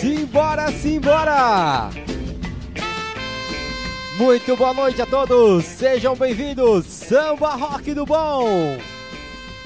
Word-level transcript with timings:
Simbora, 0.00 0.70
simbora! 0.70 1.90
Muito 4.16 4.56
boa 4.56 4.72
noite 4.72 5.02
a 5.02 5.06
todos, 5.06 5.64
sejam 5.64 6.14
bem-vindos, 6.14 6.86
Samba 6.86 7.56
Rock 7.56 7.92
do 7.94 8.06
Bom! 8.06 8.78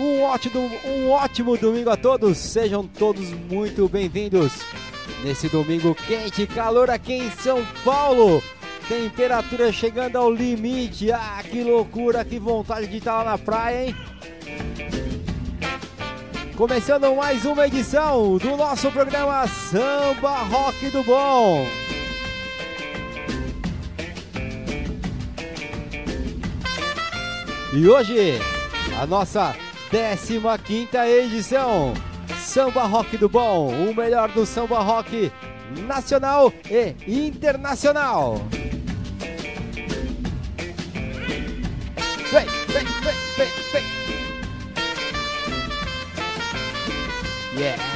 Um 0.00 0.22
ótimo, 0.22 0.70
um 0.86 1.10
ótimo 1.10 1.58
domingo 1.58 1.90
a 1.90 1.98
todos, 1.98 2.38
sejam 2.38 2.86
todos 2.86 3.28
muito 3.28 3.86
bem-vindos. 3.90 4.54
Nesse 5.22 5.50
domingo 5.50 5.94
quente, 5.94 6.46
calor 6.46 6.88
aqui 6.88 7.12
em 7.12 7.30
São 7.32 7.62
Paulo, 7.84 8.42
temperatura 8.88 9.70
chegando 9.70 10.16
ao 10.16 10.32
limite. 10.32 11.12
Ah, 11.12 11.42
que 11.42 11.62
loucura, 11.62 12.24
que 12.24 12.38
vontade 12.38 12.86
de 12.86 12.96
estar 12.96 13.22
lá 13.22 13.32
na 13.32 13.38
praia, 13.38 13.84
hein? 13.84 13.96
Começando 16.62 17.12
mais 17.16 17.44
uma 17.44 17.66
edição 17.66 18.38
do 18.38 18.56
nosso 18.56 18.88
programa 18.92 19.48
Samba 19.48 20.44
Rock 20.44 20.90
do 20.90 21.02
Bom. 21.02 21.66
E 27.72 27.88
hoje, 27.88 28.38
a 28.96 29.04
nossa 29.08 29.56
15 29.90 30.40
edição 31.04 31.94
Samba 32.38 32.84
Rock 32.84 33.16
do 33.16 33.28
Bom, 33.28 33.70
o 33.70 33.92
melhor 33.92 34.28
do 34.28 34.46
samba 34.46 34.78
rock 34.78 35.32
nacional 35.88 36.52
e 36.70 36.94
internacional. 37.26 38.36
Vem, 42.30 42.46
vem, 42.68 42.84
vem, 42.84 43.14
vem, 43.36 43.48
vem. 43.72 43.91
Yeah. 47.62 47.91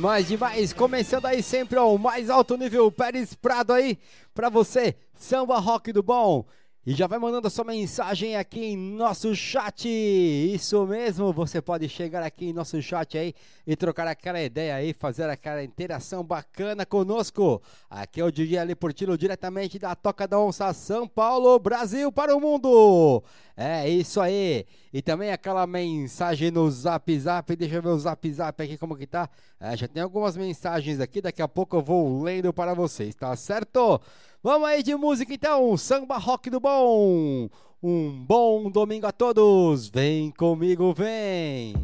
Demais, 0.00 0.28
demais. 0.28 0.72
Começando 0.72 1.26
aí 1.26 1.42
sempre 1.42 1.78
ao 1.78 1.98
mais 1.98 2.30
alto 2.30 2.56
nível, 2.56 2.90
Pérez 2.90 3.34
Prado 3.34 3.74
aí, 3.74 3.98
pra 4.32 4.48
você, 4.48 4.96
samba 5.14 5.58
rock 5.58 5.92
do 5.92 6.02
bom. 6.02 6.46
E 6.86 6.94
já 6.94 7.06
vai 7.06 7.18
mandando 7.18 7.46
a 7.46 7.50
sua 7.50 7.62
mensagem 7.62 8.36
aqui 8.36 8.68
em 8.68 8.76
nosso 8.76 9.36
chat. 9.36 9.86
Isso 9.86 10.86
mesmo, 10.86 11.30
você 11.30 11.60
pode 11.60 11.86
chegar 11.90 12.22
aqui 12.22 12.46
em 12.46 12.52
nosso 12.54 12.80
chat 12.80 13.18
aí 13.18 13.34
e 13.66 13.76
trocar 13.76 14.06
aquela 14.06 14.40
ideia 14.40 14.76
aí, 14.76 14.94
fazer 14.94 15.28
aquela 15.28 15.62
interação 15.62 16.24
bacana 16.24 16.86
conosco. 16.86 17.60
Aqui 17.90 18.22
é 18.22 18.24
o 18.24 18.32
DJ 18.32 18.56
Ali 18.56 18.74
Portillo, 18.74 19.18
diretamente 19.18 19.78
da 19.78 19.94
Toca 19.94 20.26
da 20.26 20.40
Onça, 20.40 20.72
São 20.72 21.06
Paulo, 21.06 21.58
Brasil 21.58 22.10
para 22.10 22.34
o 22.34 22.40
mundo. 22.40 23.22
É 23.54 23.86
isso 23.86 24.18
aí. 24.18 24.64
E 24.90 25.02
também 25.02 25.30
aquela 25.32 25.66
mensagem 25.66 26.50
no 26.50 26.70
Zap 26.70 27.18
Zap. 27.18 27.54
Deixa 27.56 27.74
eu 27.74 27.82
ver 27.82 27.88
o 27.90 27.98
Zap 27.98 28.32
Zap 28.32 28.62
aqui 28.62 28.78
como 28.78 28.96
que 28.96 29.06
tá. 29.06 29.28
É, 29.60 29.76
já 29.76 29.86
tem 29.86 30.02
algumas 30.02 30.34
mensagens 30.34 30.98
aqui, 30.98 31.20
daqui 31.20 31.42
a 31.42 31.48
pouco 31.48 31.76
eu 31.76 31.82
vou 31.82 32.22
lendo 32.22 32.54
para 32.54 32.72
vocês, 32.72 33.14
tá 33.14 33.36
certo? 33.36 34.00
Vamos 34.42 34.70
aí 34.70 34.82
de 34.82 34.94
música 34.94 35.34
então, 35.34 35.76
samba 35.76 36.16
rock 36.16 36.48
do 36.48 36.58
bom. 36.58 37.50
Um 37.82 38.24
bom 38.24 38.70
domingo 38.70 39.06
a 39.06 39.12
todos. 39.12 39.90
Vem 39.90 40.30
comigo, 40.30 40.94
vem. 40.94 41.74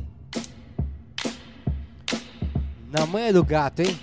Na 2.89 3.05
manhã 3.05 3.31
do 3.31 3.45
gato, 3.45 3.81
hein? 3.81 4.01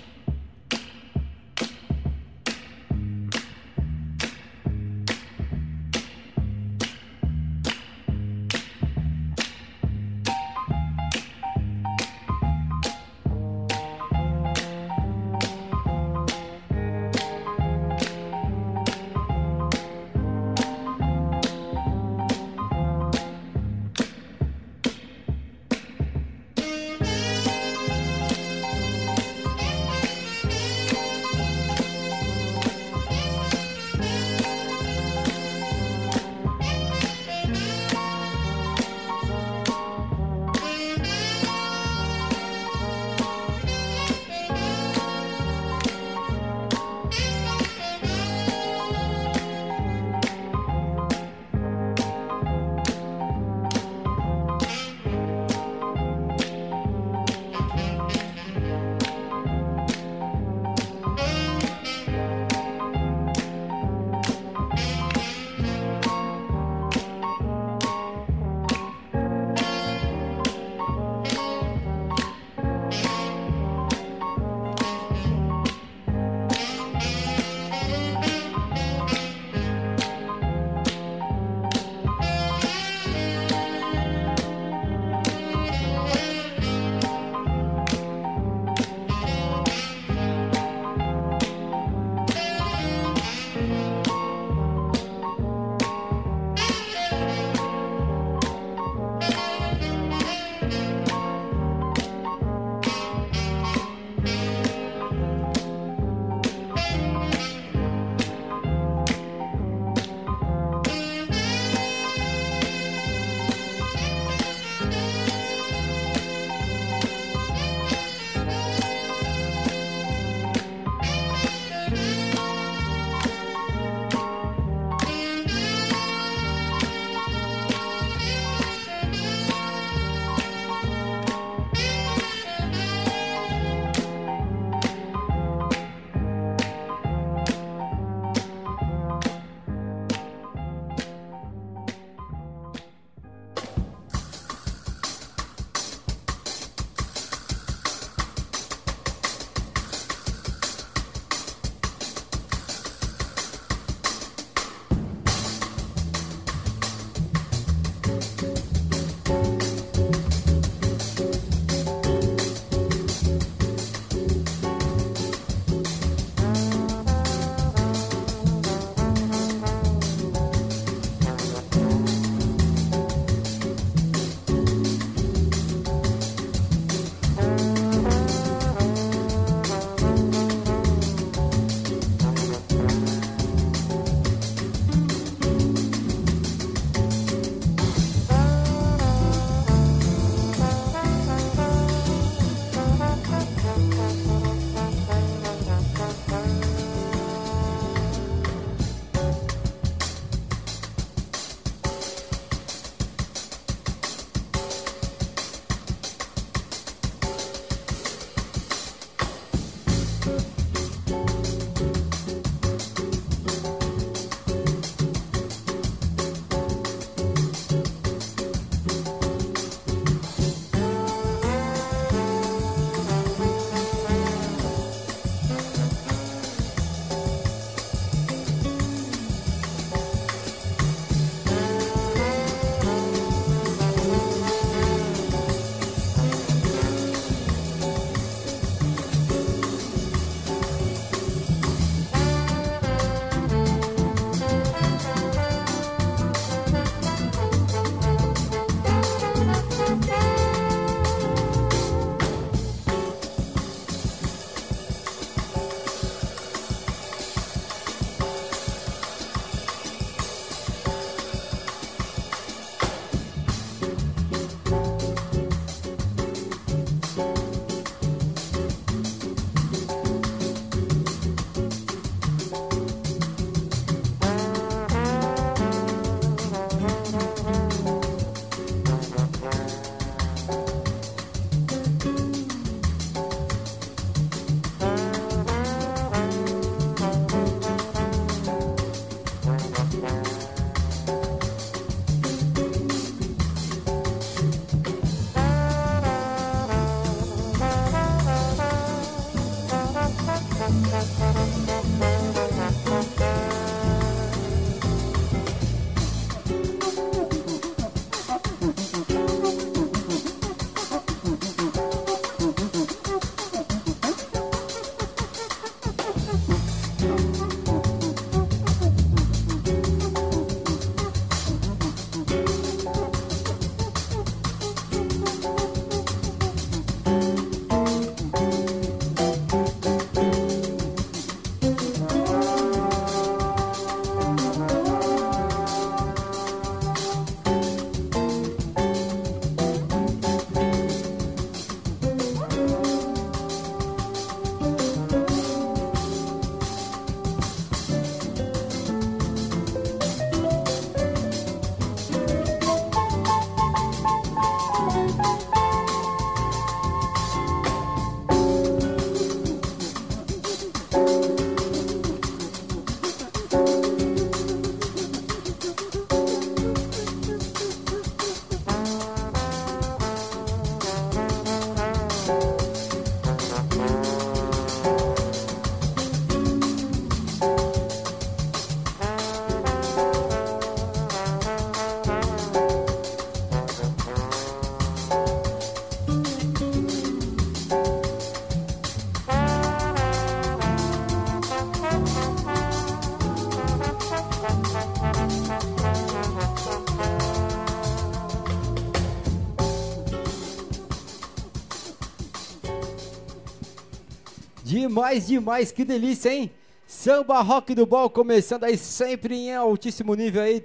Demais, 404.86 405.26
demais, 405.26 405.72
que 405.72 405.82
delícia, 405.82 406.30
hein? 406.30 406.50
Samba 406.86 407.40
Rock 407.40 407.74
do 407.74 407.86
Ball 407.86 408.10
começando 408.10 408.64
aí 408.64 408.76
sempre 408.76 409.34
em 409.34 409.54
altíssimo 409.54 410.14
nível 410.14 410.42
aí. 410.42 410.62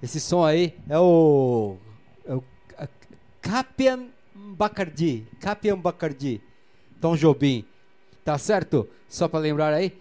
Esse 0.00 0.20
som 0.20 0.44
aí 0.44 0.72
é 0.88 0.96
o. 0.96 1.74
É 2.24 2.32
o 2.32 2.44
Capian 3.42 4.06
Bacardi. 4.32 5.26
Capian 5.40 5.76
Bacardi. 5.76 6.40
Tom 7.00 7.16
Jobim. 7.16 7.64
Tá 8.24 8.38
certo? 8.38 8.88
Só 9.08 9.26
para 9.26 9.40
lembrar 9.40 9.74
aí. 9.74 9.98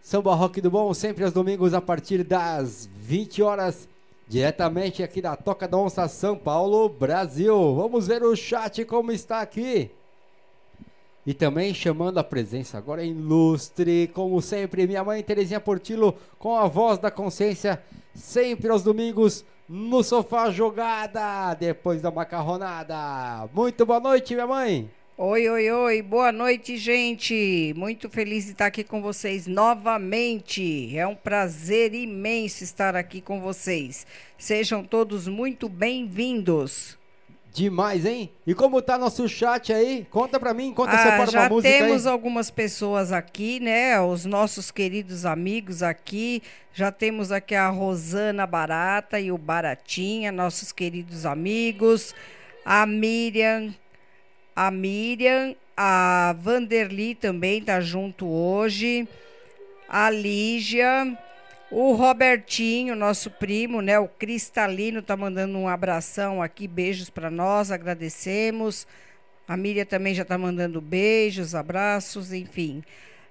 Samba 0.00 0.34
Rock 0.34 0.62
do 0.62 0.70
Bom, 0.70 0.94
sempre 0.94 1.24
aos 1.24 1.32
domingos 1.34 1.74
a 1.74 1.80
partir 1.82 2.24
das 2.24 2.88
20 2.96 3.42
horas. 3.42 3.86
Diretamente 4.26 5.02
aqui 5.02 5.20
da 5.20 5.36
Toca 5.36 5.68
da 5.68 5.76
Onça, 5.76 6.08
São 6.08 6.38
Paulo, 6.38 6.88
Brasil. 6.88 7.74
Vamos 7.74 8.06
ver 8.06 8.22
o 8.22 8.34
chat 8.34 8.82
como 8.86 9.12
está 9.12 9.42
aqui. 9.42 9.90
E 11.24 11.32
também 11.32 11.72
chamando 11.72 12.18
a 12.18 12.24
presença 12.24 12.76
agora 12.76 13.04
ilustre, 13.04 14.10
como 14.12 14.42
sempre, 14.42 14.86
minha 14.88 15.04
mãe 15.04 15.22
Terezinha 15.22 15.60
Portilo, 15.60 16.16
com 16.36 16.56
a 16.56 16.66
voz 16.66 16.98
da 16.98 17.12
consciência, 17.12 17.80
sempre 18.12 18.68
aos 18.70 18.82
domingos, 18.82 19.44
no 19.68 20.02
sofá 20.02 20.50
jogada, 20.50 21.54
depois 21.54 22.02
da 22.02 22.10
macarronada. 22.10 23.48
Muito 23.54 23.86
boa 23.86 24.00
noite, 24.00 24.34
minha 24.34 24.46
mãe. 24.48 24.90
Oi, 25.16 25.48
oi, 25.48 25.70
oi, 25.70 26.02
boa 26.02 26.32
noite, 26.32 26.76
gente. 26.76 27.72
Muito 27.76 28.10
feliz 28.10 28.46
de 28.46 28.52
estar 28.52 28.66
aqui 28.66 28.82
com 28.82 29.00
vocês 29.00 29.46
novamente. 29.46 30.98
É 30.98 31.06
um 31.06 31.14
prazer 31.14 31.94
imenso 31.94 32.64
estar 32.64 32.96
aqui 32.96 33.20
com 33.20 33.40
vocês. 33.40 34.04
Sejam 34.36 34.82
todos 34.82 35.28
muito 35.28 35.68
bem-vindos. 35.68 36.98
Demais, 37.52 38.06
hein? 38.06 38.32
E 38.46 38.54
como 38.54 38.80
tá 38.80 38.96
nosso 38.96 39.28
chat 39.28 39.74
aí? 39.74 40.06
Conta 40.10 40.40
pra 40.40 40.54
mim, 40.54 40.72
conta 40.72 40.92
ah, 40.92 40.98
separa 40.98 41.30
já 41.30 41.48
música 41.50 41.70
temos 41.70 42.06
aí. 42.06 42.12
algumas 42.12 42.50
pessoas 42.50 43.12
aqui, 43.12 43.60
né? 43.60 44.00
Os 44.00 44.24
nossos 44.24 44.70
queridos 44.70 45.26
amigos 45.26 45.82
aqui. 45.82 46.42
Já 46.72 46.90
temos 46.90 47.30
aqui 47.30 47.54
a 47.54 47.68
Rosana 47.68 48.46
Barata 48.46 49.20
e 49.20 49.30
o 49.30 49.36
Baratinha, 49.36 50.32
nossos 50.32 50.72
queridos 50.72 51.26
amigos. 51.26 52.14
A 52.64 52.86
Miriam, 52.86 53.74
a 54.56 54.70
Miriam, 54.70 55.54
a 55.76 56.34
Vanderly 56.40 57.14
também 57.14 57.60
tá 57.60 57.82
junto 57.82 58.26
hoje. 58.26 59.06
A 59.86 60.08
Lígia, 60.08 61.18
o 61.72 61.94
Robertinho, 61.94 62.94
nosso 62.94 63.30
primo, 63.30 63.80
né? 63.80 63.98
O 63.98 64.06
Cristalino 64.06 65.00
tá 65.00 65.16
mandando 65.16 65.56
um 65.56 65.66
abração 65.66 66.42
aqui, 66.42 66.68
beijos 66.68 67.08
para 67.08 67.30
nós, 67.30 67.70
agradecemos. 67.70 68.86
A 69.48 69.56
Miriam 69.56 69.86
também 69.86 70.14
já 70.14 70.24
tá 70.24 70.36
mandando 70.36 70.82
beijos, 70.82 71.54
abraços, 71.54 72.30
enfim. 72.32 72.82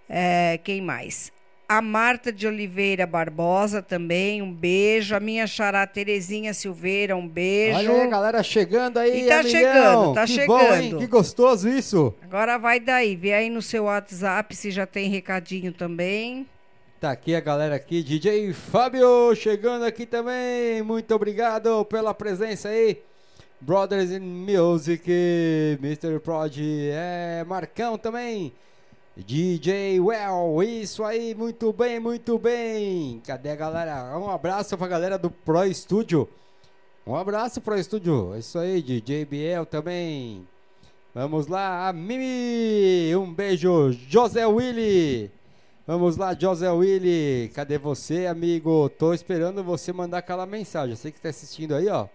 É, 0.10 0.60
quem 0.64 0.82
mais? 0.82 1.32
A 1.70 1.82
Marta 1.82 2.34
de 2.34 2.48
Oliveira 2.48 3.06
Barbosa 3.06 3.82
também, 3.82 4.42
um 4.42 4.52
beijo. 4.52 5.16
A 5.16 5.20
minha 5.20 5.46
xará 5.46 5.86
Terezinha 5.86 6.54
Silveira, 6.54 7.16
um 7.16 7.28
beijo. 7.28 7.78
Olha 7.78 8.04
aí, 8.04 8.10
galera 8.10 8.44
chegando 8.44 8.98
aí. 8.98 9.22
E 9.22 9.28
tá 9.28 9.44
chegando, 9.44 10.14
tá 10.16 10.26
que 10.26 10.34
chegando. 10.34 10.48
Bom, 10.48 10.76
hein? 10.76 10.98
Que 10.98 11.08
gostoso 11.08 11.70
isso. 11.70 12.14
Agora 12.24 12.58
vai 12.58 12.80
daí, 12.80 13.16
vê 13.16 13.34
aí 13.34 13.50
no 13.50 13.62
seu 13.62 13.84
WhatsApp 13.84 14.56
se 14.56 14.72
já 14.72 14.88
tem 14.88 15.10
recadinho 15.10 15.72
também. 15.72 16.48
Tá 17.02 17.10
aqui 17.10 17.34
a 17.34 17.40
galera 17.40 17.74
aqui, 17.74 18.04
DJ 18.04 18.54
Fábio 18.54 19.34
chegando 19.36 19.84
aqui 19.86 20.06
também. 20.06 20.84
Muito 20.84 21.12
obrigado 21.16 21.84
pela 21.86 22.14
presença 22.14 22.70
aí. 22.70 23.02
Brothers 23.60 24.12
in 24.12 24.20
Music, 24.20 25.10
Mr. 25.82 26.20
Prod, 26.20 26.56
é 26.60 27.44
Marcão 27.48 27.98
também. 27.98 28.54
DJ 29.18 30.00
Well, 30.00 30.62
isso 30.62 31.04
aí, 31.04 31.34
muito 31.34 31.74
bem, 31.74 32.00
muito 32.00 32.38
bem. 32.38 33.20
Cadê 33.26 33.50
a 33.50 33.56
galera? 33.56 34.16
Um 34.20 34.30
abraço 34.30 34.78
pra 34.78 34.88
galera 34.88 35.18
do 35.18 35.32
Pro 35.32 35.66
Studio. 35.74 36.30
Um 37.08 37.16
abraço 37.16 37.60
Pro 37.62 37.84
Studio. 37.84 38.38
Isso 38.38 38.60
aí, 38.60 38.80
DJ 38.80 39.26
Biel 39.26 39.66
também. 39.66 40.48
Vamos 41.16 41.48
lá, 41.48 41.90
a 41.90 41.94
Mimi. 41.94 43.16
Um 43.16 43.34
beijo, 43.34 43.92
José 44.08 44.46
Willy. 44.46 45.41
Vamos 45.86 46.16
lá, 46.16 46.36
José 46.40 46.70
Willy. 46.70 47.52
Cadê 47.56 47.78
você, 47.78 48.28
amigo? 48.28 48.88
Tô 48.90 49.14
esperando 49.14 49.64
você 49.64 49.92
mandar 49.92 50.20
aquela 50.20 50.46
mensagem. 50.46 50.96
Você 50.96 51.12
que 51.12 51.18
está 51.18 51.30
assistindo 51.30 51.76
aí, 51.76 51.88
ó. 51.90 52.08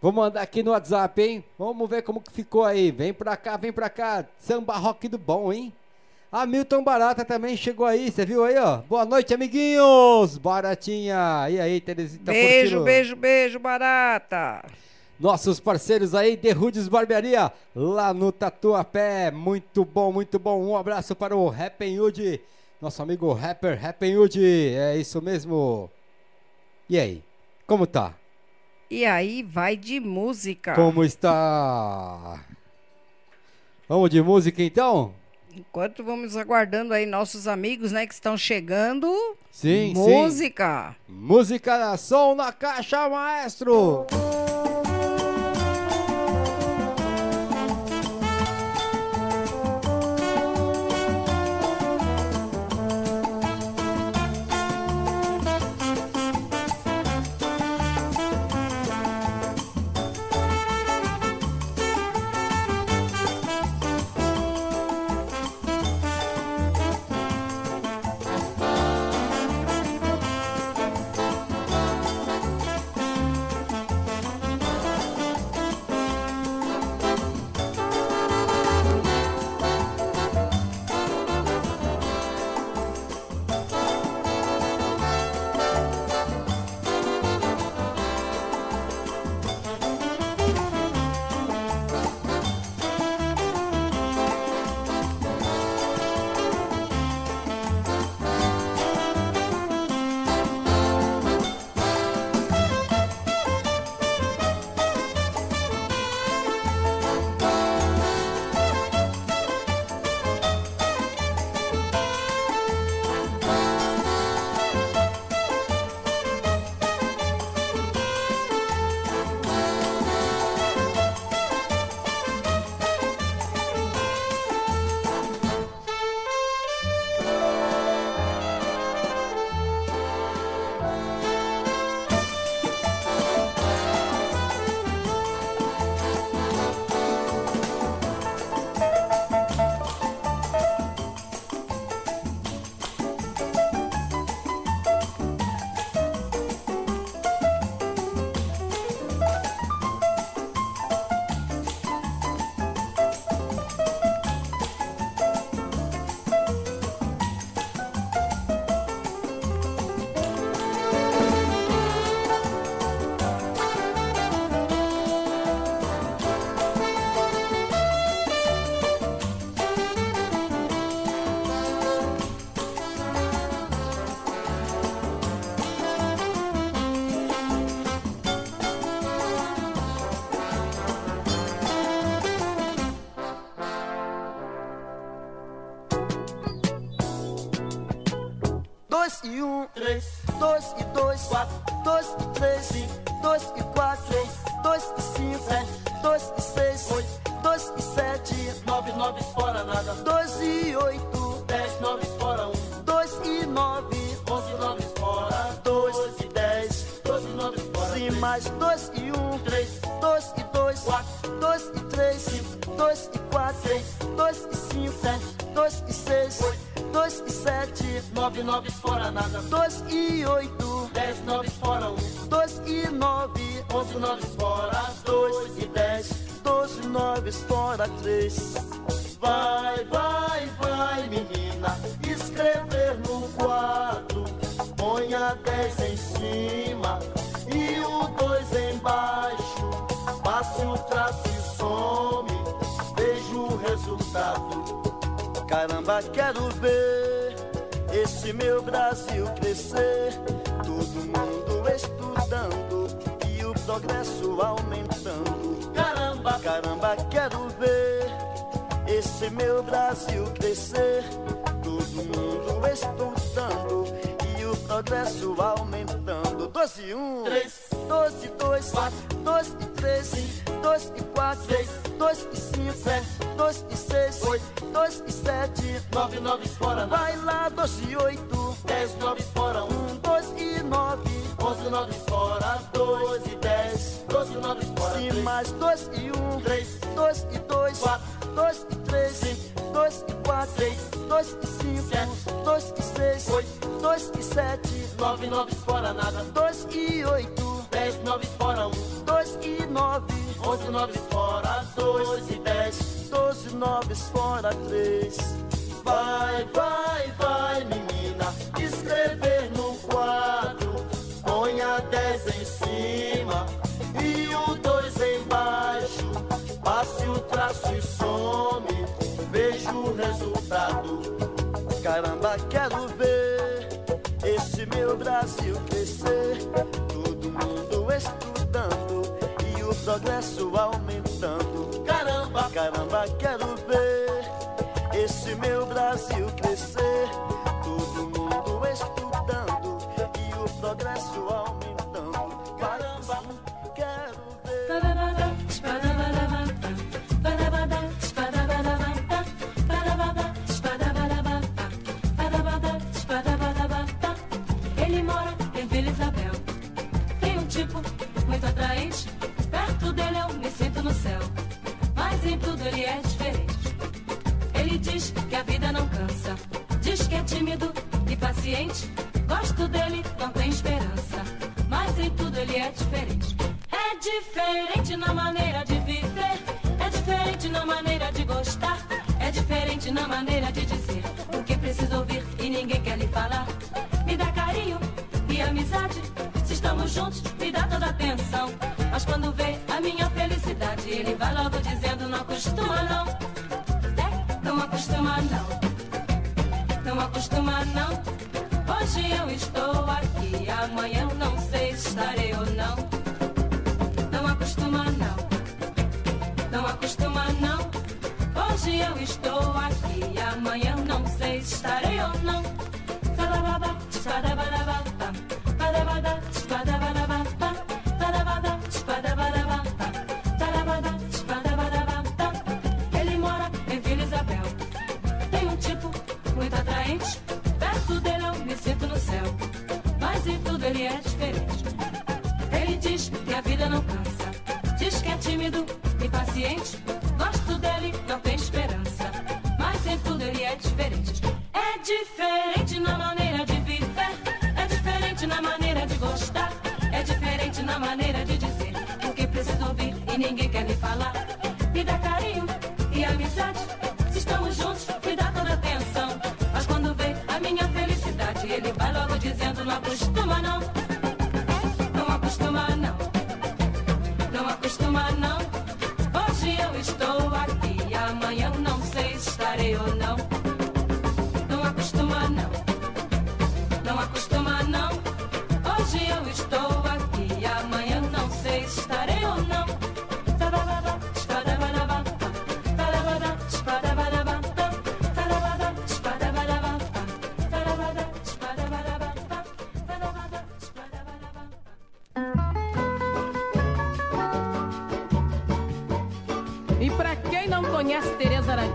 Vou 0.00 0.12
mandar 0.12 0.42
aqui 0.42 0.62
no 0.62 0.70
WhatsApp, 0.72 1.20
hein? 1.20 1.44
Vamos 1.58 1.88
ver 1.88 2.02
como 2.02 2.20
que 2.20 2.30
ficou 2.30 2.64
aí. 2.64 2.90
Vem 2.92 3.12
pra 3.12 3.36
cá, 3.36 3.56
vem 3.56 3.72
pra 3.72 3.88
cá. 3.88 4.24
Samba 4.38 4.76
rock 4.76 5.08
do 5.08 5.18
bom, 5.18 5.52
hein? 5.52 5.72
Hamilton 6.30 6.84
Barata 6.84 7.24
também 7.24 7.56
chegou 7.56 7.86
aí, 7.86 8.10
você 8.10 8.26
viu 8.26 8.44
aí, 8.44 8.58
ó? 8.58 8.82
Boa 8.82 9.06
noite, 9.06 9.32
amiguinhos! 9.32 10.36
Baratinha! 10.36 11.46
E 11.48 11.58
aí, 11.58 11.80
Teresita 11.80 12.30
Beijo, 12.30 12.76
curtindo? 12.76 12.84
beijo, 12.84 13.16
beijo, 13.16 13.58
Barata! 13.58 14.62
Nossos 15.18 15.58
parceiros 15.58 16.14
aí, 16.14 16.36
The 16.36 16.50
Rudes 16.52 16.86
Barbearia, 16.86 17.50
lá 17.74 18.12
no 18.12 18.30
Tatuapé. 18.30 19.30
Muito 19.30 19.86
bom, 19.86 20.12
muito 20.12 20.38
bom. 20.38 20.62
Um 20.62 20.76
abraço 20.76 21.16
para 21.16 21.34
o 21.34 21.48
Happy 21.48 21.98
Hood 21.98 22.40
nosso 22.80 23.02
amigo 23.02 23.32
rapper 23.32 23.84
Happy 23.84 24.16
Hood. 24.16 24.44
É 24.44 24.96
isso 24.96 25.20
mesmo. 25.20 25.90
E 26.88 26.98
aí? 26.98 27.22
Como 27.66 27.86
tá? 27.86 28.14
E 28.90 29.04
aí 29.04 29.42
vai 29.42 29.76
de 29.76 30.00
música. 30.00 30.74
Como 30.74 31.04
está? 31.04 32.44
Vamos 33.88 34.08
de 34.10 34.22
música 34.22 34.62
então? 34.62 35.12
Enquanto 35.54 36.04
vamos 36.04 36.36
aguardando 36.36 36.94
aí 36.94 37.04
nossos 37.04 37.48
amigos, 37.48 37.90
né, 37.90 38.06
que 38.06 38.14
estão 38.14 38.36
chegando. 38.36 39.12
Sim, 39.50 39.92
música. 39.94 40.94
sim. 41.06 41.12
Música, 41.12 41.96
som 41.96 42.34
na 42.34 42.52
caixa, 42.52 43.08
maestro. 43.08 44.06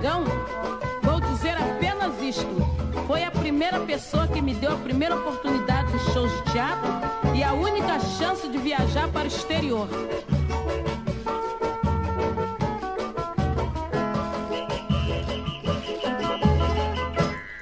Aragão, 0.03 0.25
vou 1.01 1.21
dizer 1.21 1.55
apenas 1.55 2.21
isto. 2.21 2.45
Foi 3.07 3.23
a 3.23 3.31
primeira 3.31 3.79
pessoa 3.79 4.27
que 4.27 4.41
me 4.41 4.53
deu 4.53 4.73
a 4.73 4.75
primeira 4.75 5.15
oportunidade 5.15 5.93
de 5.93 5.99
shows 6.11 6.29
de 6.29 6.51
teatro 6.51 6.91
e 7.33 7.41
a 7.41 7.53
única 7.53 7.97
chance 8.01 8.45
de 8.49 8.57
viajar 8.57 9.07
para 9.07 9.23
o 9.23 9.27
exterior. 9.27 9.87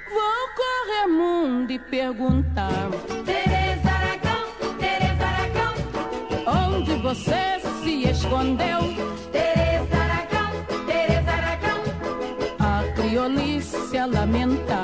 Vou 0.10 0.47
correr 0.58 1.08
mundo 1.08 1.71
e 1.71 1.77
perguntar 1.77 2.89
Tereza 3.23 3.91
Aragão, 3.91 4.47
Tereza 4.80 5.25
Aragão, 5.27 6.73
onde 6.73 6.93
você 7.04 7.60
se 7.84 8.10
escondeu. 8.10 8.90
fundamental. 14.21 14.81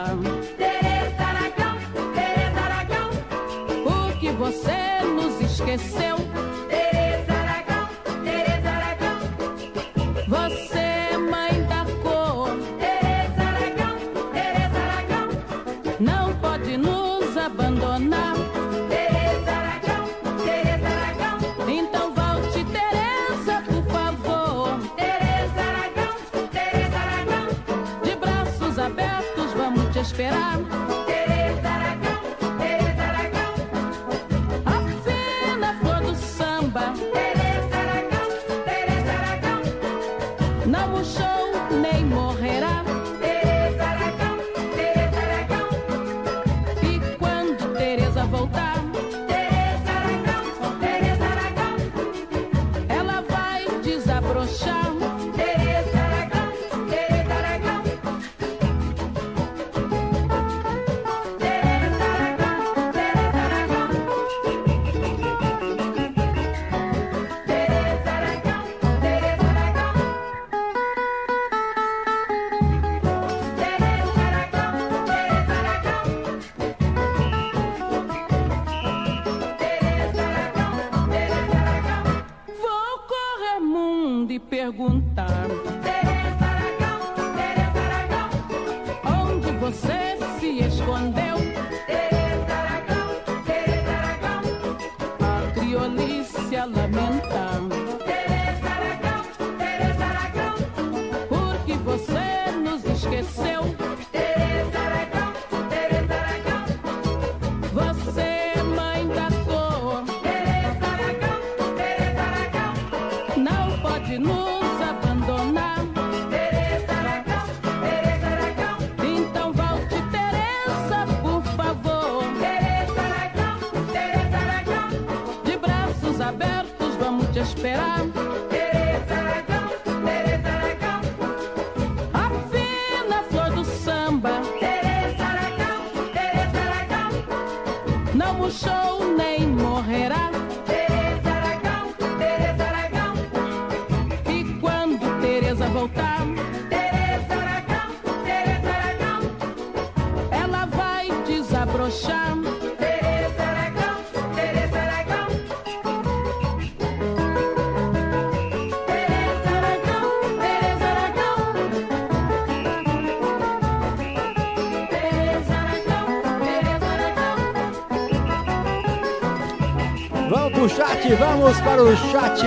Vamos 171.15 171.60
para 171.62 171.84
o 171.84 171.96
chat. 171.96 172.41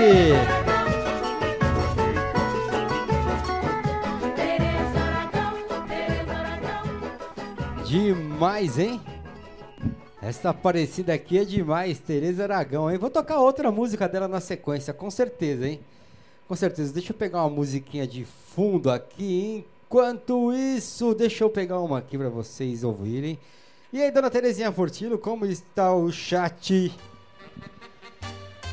Demais, 7.86 8.78
hein? 8.78 9.00
Essa 10.22 10.52
parecida 10.52 11.14
aqui 11.14 11.38
é 11.38 11.44
demais, 11.44 11.98
Tereza 11.98 12.44
Aragão, 12.44 12.90
hein? 12.90 12.98
Vou 12.98 13.10
tocar 13.10 13.40
outra 13.40 13.72
música 13.72 14.08
dela 14.08 14.28
na 14.28 14.40
sequência, 14.40 14.92
com 14.92 15.10
certeza, 15.10 15.66
hein? 15.66 15.80
Com 16.46 16.54
certeza. 16.54 16.92
Deixa 16.92 17.12
eu 17.12 17.16
pegar 17.16 17.42
uma 17.42 17.50
musiquinha 17.50 18.06
de 18.06 18.24
fundo 18.24 18.90
aqui. 18.90 19.64
Enquanto 19.86 20.52
isso, 20.52 21.14
deixa 21.14 21.42
eu 21.42 21.50
pegar 21.50 21.80
uma 21.80 21.98
aqui 21.98 22.16
para 22.16 22.28
vocês 22.28 22.84
ouvirem. 22.84 23.38
E 23.92 24.00
aí, 24.00 24.10
dona 24.10 24.30
Terezinha 24.30 24.70
Fortilo, 24.70 25.18
como 25.18 25.46
está 25.46 25.92
o 25.92 26.12
chat? 26.12 26.92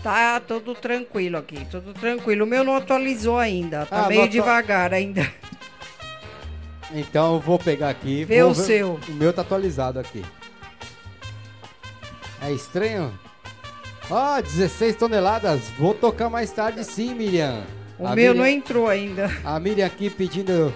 Tá 0.08 0.40
tudo 0.40 0.74
tranquilo 0.74 1.36
aqui, 1.38 1.68
tudo 1.70 1.94
tranquilo. 1.94 2.46
O 2.46 2.48
meu 2.48 2.64
não 2.64 2.78
atualizou 2.78 3.38
ainda, 3.38 3.86
tá 3.86 4.06
Ah, 4.06 4.08
meio 4.08 4.22
atua- 4.22 4.32
devagar 4.32 4.94
ainda. 4.94 5.30
Então 6.94 7.34
eu 7.34 7.40
vou 7.42 7.60
pegar 7.60 7.90
aqui. 7.90 8.24
Vê 8.24 8.42
vou 8.42 8.52
o 8.52 8.56
seu. 8.56 8.98
O 9.10 9.12
meu 9.12 9.34
tá 9.34 9.42
atualizado 9.42 10.00
aqui. 10.00 10.24
É 12.42 12.50
estranho? 12.54 13.12
Ó, 14.10 14.40
16 14.42 14.96
toneladas. 14.96 15.70
Vou 15.78 15.94
tocar 15.94 16.30
mais 16.30 16.52
tarde 16.52 16.86
sim, 16.86 17.14
Miriam. 17.14 17.64
O 18.00 18.08
A 18.08 18.16
meu 18.16 18.34
Miriam- 18.34 18.36
não 18.36 18.48
entrou 18.48 18.88
ainda. 18.88 19.30
A 19.44 19.60
Miriam 19.60 19.86
aqui 19.86 20.10
pedindo, 20.10 20.74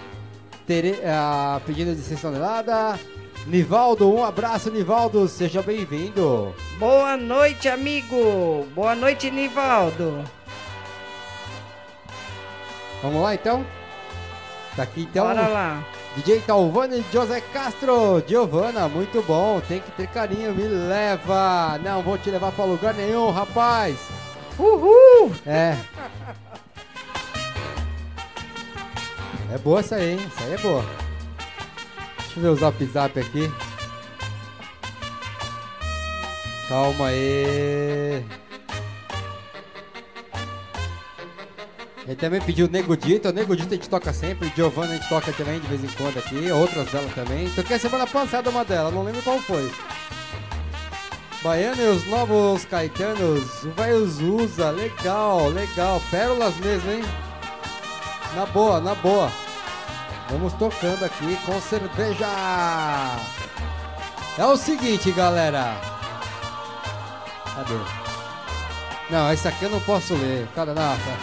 tere, 0.67 0.99
ah, 1.05 1.61
pedindo 1.65 1.91
16 1.95 2.19
toneladas. 2.19 2.99
Nivaldo, 3.47 4.13
um 4.13 4.23
abraço, 4.23 4.69
Nivaldo. 4.69 5.27
Seja 5.27 5.61
bem-vindo. 5.61 6.53
Boa 6.77 7.17
noite, 7.17 7.67
amigo. 7.67 8.65
Boa 8.73 8.95
noite, 8.95 9.31
Nivaldo. 9.31 10.23
Vamos 13.01 13.21
lá 13.21 13.33
então? 13.33 13.65
Tá 14.75 14.83
aqui 14.83 15.01
então. 15.01 15.25
Bora 15.25 15.47
lá. 15.47 15.83
DJ 16.15 16.41
Talvani 16.41 17.03
José 17.11 17.41
Castro. 17.53 18.23
Giovana, 18.27 18.87
muito 18.87 19.21
bom. 19.23 19.59
Tem 19.67 19.79
que 19.79 19.91
ter 19.91 20.07
carinho. 20.07 20.53
Me 20.53 20.63
leva. 20.63 21.79
Não 21.83 22.01
vou 22.03 22.17
te 22.17 22.29
levar 22.29 22.51
pra 22.51 22.65
lugar 22.65 22.93
nenhum, 22.93 23.31
rapaz. 23.31 23.97
Uhul! 24.59 25.31
É. 25.45 25.75
É 29.51 29.57
boa 29.57 29.79
essa 29.79 29.95
aí, 29.95 30.11
hein? 30.11 30.19
Essa 30.27 30.43
aí 30.45 30.53
é 30.53 30.57
boa. 30.57 31.00
Deixa 32.33 32.39
eu 32.39 32.43
ver 32.43 32.49
o 32.49 32.55
zap 32.55 32.85
zap 32.85 33.19
aqui. 33.19 33.51
Calma 36.69 37.07
aí. 37.07 38.23
Ele 42.07 42.15
também 42.15 42.39
pediu 42.41 42.69
Nego 42.69 42.95
Dito, 42.95 43.27
o 43.27 43.33
Nego 43.33 43.53
Dito 43.53 43.73
a 43.73 43.75
gente 43.75 43.89
toca 43.89 44.13
sempre, 44.13 44.51
Giovanna 44.55 44.93
a 44.93 44.95
gente 44.95 45.09
toca 45.09 45.33
também 45.33 45.59
de 45.59 45.67
vez 45.67 45.83
em 45.83 45.87
quando 45.97 46.17
aqui, 46.17 46.49
outras 46.51 46.89
dela 46.89 47.09
também. 47.13 47.49
Toquei 47.49 47.75
a 47.75 47.79
semana 47.79 48.07
passada 48.07 48.49
uma 48.49 48.63
delas, 48.63 48.93
não 48.93 49.03
lembro 49.03 49.21
qual 49.23 49.39
foi. 49.39 49.69
Baiano 51.43 51.81
e 51.81 51.87
os 51.87 52.07
novos 52.07 52.63
Caetanos, 52.63 53.65
vai 53.75 53.93
usa, 53.93 54.71
legal, 54.71 55.49
legal, 55.49 56.01
pérolas 56.09 56.55
mesmo, 56.57 56.91
hein? 56.91 57.03
Na 58.35 58.45
boa, 58.45 58.79
na 58.79 58.95
boa. 58.95 59.40
Vamos 60.31 60.53
tocando 60.53 61.03
aqui 61.03 61.35
com 61.45 61.59
cerveja. 61.59 62.25
É 64.37 64.45
o 64.45 64.55
seguinte, 64.55 65.11
galera. 65.11 65.75
Cadê? 67.53 67.73
Não, 69.09 69.33
esse 69.33 69.45
aqui 69.45 69.65
eu 69.65 69.69
não 69.69 69.81
posso 69.81 70.13
ler. 70.15 70.47
Cara, 70.55 70.73
não, 70.73 70.97
tá. 70.97 71.17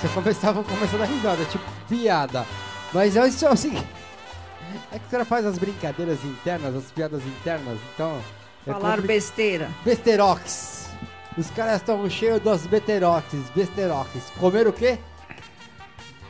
Você 0.00 0.08
começava 0.08 0.62
começando 0.62 1.02
a 1.02 1.04
risada, 1.04 1.44
tipo 1.46 1.64
piada. 1.88 2.46
Mas 2.92 3.16
é 3.16 3.26
isso 3.26 3.44
é 3.44 3.50
o 3.50 3.56
seguinte. 3.56 3.88
É 4.92 5.00
que 5.00 5.06
o 5.06 5.10
cara 5.10 5.24
faz 5.24 5.44
as 5.44 5.58
brincadeiras 5.58 6.24
internas, 6.24 6.76
as 6.76 6.92
piadas 6.92 7.22
internas, 7.26 7.78
então. 7.92 8.20
é 8.64 8.72
Falar 8.72 9.00
besteira. 9.00 9.68
Besterox. 9.84 10.90
Os 11.36 11.50
caras 11.50 11.76
estão 11.76 12.08
cheios 12.08 12.40
dos 12.40 12.66
beterox, 12.66 13.26
besterox. 13.52 14.30
Comer 14.38 14.68
o 14.68 14.72
quê? 14.72 15.00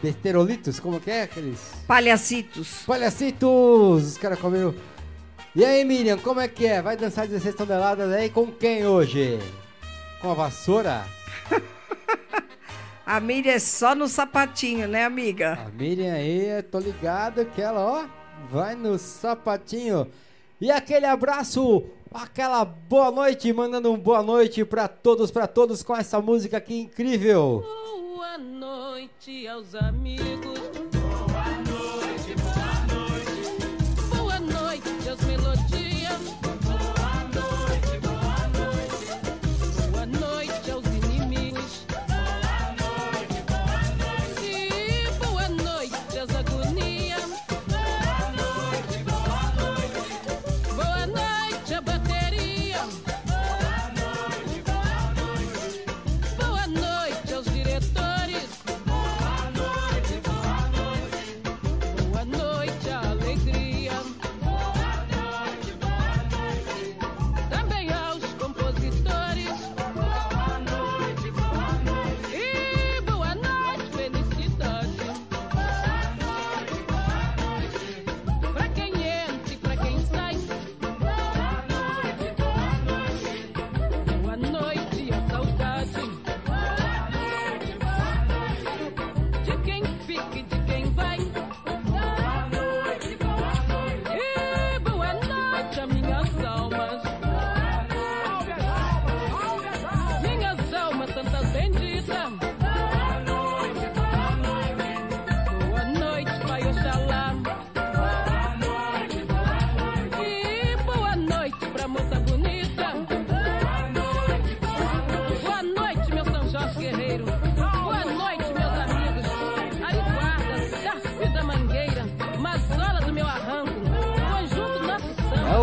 Besterolitos? 0.02 0.78
Como 0.80 1.00
que 1.00 1.10
é 1.10 1.22
aqueles? 1.22 1.60
Palhacitos. 1.86 2.82
Palhacitos! 2.86 4.04
Os 4.04 4.18
caras 4.18 4.38
comeram. 4.38 4.74
E 5.56 5.64
aí, 5.64 5.84
Miriam, 5.84 6.18
como 6.18 6.40
é 6.40 6.48
que 6.48 6.66
é? 6.66 6.82
Vai 6.82 6.96
dançar 6.96 7.26
16 7.26 7.54
toneladas 7.54 8.12
aí 8.12 8.28
com 8.28 8.50
quem 8.50 8.86
hoje? 8.86 9.38
Com 10.20 10.30
a 10.30 10.34
vassoura? 10.34 11.04
A 13.06 13.20
Miriam 13.20 13.52
é 13.52 13.58
só 13.58 13.94
no 13.94 14.08
sapatinho, 14.08 14.88
né, 14.88 15.04
amiga? 15.04 15.58
A 15.66 15.68
Miriam 15.68 16.14
aí, 16.14 16.62
tô 16.62 16.78
ligado 16.78 17.44
que 17.44 17.60
ela, 17.60 17.80
ó, 17.80 18.06
vai 18.50 18.74
no 18.74 18.98
sapatinho. 18.98 20.08
E 20.58 20.70
aquele 20.70 21.04
abraço, 21.04 21.84
aquela 22.14 22.64
boa 22.64 23.10
noite, 23.10 23.52
mandando 23.52 23.90
um 23.90 23.98
boa 23.98 24.22
noite 24.22 24.64
pra 24.64 24.86
todos, 24.86 25.32
pra 25.32 25.48
todos 25.48 25.82
com 25.82 25.96
essa 25.96 26.20
música 26.20 26.58
aqui 26.58 26.78
incrível. 26.78 27.64
Boa 28.14 28.38
noite 28.38 29.48
aos 29.48 29.74
amigos. 29.74 30.93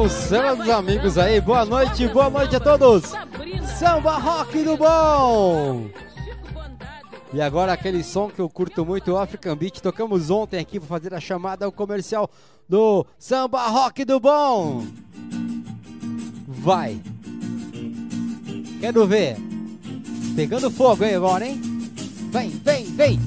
Samba 0.10 0.56
dos 0.56 0.70
amigos 0.70 1.18
aí. 1.18 1.40
Boa 1.40 1.66
noite, 1.66 2.08
boa 2.08 2.30
noite 2.30 2.56
a 2.56 2.60
todos. 2.60 3.04
Samba 3.78 4.18
Rock 4.18 4.64
do 4.64 4.78
Bom! 4.78 5.90
E 7.34 7.42
agora 7.42 7.74
aquele 7.74 8.04
som 8.04 8.30
que 8.30 8.40
eu 8.40 8.50
curto 8.50 8.86
muito, 8.86 9.12
o 9.12 9.18
African 9.18 9.56
Beat. 9.56 9.80
Tocamos 9.80 10.30
ontem 10.30 10.60
aqui 10.60 10.80
para 10.80 10.88
fazer 10.88 11.14
a 11.14 11.20
chamada 11.20 11.66
ao 11.66 11.72
comercial 11.72 12.30
do 12.68 13.06
Samba 13.18 13.68
Rock 13.68 14.04
do 14.04 14.20
Bom. 14.20 14.86
Vai. 16.48 17.00
Quero 18.80 19.08
ver. 19.08 19.38
Pegando 20.36 20.72
fogo 20.72 21.04
aí 21.04 21.16
agora, 21.16 21.46
hein? 21.46 21.62
Vem, 22.32 22.50
vem, 22.50 22.86
vem. 22.86 23.20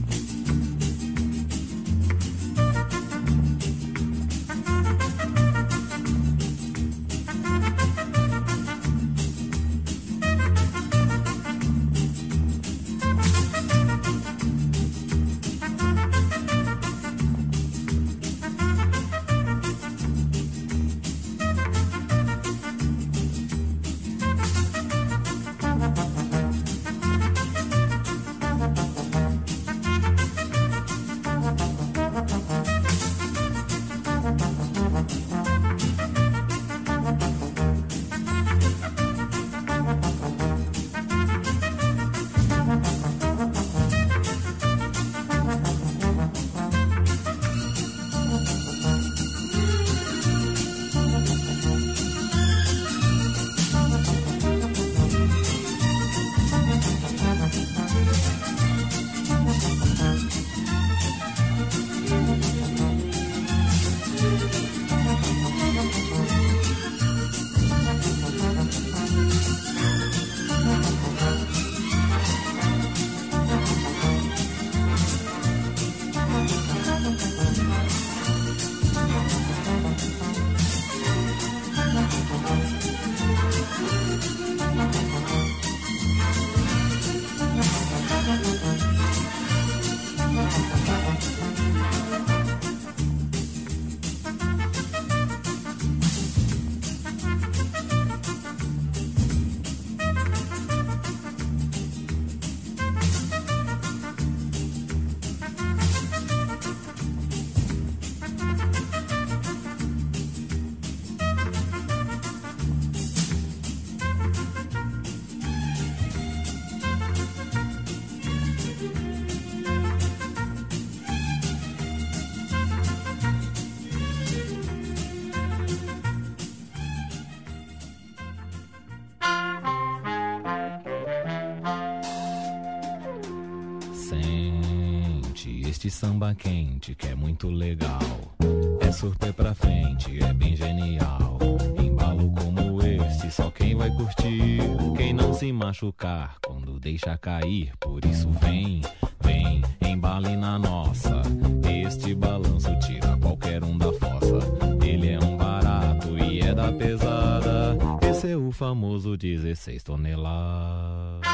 Deixa 146.84 147.16
cair. 147.16 147.72
Por 147.80 148.04
isso 148.04 148.28
vem, 148.42 148.82
vem, 149.22 149.62
embale 149.80 150.36
na 150.36 150.58
nossa. 150.58 151.22
Este 151.66 152.14
balanço 152.14 152.78
tira 152.80 153.16
qualquer 153.16 153.64
um 153.64 153.78
da 153.78 153.90
fossa. 153.94 154.38
Ele 154.86 155.08
é 155.08 155.18
um 155.18 155.36
barato 155.36 156.18
e 156.18 156.40
é 156.40 156.54
da 156.54 156.70
pesada. 156.70 157.78
Esse 158.08 158.32
é 158.32 158.36
o 158.36 158.52
famoso 158.52 159.16
16 159.16 159.82
toneladas. 159.82 161.26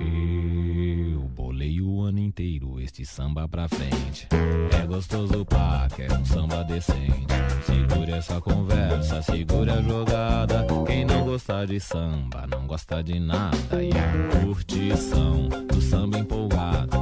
Eu 0.00 1.20
bolei 1.28 1.82
o 1.82 2.00
ano 2.00 2.18
inteiro 2.18 2.80
este 2.80 3.04
samba 3.04 3.46
pra 3.46 3.68
frente. 3.68 4.26
É 4.82 4.86
gostoso 4.86 5.44
pá, 5.44 5.86
quer 5.94 6.10
um 6.12 6.24
samba 6.24 6.64
decente. 6.64 7.26
Segura 7.66 8.16
essa 8.16 8.40
conversa, 8.40 9.20
segura 9.20 9.74
a 9.74 9.82
jogada. 9.82 10.21
Gostar 11.62 11.66
de 11.66 11.80
samba, 11.80 12.46
não 12.48 12.66
gosta 12.66 13.02
de 13.04 13.20
nada. 13.20 13.56
E 13.80 13.90
a 13.92 14.40
curtição 14.40 15.48
do 15.68 15.80
samba 15.80 16.18
empolgado 16.18 17.01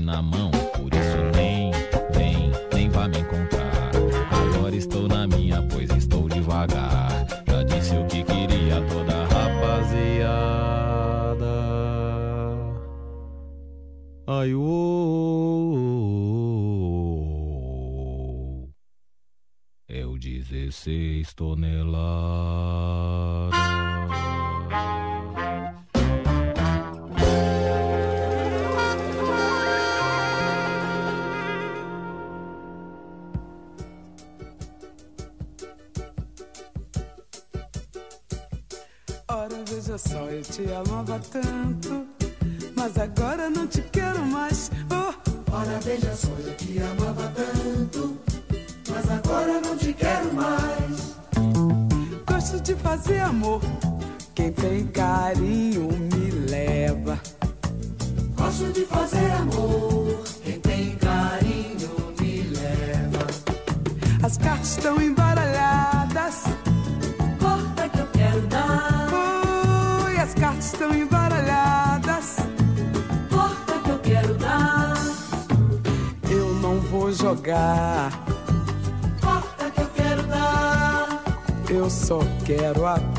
na 0.00 0.22
mão. 0.22 0.41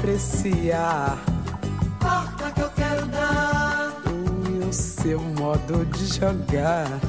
Apreciar 0.03 1.17
corta 2.01 2.51
que 2.51 2.59
eu 2.59 2.69
quero 2.71 3.05
dar, 3.05 3.93
o 4.67 4.73
seu 4.73 5.17
modo 5.17 5.85
de 5.85 6.05
jogar. 6.07 6.99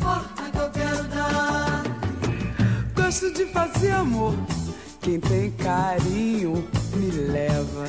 corta 0.00 0.50
que 0.52 0.56
eu 0.56 0.70
quero 0.70 1.02
dar. 1.08 1.82
Gosto 2.94 3.32
de 3.32 3.46
fazer 3.46 3.90
amor. 3.90 4.34
Quem 5.00 5.18
tem 5.18 5.50
carinho 5.50 6.68
me 6.94 7.10
leva. 7.10 7.88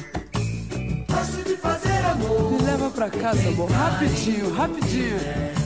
Gosto 1.08 1.44
de 1.48 1.56
fazer 1.58 2.04
amor. 2.06 2.54
Me 2.54 2.62
leva 2.64 2.90
pra 2.90 3.12
casa, 3.12 3.48
amor. 3.50 3.70
Rapidinho, 3.70 4.52
rapidinho. 4.52 5.57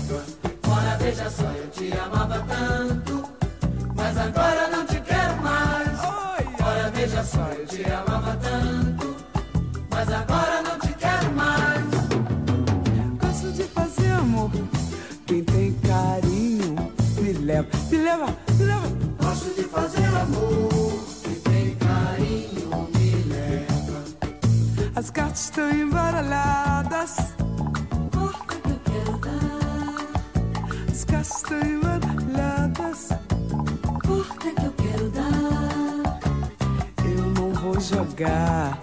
Jogar. 38.42 38.80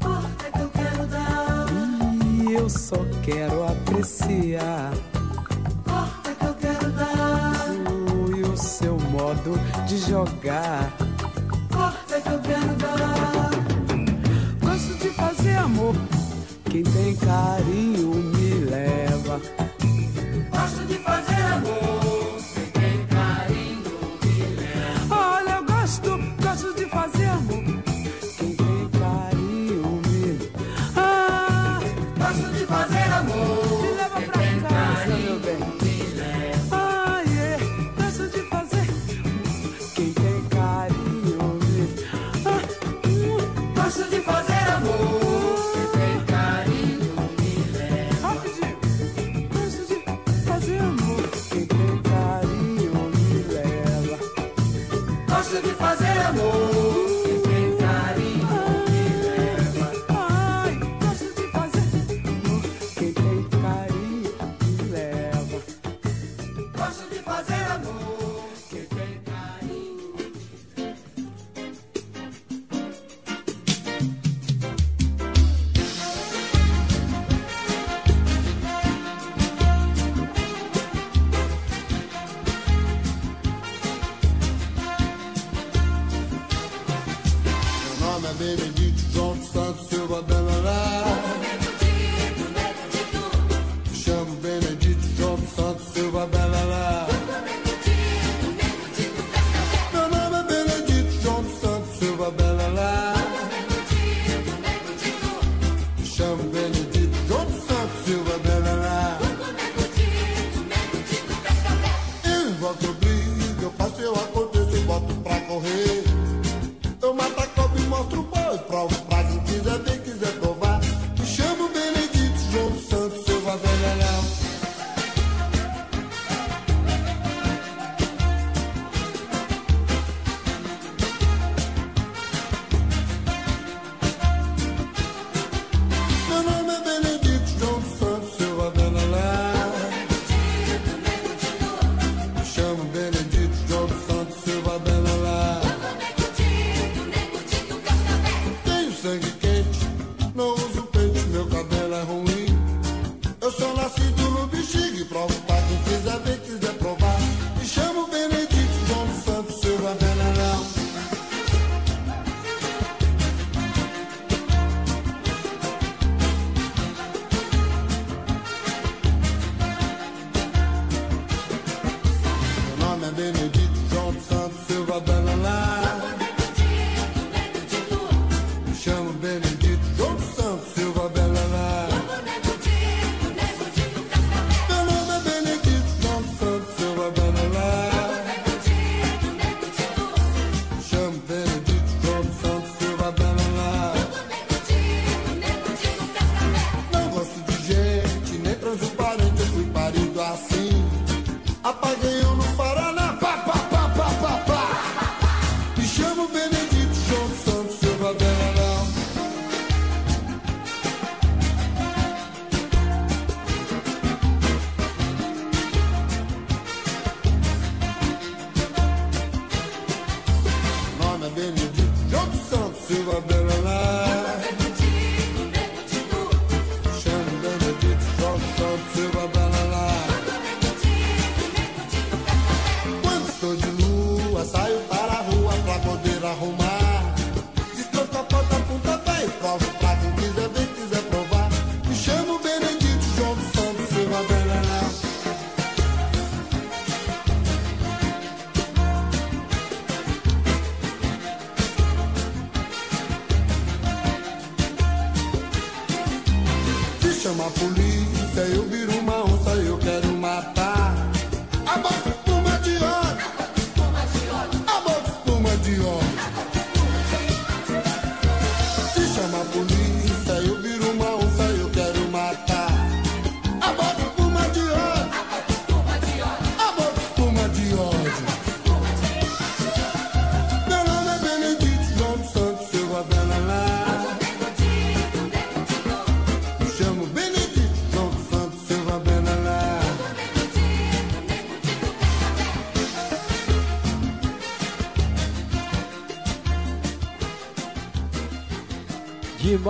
Corta 0.00 0.50
que 0.52 0.60
eu 0.60 0.68
quero 0.70 1.06
dar, 1.06 1.66
E 2.48 2.52
eu 2.54 2.68
só 2.68 2.96
quero 3.22 3.64
apreciar 3.66 4.92
corta 5.84 6.34
que 6.38 6.44
eu 6.46 6.54
quero 6.54 6.90
dar. 6.92 7.66
e 8.36 8.42
o 8.42 8.56
seu 8.56 8.98
modo 8.98 9.58
de 9.86 9.98
jogar. 9.98 10.92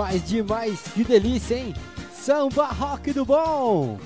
Demais, 0.01 0.27
demais, 0.27 0.81
que 0.95 1.03
delícia, 1.03 1.55
hein? 1.55 1.75
Samba 2.11 2.65
Rock 2.65 3.13
do 3.13 3.23
Bom! 3.23 3.99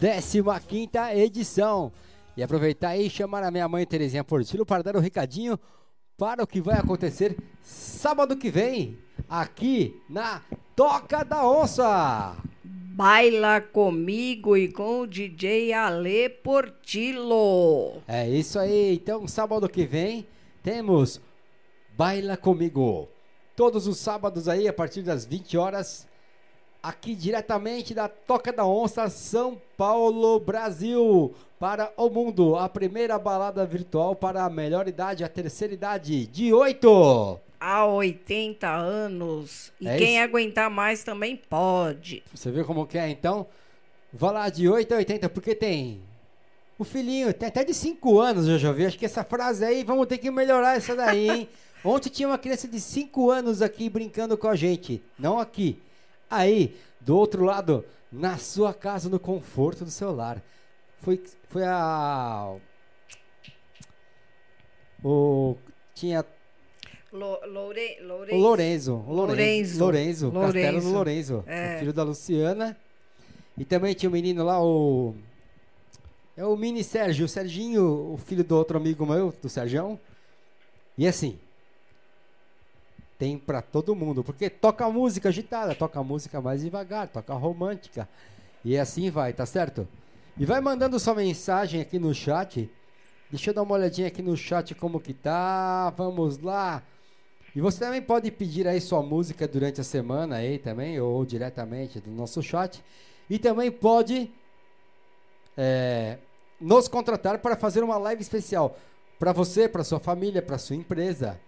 15 0.00 0.90
edição. 1.14 1.92
E 2.36 2.42
aproveitar 2.42 2.96
e 2.96 3.08
chamar 3.08 3.44
a 3.44 3.52
minha 3.52 3.68
mãe 3.68 3.86
Terezinha 3.86 4.24
Portillo 4.24 4.66
para 4.66 4.82
dar 4.82 4.96
um 4.96 5.00
recadinho 5.00 5.56
para 6.16 6.42
o 6.42 6.46
que 6.46 6.60
vai 6.60 6.76
acontecer 6.76 7.36
sábado 7.62 8.36
que 8.36 8.50
vem, 8.50 8.98
aqui 9.28 9.94
na 10.10 10.42
Toca 10.74 11.24
da 11.24 11.48
Onça. 11.48 12.36
Baila 12.64 13.60
comigo 13.60 14.56
e 14.56 14.72
com 14.72 15.02
o 15.02 15.06
DJ 15.06 15.72
Ale 15.72 16.30
Portillo. 16.30 18.02
É 18.08 18.28
isso 18.28 18.58
aí. 18.58 18.96
Então, 18.96 19.28
sábado 19.28 19.68
que 19.68 19.86
vem 19.86 20.26
temos 20.64 21.20
Baila 21.96 22.36
Comigo. 22.36 23.08
Todos 23.58 23.88
os 23.88 23.98
sábados 23.98 24.48
aí, 24.48 24.68
a 24.68 24.72
partir 24.72 25.02
das 25.02 25.26
20 25.26 25.58
horas, 25.58 26.06
aqui 26.80 27.12
diretamente 27.12 27.92
da 27.92 28.06
Toca 28.06 28.52
da 28.52 28.64
Onça, 28.64 29.10
São 29.10 29.60
Paulo, 29.76 30.38
Brasil, 30.38 31.34
para 31.58 31.92
o 31.96 32.08
mundo. 32.08 32.54
A 32.54 32.68
primeira 32.68 33.18
balada 33.18 33.66
virtual 33.66 34.14
para 34.14 34.44
a 34.44 34.48
melhor 34.48 34.86
idade, 34.86 35.24
a 35.24 35.28
terceira 35.28 35.74
idade, 35.74 36.28
de 36.28 36.54
8. 36.54 37.40
Há 37.58 37.84
80 37.84 38.68
anos. 38.68 39.72
E 39.80 39.88
É 39.88 39.98
quem 39.98 40.14
isso? 40.14 40.22
aguentar 40.24 40.70
mais 40.70 41.02
também 41.02 41.34
pode. 41.34 42.22
Você 42.32 42.52
viu 42.52 42.64
como 42.64 42.86
que 42.86 42.96
é, 42.96 43.08
então? 43.08 43.44
Vai 44.12 44.32
lá 44.34 44.48
de 44.48 44.68
8 44.68 44.94
a 44.94 44.98
80, 44.98 45.28
porque 45.30 45.56
tem 45.56 46.00
o 46.78 46.84
filhinho, 46.84 47.34
tem 47.34 47.48
até 47.48 47.64
de 47.64 47.74
5 47.74 48.20
anos, 48.20 48.46
eu 48.46 48.56
já 48.56 48.70
vi. 48.70 48.86
Acho 48.86 48.96
que 48.96 49.04
essa 49.04 49.24
frase 49.24 49.64
aí, 49.64 49.82
vamos 49.82 50.06
ter 50.06 50.18
que 50.18 50.30
melhorar 50.30 50.76
essa 50.76 50.94
daí, 50.94 51.28
hein? 51.28 51.48
Ontem 51.84 52.10
tinha 52.10 52.28
uma 52.28 52.38
criança 52.38 52.66
de 52.66 52.80
5 52.80 53.30
anos 53.30 53.62
aqui 53.62 53.88
brincando 53.88 54.36
com 54.36 54.48
a 54.48 54.56
gente, 54.56 55.02
não 55.18 55.38
aqui. 55.38 55.80
Aí, 56.30 56.76
do 57.00 57.16
outro 57.16 57.44
lado, 57.44 57.84
na 58.10 58.36
sua 58.36 58.74
casa, 58.74 59.08
no 59.08 59.20
conforto 59.20 59.84
do 59.84 59.90
seu 59.90 60.14
lar. 60.14 60.42
Foi, 61.00 61.22
foi 61.48 61.64
a. 61.64 62.56
O. 65.02 65.56
Tinha 65.94 66.24
Lo, 67.12 67.38
Loure, 67.46 67.98
o 68.02 68.36
Lorenzo. 68.36 68.94
O 69.06 69.12
Lorenzo. 69.12 69.78
Lorenzo. 69.78 70.30
Lorenzo. 70.30 70.32
Castelo 70.32 70.80
do 70.80 70.90
Lorenzo. 70.90 71.44
É. 71.46 71.76
O 71.76 71.78
filho 71.78 71.92
da 71.92 72.02
Luciana. 72.02 72.76
E 73.56 73.64
também 73.64 73.94
tinha 73.94 74.10
o 74.10 74.12
menino 74.12 74.44
lá, 74.44 74.62
o. 74.62 75.14
É 76.36 76.44
o 76.44 76.56
mini 76.56 76.84
Sérgio. 76.84 77.24
O 77.24 77.28
Serginho, 77.28 78.12
o 78.12 78.18
filho 78.18 78.44
do 78.44 78.56
outro 78.56 78.76
amigo 78.76 79.06
meu, 79.06 79.32
do 79.40 79.48
Sergião. 79.48 79.98
E 80.96 81.06
assim. 81.06 81.38
Tem 83.18 83.36
pra 83.36 83.60
todo 83.60 83.96
mundo. 83.96 84.22
Porque 84.22 84.48
toca 84.48 84.88
música 84.88 85.28
agitada, 85.28 85.74
toca 85.74 86.02
música 86.02 86.40
mais 86.40 86.62
devagar, 86.62 87.08
toca 87.08 87.34
romântica. 87.34 88.08
E 88.64 88.78
assim 88.78 89.10
vai, 89.10 89.32
tá 89.32 89.44
certo? 89.44 89.86
E 90.36 90.44
vai 90.46 90.60
mandando 90.60 90.98
sua 91.00 91.14
mensagem 91.14 91.80
aqui 91.80 91.98
no 91.98 92.14
chat. 92.14 92.70
Deixa 93.30 93.50
eu 93.50 93.54
dar 93.54 93.62
uma 93.62 93.74
olhadinha 93.74 94.08
aqui 94.08 94.22
no 94.22 94.36
chat 94.36 94.74
como 94.74 95.00
que 95.00 95.12
tá. 95.12 95.90
Vamos 95.90 96.38
lá. 96.38 96.82
E 97.56 97.60
você 97.60 97.80
também 97.80 98.00
pode 98.00 98.30
pedir 98.30 98.68
aí 98.68 98.80
sua 98.80 99.02
música 99.02 99.48
durante 99.48 99.80
a 99.80 99.84
semana 99.84 100.36
aí 100.36 100.58
também, 100.58 101.00
ou 101.00 101.24
diretamente 101.24 101.98
do 101.98 102.10
nosso 102.10 102.40
chat. 102.40 102.82
E 103.28 103.38
também 103.38 103.70
pode 103.70 104.30
é, 105.56 106.18
nos 106.60 106.86
contratar 106.86 107.38
para 107.38 107.56
fazer 107.56 107.82
uma 107.82 107.98
live 107.98 108.22
especial 108.22 108.78
para 109.18 109.32
você, 109.32 109.68
para 109.68 109.82
sua 109.82 109.98
família, 109.98 110.40
para 110.40 110.56
sua 110.56 110.76
empresa. 110.76 111.40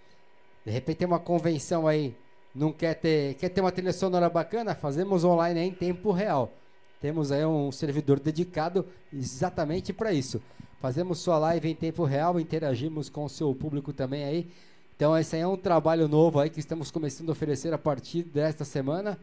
De 0.65 0.71
repente 0.71 0.99
tem 0.99 1.07
uma 1.07 1.19
convenção 1.19 1.87
aí, 1.87 2.15
não 2.55 2.73
quer 2.73 2.95
ter, 2.95 3.35
quer 3.35 3.49
ter 3.49 3.61
uma 3.61 3.73
trilha 3.73 3.93
sonora 3.93 4.29
bacana? 4.29 4.75
Fazemos 4.75 5.25
online 5.25 5.61
em 5.61 5.73
tempo 5.73 6.13
real. 6.13 6.53
Temos 7.01 7.33
aí 7.33 7.45
um 7.47 7.73
servidor 7.73 8.21
dedicado 8.21 8.85
exatamente 9.13 9.93
para 9.93 10.13
isso. 10.13 10.41
Fazemos 10.81 11.19
sua 11.19 11.39
live 11.39 11.69
em 11.69 11.75
tempo 11.75 12.05
real, 12.05 12.39
interagimos 12.39 13.09
com 13.09 13.25
o 13.25 13.29
seu 13.29 13.55
público 13.55 13.93
também 13.93 14.25
aí. 14.25 14.51
Então 14.97 15.17
esse 15.17 15.35
aí 15.37 15.43
é 15.43 15.47
um 15.47 15.57
trabalho 15.57 16.07
novo 16.09 16.39
aí 16.39 16.51
que 16.51 16.61
estamos 16.61 16.91
começando 16.91 17.31
a 17.31 17.33
oferecer 17.33 17.73
a 17.73 17.79
partir 17.79 18.23
desta 18.23 18.67
semana. 18.67 19.19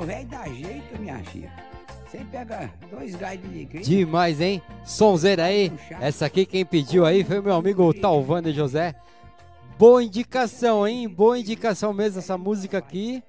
O 0.01 0.07
velho 0.07 0.27
dá 0.29 0.47
jeito, 0.47 0.99
minha 0.99 1.19
filha. 1.25 1.53
Você 2.07 2.25
pega 2.25 2.73
dois 2.91 3.15
gás 3.15 3.41
de 3.41 3.47
alegria. 3.47 3.83
Demais, 3.83 4.41
hein? 4.41 4.63
Sonzeira 4.85 5.45
aí. 5.45 5.71
Essa 6.01 6.27
aqui 6.27 6.47
quem 6.47 6.65
pediu 6.65 7.05
aí 7.05 7.23
foi 7.23 7.41
meu 7.41 7.55
amigo 7.55 7.93
Talvando 7.93 8.51
José. 8.51 8.95
Boa 9.79 10.03
indicação, 10.03 10.89
hein? 10.89 11.07
Boa 11.07 11.39
indicação 11.39 11.93
mesmo 11.93 12.19
essa 12.19 12.39
música 12.39 12.79
aqui. 12.79 13.23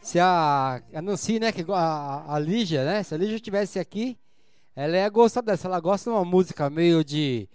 Se 0.00 0.18
a, 0.18 0.82
a 0.94 1.02
Nancy, 1.02 1.38
né? 1.38 1.52
Que, 1.52 1.64
a, 1.70 2.24
a 2.26 2.38
Lígia, 2.38 2.84
né? 2.84 3.02
Se 3.02 3.14
a 3.14 3.18
Lígia 3.18 3.36
estivesse 3.36 3.78
aqui, 3.78 4.16
ela 4.74 4.96
ia 4.96 5.08
gostar 5.10 5.42
dessa. 5.42 5.68
Ela 5.68 5.78
gosta 5.78 6.10
de 6.10 6.16
uma 6.16 6.24
música 6.24 6.70
meio 6.70 7.04
de 7.04 7.46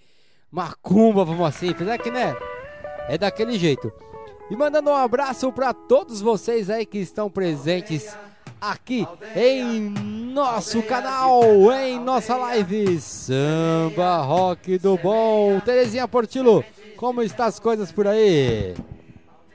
macumba, 0.51 1.25
vamos 1.25 1.45
assim. 1.45 1.71
Apesar 1.71 1.97
que, 1.97 2.11
né? 2.11 2.35
É 3.09 3.17
daquele 3.17 3.57
jeito. 3.57 3.91
E 4.49 4.55
mandando 4.55 4.89
um 4.89 4.95
abraço 4.95 5.51
para 5.51 5.73
todos 5.73 6.21
vocês 6.21 6.69
aí 6.69 6.85
que 6.85 6.97
estão 6.99 7.29
presentes 7.29 8.15
aqui 8.61 9.05
em 9.35 9.89
nosso 10.33 10.81
canal, 10.83 11.41
em 11.73 11.99
nossa 11.99 12.37
live 12.37 12.99
Samba 12.99 14.17
Rock 14.21 14.77
do 14.77 14.97
Bom. 14.97 15.59
Terezinha 15.59 16.07
Portilo, 16.07 16.63
como 16.95 17.21
está 17.21 17.45
as 17.45 17.59
coisas 17.59 17.91
por 17.91 18.07
aí? 18.07 18.73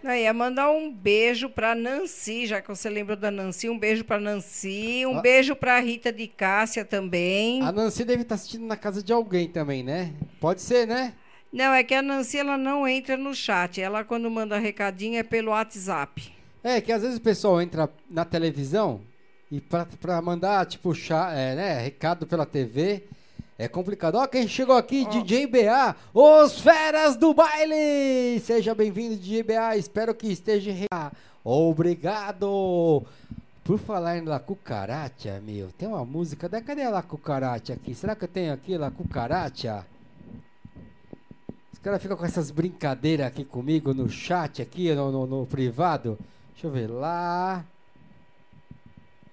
Eu 0.05 0.11
ia 0.11 0.34
mandar 0.34 0.68
um 0.70 0.93
beijo 0.93 1.49
pra 1.49 1.74
Nancy, 1.76 2.45
já 2.47 2.61
que 2.61 2.68
você 2.68 2.90
lembrou 2.90 3.16
da 3.16 3.30
Nancy, 3.30 3.70
um 3.70 3.78
beijo 3.78 4.05
pra 4.05 4.18
Nancy, 4.18 5.07
um 5.07 5.18
Ah. 5.18 5.20
beijo 5.20 5.55
pra 5.55 5.78
Rita 5.78 6.12
de 6.12 6.26
Cássia 6.26 6.84
também. 6.84 7.62
A 7.62 7.70
Nancy 7.70 8.05
deve 8.05 8.22
estar 8.22 8.34
assistindo 8.34 8.66
na 8.66 8.76
casa 8.76 9.01
de 9.01 9.12
alguém 9.12 9.49
também, 9.49 9.82
né? 9.84 10.12
Pode 10.40 10.61
ser, 10.61 10.86
né? 10.88 11.14
Não, 11.53 11.72
é 11.74 11.84
que 11.84 11.94
a 11.94 12.00
Nancy 12.00 12.38
ela 12.38 12.57
não 12.57 12.88
entra 12.88 13.16
no 13.16 13.34
chat, 13.34 13.80
ela 13.80 14.03
quando 14.05 14.30
manda 14.30 14.59
recadinho 14.59 15.18
é 15.18 15.22
pelo 15.22 15.50
WhatsApp. 15.50 16.32
É, 16.64 16.80
que 16.80 16.90
às 16.92 17.03
vezes 17.03 17.18
o 17.18 17.20
pessoal 17.20 17.61
entra 17.61 17.90
na 18.09 18.24
televisão 18.24 19.00
e 19.50 19.61
pra, 19.61 19.84
pra 20.00 20.22
mandar, 20.22 20.64
tipo, 20.64 20.94
chá, 20.94 21.32
é, 21.32 21.55
né, 21.55 21.78
recado 21.80 22.26
pela 22.26 22.46
TV 22.46 23.03
é 23.59 23.68
complicado. 23.68 24.14
Ó, 24.14 24.26
quem 24.26 24.48
chegou 24.48 24.76
aqui, 24.76 25.05
DJ 25.05 25.46
BA, 25.46 25.94
os 26.14 26.59
feras 26.61 27.16
do 27.16 27.34
baile! 27.34 28.40
Seja 28.40 28.74
bem-vindo, 28.74 29.16
DJ 29.16 29.42
BA, 29.42 29.76
espero 29.76 30.14
que 30.14 30.28
esteja... 30.28 30.72
re- 30.72 30.86
Obrigado! 31.44 33.05
Por 33.64 33.78
falar 33.78 34.16
em 34.18 34.24
La 34.24 34.40
Cucaracha, 34.40 35.40
meu, 35.44 35.68
tem 35.76 35.86
uma 35.88 36.05
música, 36.05 36.48
da- 36.48 36.61
cadê 36.62 36.82
a 36.82 36.90
La 36.90 37.03
Cucaracha 37.03 37.74
aqui? 37.74 37.94
Será 37.94 38.16
que 38.16 38.24
eu 38.24 38.28
tenho 38.28 38.53
aqui 38.53 38.76
La 38.78 38.90
Cucaracha? 38.90 39.84
Os 41.72 41.78
caras 41.78 42.00
ficam 42.02 42.16
com 42.16 42.24
essas 42.24 42.50
brincadeiras 42.50 43.26
aqui 43.26 43.44
comigo 43.44 43.92
no 43.94 44.08
chat, 44.08 44.60
aqui 44.62 44.94
no, 44.94 45.10
no- 45.10 45.26
no 45.26 45.46
privado. 45.46 46.18
Deixa 46.52 46.66
eu 46.66 46.70
ver 46.70 46.86
lá. 46.88 47.64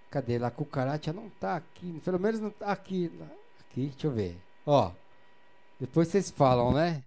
Cadê? 0.09 0.39
La 0.39 0.49
cucaracha 0.49 1.13
não 1.13 1.29
tá 1.29 1.55
aqui. 1.57 1.99
Pelo 2.03 2.19
menos 2.19 2.39
não 2.39 2.49
tá 2.49 2.71
aqui. 2.71 3.11
lá- 3.19 3.27
Aqui, 3.59 3.87
deixa 3.89 4.07
eu 4.07 4.11
ver. 4.11 4.41
Ó. 4.65 4.91
Depois 5.79 6.07
vocês 6.07 6.31
falam, 6.31 6.73
né? 6.73 7.03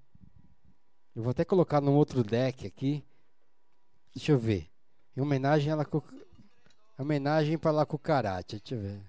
Eu 1.14 1.22
vou 1.24 1.30
até 1.32 1.44
colocar 1.44 1.80
num 1.80 1.94
outro 1.94 2.22
deck 2.22 2.64
aqui. 2.66 3.04
Deixa 4.14 4.30
eu 4.32 4.38
ver. 4.38 4.68
Em 5.16 5.20
homenagem 5.20 5.72
a 5.72 5.76
La 5.76 5.84
Cuc... 5.84 6.04
Homenagem 6.96 7.58
para 7.58 7.72
La 7.72 7.84
Cucaracha. 7.84 8.58
Deixa 8.60 8.74
eu 8.76 8.80
ver. 8.80 9.00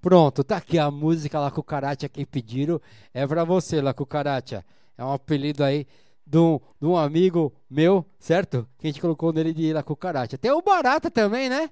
Pronto, 0.00 0.44
tá 0.44 0.58
aqui 0.58 0.78
a 0.78 0.90
música 0.90 1.40
La 1.40 1.50
Cucaracha 1.50 2.08
que 2.08 2.24
pediram. 2.26 2.80
É 3.12 3.26
pra 3.26 3.44
você, 3.44 3.80
La 3.80 3.94
Cucaracha. 3.94 4.64
É 4.96 5.04
um 5.04 5.12
apelido 5.12 5.64
aí 5.64 5.86
de 6.26 6.38
um, 6.38 6.60
de 6.80 6.86
um 6.86 6.96
amigo 6.96 7.52
meu, 7.70 8.04
certo? 8.18 8.68
Que 8.78 8.86
a 8.86 8.90
gente 8.90 9.00
colocou 9.00 9.32
nele 9.32 9.52
de 9.52 9.72
La 9.72 9.82
Cucaracha. 9.82 10.36
Tem 10.36 10.50
o 10.50 10.62
Barata 10.62 11.10
também, 11.10 11.48
né? 11.48 11.70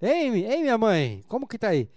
Ei, 0.00 0.44
ei, 0.44 0.60
minha 0.60 0.76
mãe, 0.76 1.24
como 1.26 1.46
que 1.46 1.56
tá 1.56 1.68
aí? 1.68 1.88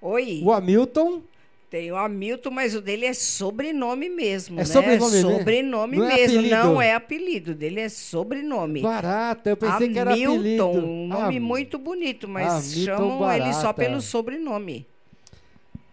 Oi. 0.00 0.40
O 0.42 0.52
Hamilton, 0.52 1.22
Tem 1.70 1.90
o 1.92 1.96
Hamilton, 1.96 2.50
mas 2.50 2.74
o 2.74 2.80
dele 2.80 3.06
é 3.06 3.14
sobrenome 3.14 4.08
mesmo, 4.08 4.56
É 4.56 4.58
né? 4.58 4.64
sobrenome, 4.64 5.12
né? 5.12 5.20
Sobrenome 5.38 5.96
Não 5.98 6.04
é 6.10 6.14
mesmo, 6.16 6.38
apelido. 6.40 6.56
não 6.56 6.82
é 6.82 6.94
apelido, 6.94 7.54
dele 7.54 7.80
é 7.80 7.88
sobrenome. 7.88 8.82
Barata, 8.82 9.50
eu 9.50 9.56
pensei 9.56 9.88
que 9.88 9.96
era 9.98 10.12
Hamilton, 10.12 10.34
apelido. 10.34 10.66
um 10.68 11.06
nome 11.06 11.36
Ah, 11.36 11.40
muito 11.40 11.78
bonito, 11.78 12.26
mas 12.28 12.72
Hamilton 12.74 12.84
chamam 12.96 13.32
ele 13.32 13.52
só 13.52 13.60
Barata. 13.72 13.74
pelo 13.84 14.00
sobrenome. 14.00 14.84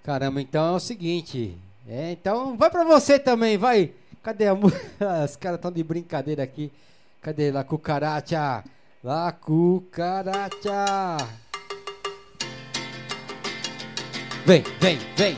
Caramba, 0.04 0.42
então 0.42 0.74
é 0.74 0.76
o 0.78 0.80
seguinte. 0.80 1.56
É, 1.88 2.12
então 2.12 2.58
vai 2.58 2.72
pra 2.72 2.84
você 2.84 3.20
também, 3.20 3.56
vai. 3.56 3.92
Cadê 4.24 4.48
a? 4.48 4.54
Os 5.24 5.36
caras 5.36 5.58
estão 5.60 5.72
de 5.72 5.84
brincadeira 5.84 6.42
aqui. 6.42 6.72
Cadê 7.22 7.52
La 7.52 7.64
Cucaracha? 7.64 8.64
La 9.04 9.32
cucaracha. 9.32 11.18
Vem, 14.46 14.64
vem, 14.82 14.98
vem. 15.16 15.38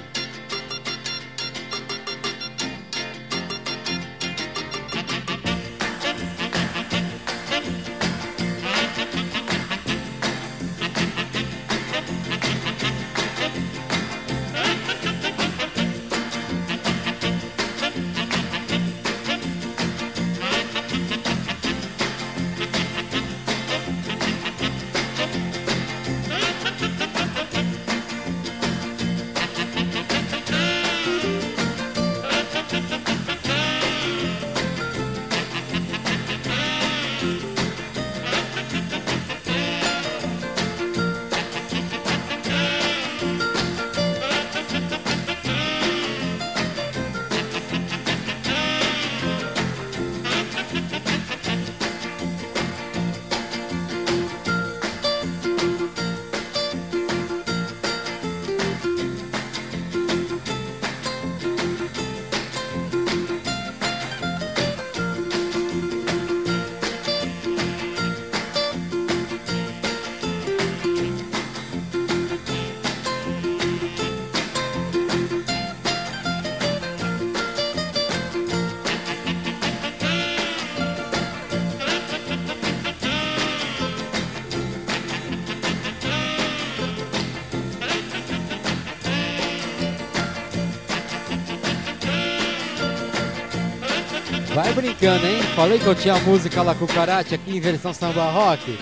Brincando, 94.81 95.27
hein? 95.27 95.43
Falei 95.55 95.77
que 95.77 95.85
eu 95.85 95.93
tinha 95.93 96.17
música 96.19 96.63
La 96.63 96.73
Cucaracha 96.73 97.35
aqui 97.35 97.57
em 97.57 97.59
versão 97.59 97.93
samba 97.93 98.31
rock. 98.31 98.77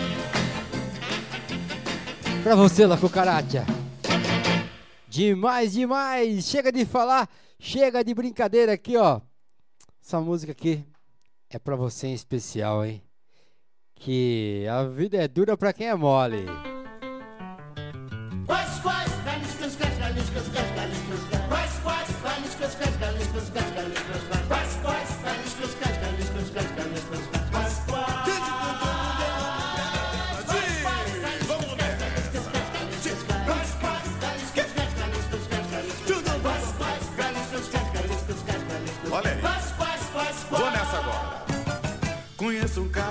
Pra 2.43 2.55
você, 2.55 2.85
La 2.85 2.97
Cucaracha. 2.97 3.65
Demais, 5.07 5.73
demais! 5.73 6.45
Chega 6.45 6.71
de 6.71 6.85
falar, 6.85 7.27
chega 7.59 8.03
de 8.03 8.13
brincadeira 8.13 8.73
aqui, 8.73 8.95
ó. 8.95 9.19
Essa 10.03 10.21
música 10.21 10.51
aqui 10.51 10.85
é 11.49 11.57
pra 11.57 11.75
você 11.75 12.07
em 12.07 12.13
especial, 12.13 12.85
hein? 12.85 13.01
Que 13.95 14.67
a 14.69 14.83
vida 14.83 15.17
é 15.17 15.27
dura 15.27 15.57
pra 15.57 15.73
quem 15.73 15.87
é 15.87 15.95
mole. 15.95 16.45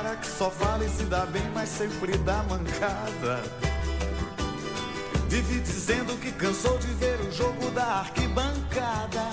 Cara 0.06 0.16
que 0.16 0.26
só 0.26 0.50
fala 0.50 0.84
e 0.84 0.88
se 0.88 1.02
dá 1.04 1.26
bem, 1.26 1.42
mas 1.52 1.68
sempre 1.68 2.16
dá 2.18 2.42
mancada. 2.44 3.42
Vive 5.28 5.60
dizendo 5.60 6.16
que 6.20 6.30
cansou 6.32 6.78
de 6.78 6.86
ver 6.94 7.18
o 7.20 7.32
jogo 7.32 7.70
da 7.72 7.84
arquibancada. 7.84 9.24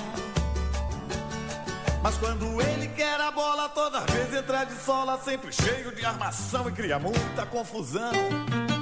Mas 2.01 2.17
quando 2.17 2.59
ele 2.61 2.87
quer 2.87 3.21
a 3.21 3.31
bola, 3.31 3.69
toda 3.69 4.01
vez 4.01 4.33
entra 4.33 4.63
de 4.65 4.75
sola, 4.83 5.19
sempre 5.23 5.51
cheio 5.51 5.93
de 5.95 6.03
armação 6.03 6.67
e 6.67 6.71
cria 6.71 6.97
muita 6.97 7.45
confusão. 7.45 8.11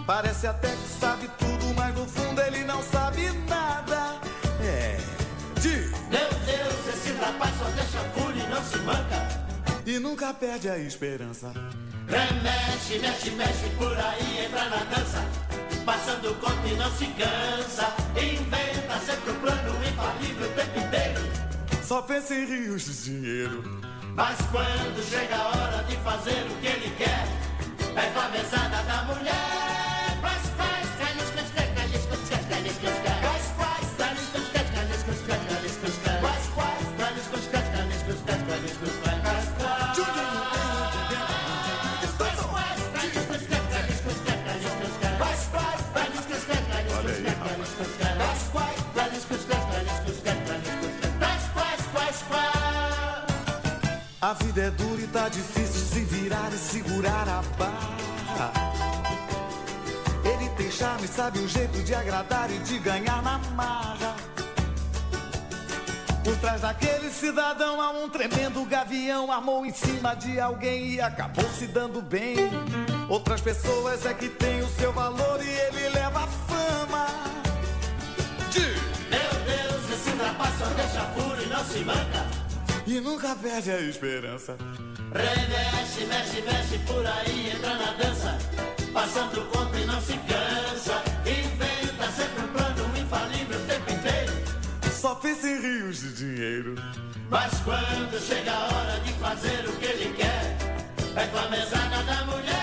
Parece 0.08 0.48
até 0.48 0.70
que 0.70 1.00
sabe 1.00 1.30
tudo, 1.38 1.61
E 9.92 10.00
nunca 10.00 10.34
perde 10.34 10.70
a 10.70 10.78
esperança. 10.78 11.52
Remexe, 12.08 12.98
mexe, 13.00 13.32
mexe 13.32 13.70
por 13.78 13.92
aí, 13.92 14.46
entra 14.46 14.70
na 14.70 14.86
dança. 14.86 15.22
Passando 15.86 16.34
conta 16.40 16.66
e 16.66 16.76
não 16.78 16.90
se 16.92 17.08
cansa. 17.08 17.94
Inventa 18.16 19.00
sempre 19.06 19.32
um 19.32 19.40
plano 19.42 19.86
infalível 19.86 20.48
o 20.48 20.54
tempo 20.54 20.80
inteiro. 20.80 21.22
Só 21.84 22.02
pensa 22.04 22.34
em 22.34 22.46
rios 22.46 22.86
de 22.86 23.04
dinheiro. 23.04 23.64
Mas 24.16 24.38
quando 24.50 25.04
chega 25.10 25.36
a 25.36 25.48
hora 25.50 25.84
de 25.84 25.98
fazer 25.98 26.42
o 26.50 26.56
que 26.62 26.68
ele 26.68 26.96
quer, 26.96 27.28
é 27.98 28.12
com 28.14 28.20
a 28.22 28.30
mesada 28.30 28.84
da 28.84 29.04
mulher. 29.04 29.91
A 54.24 54.34
vida 54.34 54.62
é 54.62 54.70
dura 54.70 55.02
e 55.02 55.08
tá 55.08 55.28
difícil 55.30 55.82
se 55.82 56.02
virar 56.02 56.54
e 56.54 56.58
segurar 56.58 57.28
a 57.28 57.42
barra. 57.58 58.52
Ele 60.24 60.48
tem 60.50 60.70
charme, 60.70 61.08
sabe 61.08 61.40
o 61.40 61.48
jeito 61.48 61.82
de 61.82 61.96
agradar 61.96 62.52
e 62.52 62.60
de 62.60 62.78
ganhar 62.78 63.20
na 63.24 63.40
marra. 63.56 64.16
Por 66.24 66.38
trás 66.38 66.62
daquele 66.62 67.10
cidadão 67.10 67.82
há 67.82 67.90
um 67.90 68.08
tremendo 68.10 68.64
gavião, 68.64 69.32
armou 69.32 69.66
em 69.66 69.74
cima 69.74 70.14
de 70.14 70.40
alguém 70.40 70.92
e 70.92 71.02
acabou 71.02 71.50
se 71.50 71.66
dando 71.66 72.00
bem. 72.00 72.38
Outras 73.10 73.42
pessoas 73.42 74.06
é 74.06 74.14
que 74.14 74.30
tem 74.30 74.62
o 74.62 74.68
seu 74.68 74.94
valor 74.94 75.44
e 75.44 75.50
ele 75.50 75.90
leva 75.90 76.26
a 76.26 76.28
fama. 76.28 77.08
Meu 79.10 79.32
Deus, 79.48 79.90
esse 79.90 80.12
só 80.60 80.66
deixa 80.76 81.06
puro 81.16 81.42
e 81.42 81.48
não 81.48 81.66
se 81.66 81.80
manca. 81.80 82.51
E 82.88 83.00
nunca 83.00 83.36
perde 83.36 83.72
a 83.72 83.80
esperança. 83.80 84.58
Remexe, 85.14 86.06
mexe, 86.06 86.42
mexe 86.42 86.78
por 86.88 87.06
aí, 87.06 87.52
entra 87.56 87.76
na 87.76 87.92
dança. 87.94 88.38
Passando 88.92 89.46
conta 89.52 89.78
e 89.78 89.86
não 89.86 90.02
se 90.02 90.14
cansa. 90.14 91.02
Inventa 91.26 92.12
sempre 92.12 92.44
um 92.44 92.48
plano 92.48 92.98
infalível 92.98 93.60
o 93.60 93.66
tempo 93.66 93.92
inteiro. 93.92 94.34
Só 94.92 95.16
pensa 95.16 95.48
em 95.48 95.62
rios 95.62 96.00
de 96.00 96.14
dinheiro. 96.14 96.76
Mas 97.30 97.54
quando 97.64 98.20
chega 98.20 98.52
a 98.52 98.66
hora 98.66 99.00
de 99.02 99.14
fazer 99.14 99.70
o 99.70 99.74
que 99.78 99.86
ele 99.86 100.14
quer, 100.16 100.58
é 101.16 101.28
com 101.28 101.38
a 101.38 101.50
mesada 101.50 102.04
da 102.04 102.26
mulher. 102.26 102.61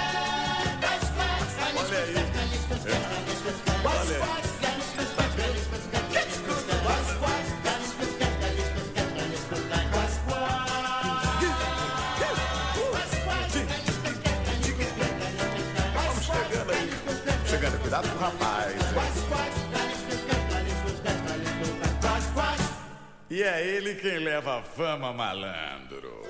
cuidado 17.89 18.09
com 18.11 18.17
o 18.17 18.21
rapaz. 18.21 18.75
E 23.31 23.43
é 23.43 23.67
ele 23.67 23.95
quem 23.95 24.19
leva 24.19 24.59
a 24.59 24.63
fama, 24.63 25.13
malandro. 25.13 26.23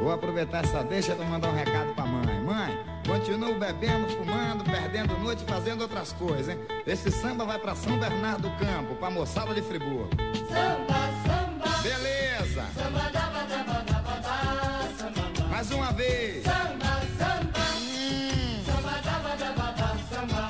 Vou 0.00 0.12
aproveitar 0.12 0.64
essa 0.64 0.82
deixa 0.82 1.14
de 1.14 1.24
mandar 1.24 1.50
um 1.50 1.54
recado 1.54 1.94
pra 1.94 2.04
mãe. 2.04 2.40
Mãe, 2.40 2.78
continuo 3.06 3.56
bebendo, 3.58 4.08
fumando, 4.08 4.64
perdendo 4.64 5.16
noite, 5.18 5.44
fazendo 5.44 5.82
outras 5.82 6.12
coisas, 6.14 6.48
hein? 6.48 6.58
Esse 6.84 7.12
samba 7.12 7.44
vai 7.44 7.58
pra 7.60 7.76
São 7.76 7.96
Bernardo 7.98 8.48
do 8.48 8.56
Campo, 8.56 8.96
pra 8.96 9.10
moçada 9.10 9.54
de 9.54 9.62
Friburgo. 9.62 10.08
Samba, 10.48 11.10
samba. 11.26 11.78
Beleza. 11.82 12.66
Samba 12.74 13.10
da 13.12 13.19
mais 15.60 15.70
uma 15.72 15.92
vez. 15.92 16.42
Samba, 16.42 16.92
samba. 17.18 17.66
Samba, 18.64 18.94
daba, 19.04 19.36
daba, 19.36 19.74
dava, 19.76 19.98
samba. 20.10 20.42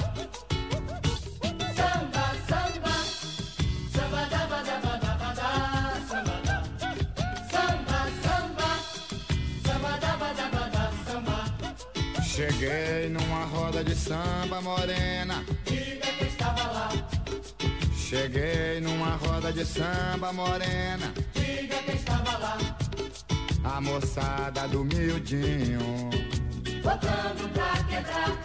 Samba, 1.74 2.24
samba. 2.48 2.94
Samba, 3.92 4.20
daba, 4.30 4.62
daba, 4.62 4.92
daba, 4.98 5.34
dava, 5.34 6.00
samba. 6.10 6.36
Samba, 7.50 7.98
samba. 8.22 8.68
Samba, 9.66 9.92
daba, 9.98 10.28
daba, 10.32 10.68
dava, 10.68 10.92
samba. 11.04 11.38
Cheguei 12.22 13.08
numa 13.08 13.44
roda 13.46 13.82
de 13.82 13.96
samba 13.96 14.60
morena. 14.60 15.44
Diga 15.64 16.06
que 16.18 16.24
estava 16.26 16.62
lá. 16.70 16.88
Cheguei 17.96 18.80
numa 18.80 19.16
roda 19.16 19.52
de 19.52 19.64
samba 19.66 20.32
morena. 20.32 21.12
Diga 21.34 21.82
que 21.82 21.96
estava 21.96 22.38
lá 22.38 22.69
a 23.64 23.80
moçada 23.80 24.66
do 24.68 24.84
miudinho. 24.84 26.10
Botando 26.82 27.52
pra 27.52 27.84
quebrar. 27.84 28.36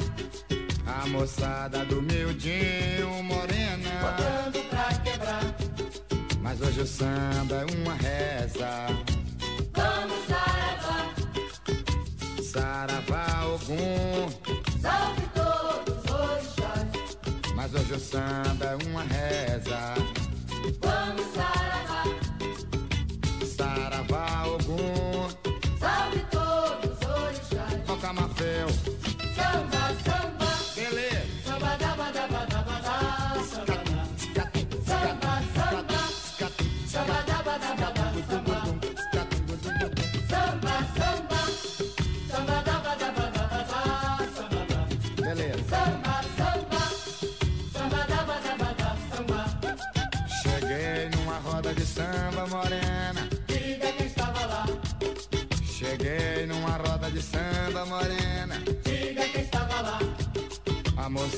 A 0.85 1.07
moçada 1.07 1.85
do 1.85 2.01
miudinho, 2.01 3.23
morena. 3.23 3.89
votando 4.01 4.59
pra 4.69 4.93
quebrar. 4.99 5.55
Mas 6.41 6.61
hoje 6.61 6.81
o 6.81 6.87
samba 6.87 7.55
é 7.55 7.65
uma 7.75 7.93
reza. 7.95 8.87
Vamos 9.73 10.27
saravá. 10.27 11.13
Saravá 12.43 13.41
algum. 13.41 14.29
Salve 14.81 15.21
todos 15.33 16.03
os 16.03 16.11
orixás. 16.11 17.17
Mas 17.55 17.73
hoje 17.73 17.93
o 17.93 17.99
samba 17.99 18.65
é 18.65 18.75
uma 18.87 19.03
reza. 19.03 19.95
Vamos 20.81 21.25
saravá. 21.33 21.54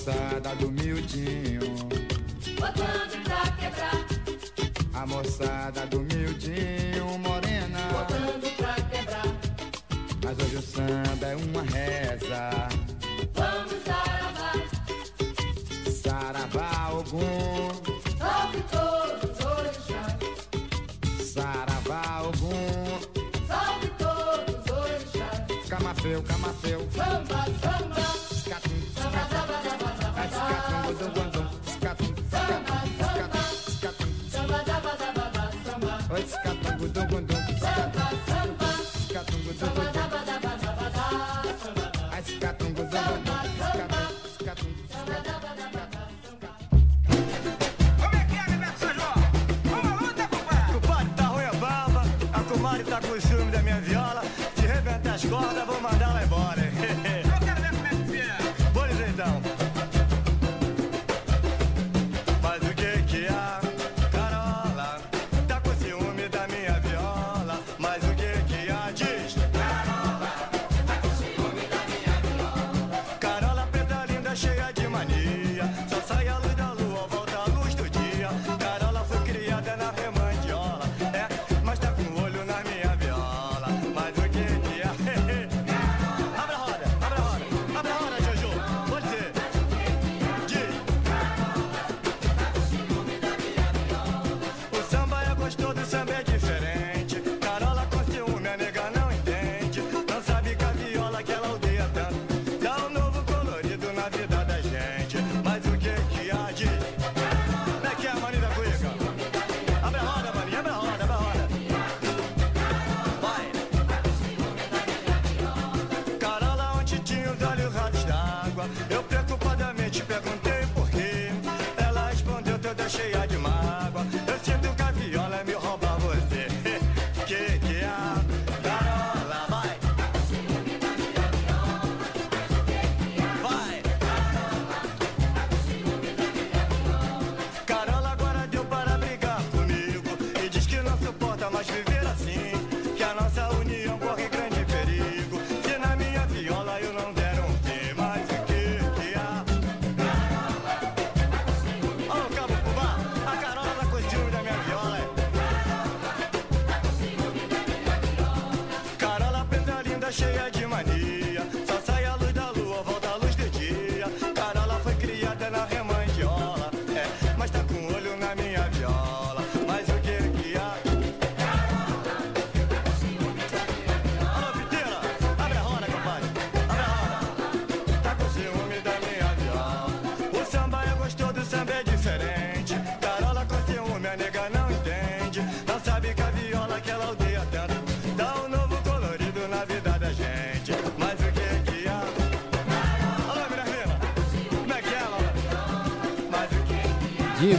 moçada 0.07 0.55
do 0.55 0.71
miudinho. 0.71 1.59
Botando 2.55 3.23
pra 3.25 3.51
quebrar. 3.59 4.05
A 4.93 5.05
moçada 5.05 5.85
do 5.87 6.06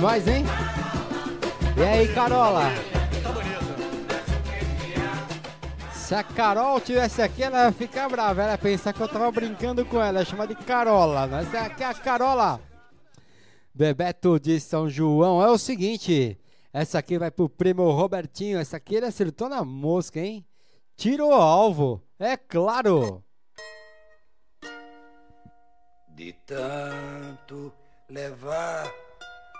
nós, 0.09 0.27
hein? 0.27 0.43
E 1.77 1.83
aí, 1.83 2.15
Carola? 2.15 2.63
Se 5.93 6.15
a 6.15 6.25
Carol 6.25 6.81
tivesse 6.81 7.21
aqui, 7.21 7.43
ela 7.43 7.67
ia 7.67 7.73
ficar 7.73 8.09
brava. 8.09 8.43
Ela 8.43 8.53
ia 8.53 8.59
pensar 8.59 8.95
que 8.95 9.03
eu 9.03 9.09
tava 9.09 9.31
brincando 9.31 9.85
com 9.85 10.01
ela, 10.01 10.25
chama 10.25 10.47
de 10.47 10.55
Carola. 10.55 11.27
Né? 11.27 11.37
Mas 11.37 11.53
é 11.53 11.59
aqui 11.59 11.83
é 11.83 11.87
a 11.87 11.93
Carola. 11.93 12.59
Bebeto 13.75 14.41
de 14.41 14.59
São 14.59 14.89
João. 14.89 15.43
É 15.43 15.51
o 15.51 15.59
seguinte, 15.59 16.41
essa 16.73 17.01
aqui 17.01 17.19
vai 17.19 17.31
pro 17.31 17.47
primo 17.47 17.91
Robertinho. 17.91 18.59
Essa 18.59 18.79
aqui 18.79 18.95
ele 18.95 19.05
acertou 19.05 19.51
na 19.51 19.63
mosca, 19.63 20.19
hein? 20.19 20.43
Tirou 20.97 21.33
o 21.33 21.35
alvo, 21.35 22.03
é 22.19 22.35
claro. 22.35 23.23
De 26.09 26.33
tanto 26.47 27.71
levar 28.09 28.91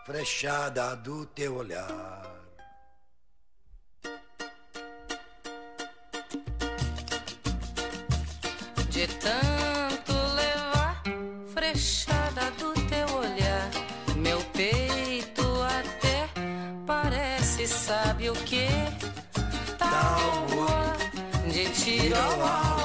frechada 0.09 0.97
do 0.97 1.27
teu 1.27 1.57
olhar. 1.57 2.23
De 8.89 9.07
tanto 9.07 10.13
levar 10.35 11.03
frechada 11.53 12.51
do 12.53 12.73
teu 12.89 13.07
olhar, 13.19 13.71
meu 14.17 14.41
peito 14.55 15.43
até 15.63 16.27
parece, 16.87 17.69
sabe 17.69 18.31
o 18.31 18.35
que? 18.35 18.67
Tal 19.77 19.89
tá 19.89 20.97
tá 21.37 21.51
de 21.53 21.69
tiro 21.69 22.17
ao 22.17 22.45
ar. 22.47 22.78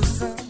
No 0.00 0.49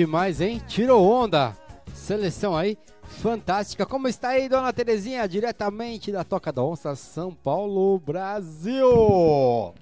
Demais, 0.00 0.42
hein? 0.42 0.60
Tirou 0.68 1.02
onda. 1.10 1.56
Seleção 1.94 2.54
aí, 2.54 2.76
fantástica. 3.02 3.86
Como 3.86 4.06
está 4.06 4.28
aí, 4.28 4.46
dona 4.46 4.70
Terezinha? 4.70 5.26
Diretamente 5.26 6.12
da 6.12 6.22
Toca 6.22 6.52
da 6.52 6.62
Onça, 6.62 6.94
São 6.94 7.32
Paulo, 7.32 7.98
Brasil. 8.00 9.72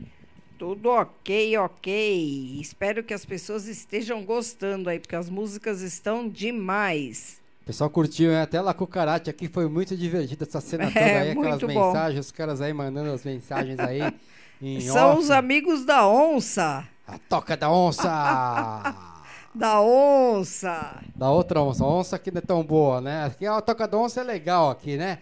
Tudo 0.56 0.88
ok, 0.90 1.58
ok. 1.58 2.58
Espero 2.60 3.02
que 3.02 3.12
as 3.12 3.24
pessoas 3.24 3.66
estejam 3.66 4.22
gostando 4.24 4.88
aí, 4.88 5.00
porque 5.00 5.16
as 5.16 5.28
músicas 5.28 5.80
estão 5.80 6.28
demais. 6.28 7.42
O 7.62 7.66
pessoal 7.66 7.90
curtiu, 7.90 8.30
hein? 8.30 8.38
Até 8.38 8.60
lá 8.60 8.72
Cucarate 8.72 9.28
aqui 9.28 9.48
foi 9.48 9.68
muito 9.68 9.96
divertido 9.96 10.44
essa 10.44 10.60
cena 10.60 10.84
É, 10.84 10.90
toda 10.94 11.00
aí, 11.04 11.30
aquelas 11.32 11.60
muito 11.60 11.66
bom. 11.74 11.86
mensagens, 11.88 12.26
os 12.26 12.30
caras 12.30 12.60
aí 12.60 12.72
mandando 12.72 13.10
as 13.10 13.24
mensagens 13.24 13.80
aí 13.80 13.98
São 14.80 15.10
off. 15.14 15.22
os 15.22 15.30
amigos 15.32 15.84
da 15.84 16.06
onça. 16.06 16.86
A 17.04 17.18
Toca 17.18 17.56
da 17.56 17.68
Onça! 17.68 18.94
Da 19.54 19.80
onça. 19.80 21.00
da 21.14 21.30
outra 21.30 21.62
onça. 21.62 21.84
Onça 21.84 22.16
aqui 22.16 22.30
não 22.30 22.38
é 22.38 22.42
tão 22.42 22.64
boa, 22.64 23.00
né? 23.00 23.24
Aqui 23.24 23.46
a 23.46 23.60
Toca 23.60 23.86
da 23.86 23.96
Onça 23.96 24.20
é 24.20 24.24
legal 24.24 24.70
aqui, 24.70 24.96
né? 24.96 25.20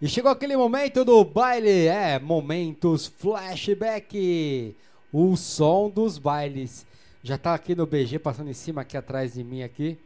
E 0.00 0.06
chegou 0.06 0.30
aquele 0.30 0.54
momento 0.56 1.04
do 1.04 1.24
baile, 1.24 1.86
é, 1.86 2.18
momentos 2.18 3.06
flashback. 3.06 4.76
O 5.10 5.36
som 5.36 5.88
dos 5.88 6.18
bailes. 6.18 6.84
Já 7.22 7.38
tá 7.38 7.54
aqui 7.54 7.74
no 7.74 7.86
BG, 7.86 8.18
passando 8.18 8.50
em 8.50 8.54
cima 8.54 8.82
aqui 8.82 8.96
atrás 8.96 9.32
de 9.32 9.42
mim 9.42 9.62
aqui. 9.62 9.98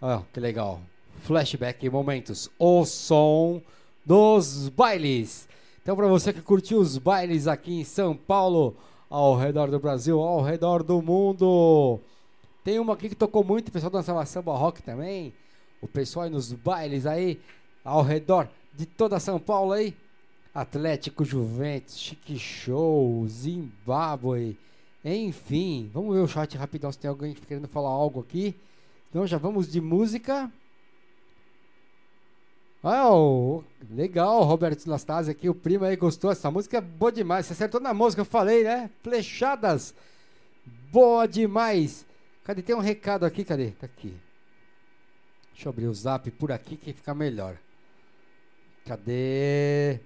Olha, 0.00 0.24
que 0.32 0.40
legal. 0.40 0.80
Flashback, 1.22 1.90
momentos. 1.90 2.48
O 2.58 2.86
som 2.86 3.60
dos 4.02 4.70
bailes. 4.70 5.46
Então, 5.82 5.94
para 5.94 6.06
você 6.06 6.32
que 6.32 6.40
curtiu 6.40 6.78
os 6.80 6.96
bailes 6.96 7.46
aqui 7.46 7.80
em 7.80 7.84
São 7.84 8.16
Paulo, 8.16 8.74
ao 9.10 9.36
redor 9.36 9.68
do 9.68 9.80
Brasil, 9.80 10.20
ao 10.20 10.40
redor 10.40 10.84
do 10.84 11.02
mundo. 11.02 11.98
Tem 12.62 12.78
uma 12.78 12.94
aqui 12.94 13.08
que 13.08 13.16
tocou 13.16 13.42
muito, 13.42 13.68
o 13.68 13.72
pessoal 13.72 13.90
dançava 13.90 14.24
samba 14.24 14.56
rock 14.56 14.80
também. 14.82 15.34
O 15.82 15.88
pessoal 15.88 16.26
aí 16.26 16.30
nos 16.30 16.52
bailes 16.52 17.06
aí, 17.06 17.40
ao 17.84 18.02
redor 18.02 18.48
de 18.72 18.86
toda 18.86 19.18
São 19.18 19.40
Paulo 19.40 19.72
aí. 19.72 19.96
Atlético, 20.54 21.24
Juventus, 21.24 21.98
Chique 21.98 22.38
Show, 22.38 23.26
Zimbábue, 23.28 24.56
enfim. 25.04 25.90
Vamos 25.92 26.14
ver 26.14 26.22
o 26.22 26.28
chat 26.28 26.56
rapidão 26.56 26.90
se 26.92 26.98
tem 26.98 27.08
alguém 27.08 27.34
querendo 27.34 27.68
falar 27.68 27.88
algo 27.88 28.20
aqui. 28.20 28.54
Então 29.08 29.26
já 29.26 29.38
vamos 29.38 29.70
de 29.70 29.80
música. 29.80 30.50
Ah, 32.82 33.12
o- 33.14 33.62
legal, 33.90 34.42
Roberto 34.42 34.86
Anastácio 34.86 35.30
aqui, 35.30 35.48
o 35.48 35.54
primo 35.54 35.84
aí 35.84 35.96
gostou. 35.96 36.30
Essa 36.30 36.50
música 36.50 36.78
é 36.78 36.80
boa 36.80 37.12
demais. 37.12 37.46
Você 37.46 37.52
acertou 37.52 37.80
na 37.80 37.92
música, 37.92 38.22
eu 38.22 38.26
falei, 38.26 38.64
né? 38.64 38.90
Flechadas. 39.02 39.94
Boa 40.90 41.26
demais. 41.26 42.06
Cadê? 42.44 42.62
Tem 42.62 42.74
um 42.74 42.80
recado 42.80 43.24
aqui, 43.26 43.44
cadê? 43.44 43.72
Tá 43.72 43.86
aqui. 43.86 44.14
Deixa 45.52 45.68
eu 45.68 45.70
abrir 45.70 45.86
o 45.86 45.94
zap 45.94 46.30
por 46.32 46.50
aqui 46.50 46.76
que 46.76 46.92
fica 46.92 47.14
melhor. 47.14 47.56
Cadê? 48.86 50.00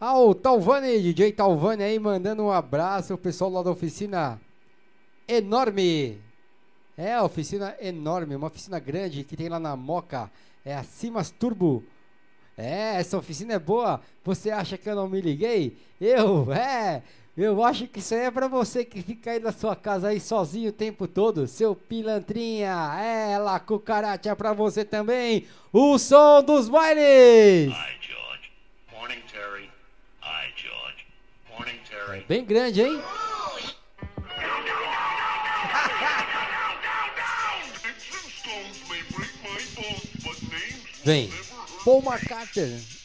Ah, 0.00 0.18
o 0.18 0.34
Talvani, 0.34 1.00
DJ 1.02 1.32
Talvani 1.32 1.82
aí 1.82 1.98
mandando 1.98 2.42
um 2.44 2.50
abraço. 2.50 3.12
O 3.12 3.18
pessoal 3.18 3.50
lá 3.50 3.62
da 3.62 3.70
oficina 3.70 4.40
enorme. 5.28 6.18
É, 6.96 7.20
oficina 7.20 7.76
enorme, 7.80 8.34
uma 8.36 8.46
oficina 8.48 8.78
grande 8.78 9.22
que 9.24 9.36
tem 9.36 9.48
lá 9.50 9.60
na 9.60 9.76
Moca. 9.76 10.30
É 10.64 10.74
a 10.74 10.82
Simas 10.82 11.30
Turbo. 11.30 11.84
É, 12.56 12.96
essa 12.96 13.16
oficina 13.16 13.54
é 13.54 13.58
boa. 13.58 14.00
Você 14.24 14.50
acha 14.50 14.76
que 14.76 14.88
eu 14.88 14.94
não 14.94 15.08
me 15.08 15.20
liguei? 15.20 15.78
Eu, 16.00 16.52
é. 16.52 17.02
Eu 17.36 17.64
acho 17.64 17.86
que 17.86 18.00
isso 18.00 18.14
aí 18.14 18.22
é 18.22 18.30
pra 18.30 18.48
você 18.48 18.84
que 18.84 19.00
fica 19.00 19.30
aí 19.30 19.40
na 19.40 19.52
sua 19.52 19.74
casa 19.74 20.08
aí 20.08 20.20
sozinho 20.20 20.68
o 20.68 20.72
tempo 20.72 21.08
todo, 21.08 21.46
seu 21.46 21.74
pilantrinha. 21.74 22.68
É, 23.00 23.38
lá, 23.38 23.58
cucaracha 23.58 24.30
é 24.30 24.34
pra 24.34 24.52
você 24.52 24.84
também. 24.84 25.46
O 25.72 25.96
som 25.98 26.42
dos 26.42 26.68
bailes. 26.68 27.72
Morning, 28.92 29.22
Terry. 29.32 29.70
Hi, 30.22 30.52
George. 30.54 31.06
Morning, 31.48 31.80
Terry. 31.88 32.24
Bem 32.28 32.44
grande, 32.44 32.82
hein? 32.82 33.00
Vem. 41.04 41.30
Paul 41.84 42.02
McCartney. 42.02 42.99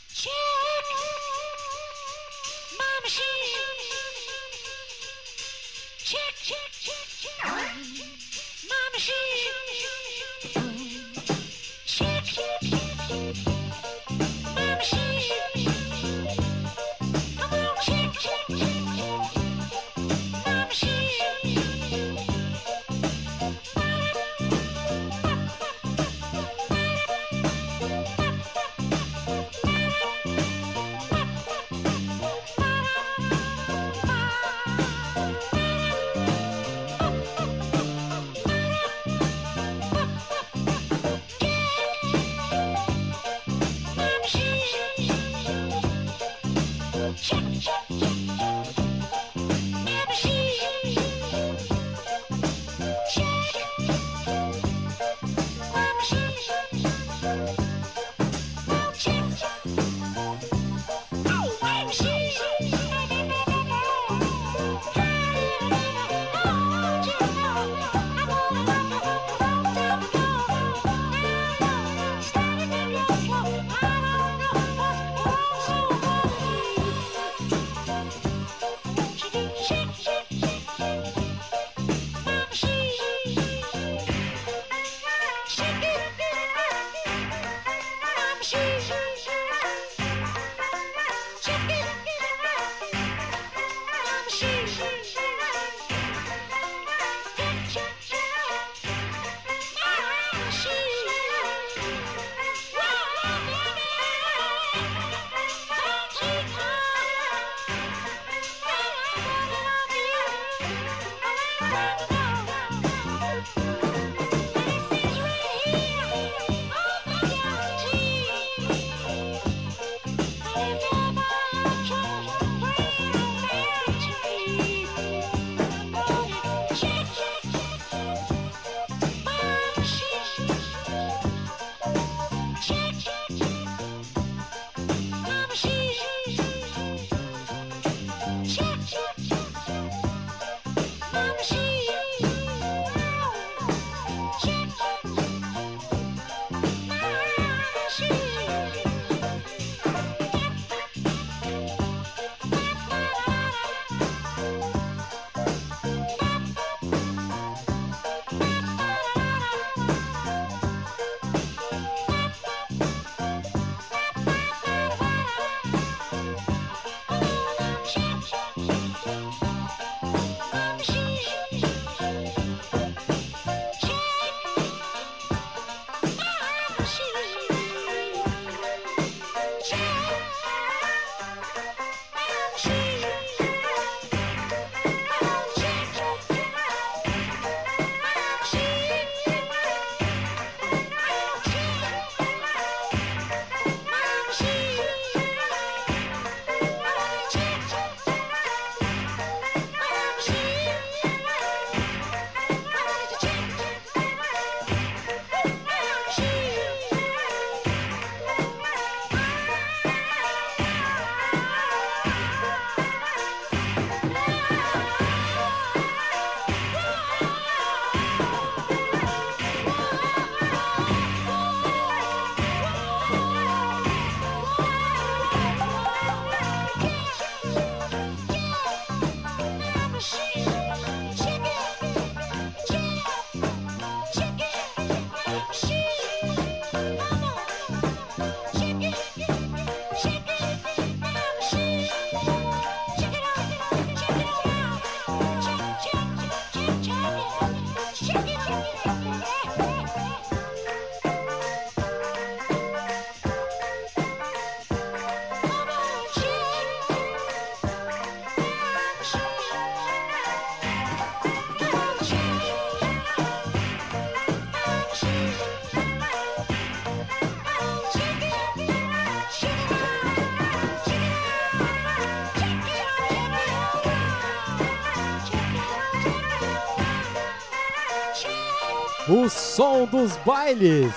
Som 279.55 279.85
dos 279.85 280.17
bailes. 280.17 280.91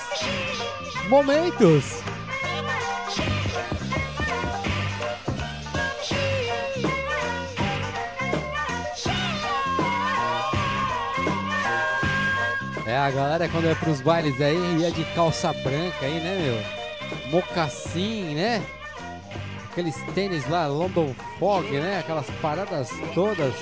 Momentos. 1.09 2.03
É, 12.85 12.97
a 12.97 13.11
galera 13.13 13.49
quando 13.49 13.69
é 13.69 13.77
pros 13.77 14.01
bailes 14.01 14.41
aí 14.41 14.57
ia 14.81 14.91
de 14.91 15.05
calça 15.15 15.53
branca 15.53 15.95
aí, 16.03 16.19
né, 16.19 16.37
meu? 16.43 17.31
Mocassim, 17.31 18.35
né? 18.35 18.61
Aqueles 19.71 19.95
tênis 20.15 20.49
lá, 20.49 20.67
London 20.67 21.15
Fog, 21.39 21.71
né? 21.71 22.01
Aquelas 22.01 22.29
paradas 22.43 22.91
todas. 23.15 23.55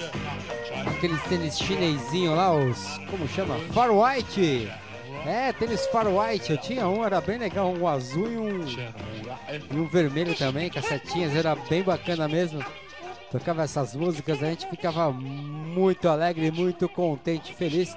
Aqueles 0.87 1.21
tênis 1.25 1.59
chinesinho 1.59 2.35
lá, 2.35 2.57
os. 2.57 2.99
Como 3.11 3.29
chama? 3.29 3.59
Far 3.75 3.91
White! 3.91 4.86
É, 5.27 5.53
tênis 5.53 5.85
Far 5.89 6.07
White. 6.07 6.53
Eu 6.53 6.59
tinha 6.59 6.87
um, 6.87 7.05
era 7.05 7.21
bem 7.21 7.37
legal, 7.37 7.73
um 7.73 7.89
azul 7.89 8.31
e 8.31 8.39
um. 8.39 8.61
E 8.65 9.77
um 9.77 9.89
vermelho 9.89 10.37
também, 10.37 10.71
cacetinhas, 10.71 11.35
era 11.35 11.57
bem 11.57 11.83
bacana 11.83 12.29
mesmo. 12.29 12.65
Tocava 13.33 13.65
essas 13.65 13.97
músicas, 13.97 14.41
a 14.41 14.47
gente 14.47 14.71
ficava 14.71 15.11
muito 15.13 16.09
alegre, 16.09 16.53
muito 16.53 16.89
contente, 16.89 17.53
feliz. 17.57 17.93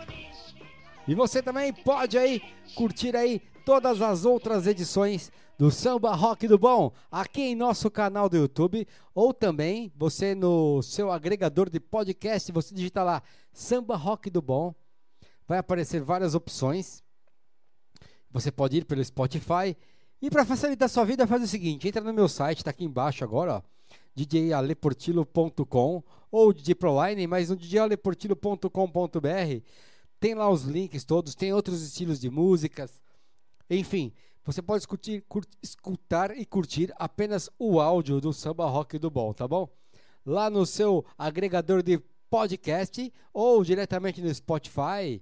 E 1.07 1.13
você 1.13 1.39
também 1.39 1.71
pode 1.71 2.17
aí 2.17 2.41
curtir 2.73 3.15
aí 3.15 3.39
todas 3.63 4.01
as 4.01 4.25
outras 4.25 4.65
edições 4.65 5.31
do 5.55 5.69
Samba 5.69 6.15
Rock 6.15 6.47
do 6.47 6.57
Bom 6.57 6.91
aqui 7.11 7.41
em 7.43 7.55
nosso 7.55 7.91
canal 7.91 8.27
do 8.27 8.37
YouTube 8.37 8.87
ou 9.13 9.35
também 9.35 9.93
você 9.95 10.33
no 10.33 10.81
seu 10.81 11.11
agregador 11.11 11.69
de 11.69 11.79
podcast, 11.79 12.51
você 12.51 12.73
digita 12.73 13.03
lá 13.03 13.21
Samba 13.53 13.95
Rock 13.95 14.31
do 14.31 14.41
Bom, 14.41 14.73
vai 15.47 15.59
aparecer 15.59 16.01
várias 16.01 16.33
opções. 16.33 17.03
Você 18.31 18.51
pode 18.51 18.77
ir 18.77 18.85
pelo 18.85 19.03
Spotify 19.03 19.75
e 20.21 20.29
para 20.29 20.45
facilitar 20.45 20.87
sua 20.89 21.05
vida 21.05 21.25
faz 21.25 21.41
o 21.41 21.47
seguinte, 21.47 21.87
entra 21.87 22.01
no 22.01 22.13
meu 22.13 22.27
site, 22.27 22.59
está 22.59 22.71
aqui 22.71 22.83
embaixo 22.83 23.23
agora, 23.23 23.63
djaleportilo.com 24.15 26.03
ou 26.31 26.53
DJ 26.53 26.75
Proline, 26.75 27.25
mas 27.25 27.49
no 27.49 27.55
djaleportilo.com.br 27.55 29.63
tem 30.19 30.35
lá 30.35 30.49
os 30.49 30.63
links 30.63 31.05
todos, 31.05 31.33
tem 31.33 31.53
outros 31.53 31.81
estilos 31.81 32.19
de 32.19 32.29
músicas. 32.29 33.01
Enfim, 33.69 34.11
você 34.43 34.61
pode 34.61 34.83
escutar, 34.83 35.21
escutar 35.61 36.37
e 36.37 36.45
curtir 36.45 36.93
apenas 36.97 37.49
o 37.57 37.79
áudio 37.79 38.19
do 38.19 38.33
samba 38.33 38.67
rock 38.67 38.99
do 38.99 39.09
bom, 39.09 39.33
tá 39.33 39.47
bom? 39.47 39.69
Lá 40.25 40.49
no 40.49 40.65
seu 40.65 41.05
agregador 41.17 41.81
de 41.81 41.97
podcast 42.29 43.11
ou 43.33 43.63
diretamente 43.63 44.21
no 44.21 44.33
Spotify 44.33 45.21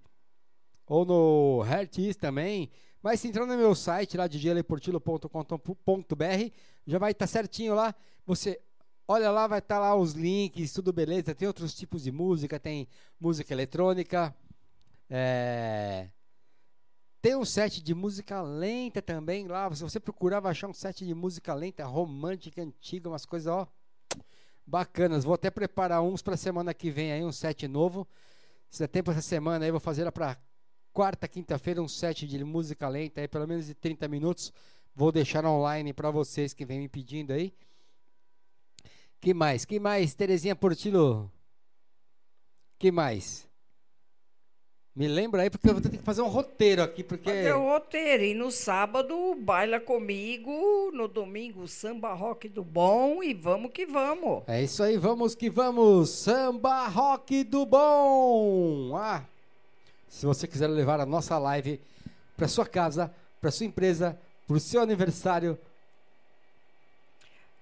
ou 0.87 1.05
no 1.05 1.63
Heartis 1.65 2.15
também. 2.15 2.71
Mas 3.01 3.19
se 3.19 3.27
entrar 3.27 3.45
no 3.45 3.57
meu 3.57 3.75
site 3.75 4.17
lá 4.17 4.27
djleportilo.com.br 4.27 6.51
já 6.85 6.97
vai 6.97 7.11
estar 7.11 7.25
tá 7.25 7.31
certinho 7.31 7.75
lá. 7.75 7.93
Você 8.25 8.59
olha 9.07 9.31
lá, 9.31 9.47
vai 9.47 9.59
estar 9.59 9.75
tá 9.75 9.81
lá 9.81 9.95
os 9.95 10.13
links, 10.13 10.73
tudo 10.73 10.91
beleza. 10.91 11.33
Tem 11.33 11.47
outros 11.47 11.73
tipos 11.73 12.03
de 12.03 12.11
música, 12.11 12.59
tem 12.59 12.87
música 13.19 13.53
eletrônica, 13.53 14.35
é... 15.09 16.09
Tem 17.21 17.35
um 17.35 17.45
set 17.45 17.81
de 17.81 17.93
música 17.93 18.41
lenta 18.41 19.01
também 19.01 19.47
lá. 19.47 19.73
Se 19.73 19.83
você 19.83 19.99
procurar, 19.99 20.39
vai 20.39 20.51
achar 20.51 20.67
um 20.67 20.73
set 20.73 21.05
de 21.05 21.13
música 21.13 21.53
lenta, 21.53 21.85
romântica, 21.85 22.61
antiga, 22.61 23.09
umas 23.09 23.25
coisas, 23.25 23.51
ó, 23.51 23.67
bacanas. 24.65 25.23
Vou 25.23 25.33
até 25.33 25.49
preparar 25.49 26.01
uns 26.01 26.21
pra 26.21 26.37
semana 26.37 26.73
que 26.73 26.91
vem 26.91 27.11
aí, 27.11 27.25
um 27.25 27.31
set 27.31 27.67
novo. 27.67 28.07
Se 28.69 28.79
der 28.79 28.87
tempo 28.87 29.11
essa 29.11 29.21
semana 29.21 29.65
aí, 29.65 29.71
vou 29.71 29.79
fazer 29.79 30.09
pra 30.11 30.37
quarta, 30.97 31.27
quinta-feira, 31.27 31.79
um 31.79 31.87
set 31.87 32.25
de 32.25 32.43
música 32.43 32.89
lenta 32.89 33.21
aí, 33.21 33.27
pelo 33.27 33.47
menos 33.47 33.67
de 33.67 33.75
30 33.75 34.07
minutos. 34.07 34.51
Vou 34.95 35.11
deixar 35.11 35.45
online 35.45 35.93
pra 35.93 36.09
vocês 36.09 36.55
que 36.55 36.65
vem 36.65 36.79
me 36.79 36.89
pedindo 36.89 37.33
aí. 37.33 37.53
Que 39.21 39.31
mais? 39.31 39.63
Que 39.63 39.79
mais, 39.79 40.15
Terezinha 40.15 40.55
Portillo? 40.55 41.31
Que 42.79 42.91
mais? 42.91 43.47
Me 44.95 45.07
lembra 45.07 45.43
aí, 45.43 45.51
porque 45.51 45.69
eu 45.69 45.73
vou 45.73 45.81
ter 45.83 45.91
que 45.91 45.99
fazer 45.99 46.23
um 46.23 46.27
roteiro 46.27 46.81
aqui, 46.81 47.03
porque... 47.03 47.29
Fazer 47.29 47.53
o 47.53 47.69
roteiro. 47.69 48.23
E 48.23 48.33
no 48.33 48.49
sábado, 48.49 49.35
baila 49.35 49.79
comigo. 49.79 50.89
No 50.91 51.07
domingo, 51.07 51.67
samba 51.67 52.11
rock 52.15 52.49
do 52.49 52.63
bom. 52.63 53.21
E 53.21 53.35
vamos 53.35 53.69
que 53.71 53.85
vamos. 53.85 54.41
É 54.47 54.63
isso 54.63 54.81
aí, 54.81 54.97
vamos 54.97 55.35
que 55.35 55.47
vamos! 55.47 56.09
Samba 56.09 56.87
Rock 56.87 57.43
do 57.43 57.67
Bom! 57.67 58.95
Ah, 58.95 59.23
se 60.07 60.25
você 60.25 60.47
quiser 60.47 60.67
levar 60.67 60.99
a 60.99 61.05
nossa 61.05 61.37
live 61.37 61.79
para 62.35 62.47
sua 62.47 62.65
casa, 62.65 63.13
para 63.41 63.51
sua 63.51 63.65
empresa, 63.65 64.17
para 64.47 64.57
o 64.57 64.59
seu 64.59 64.81
aniversário, 64.81 65.57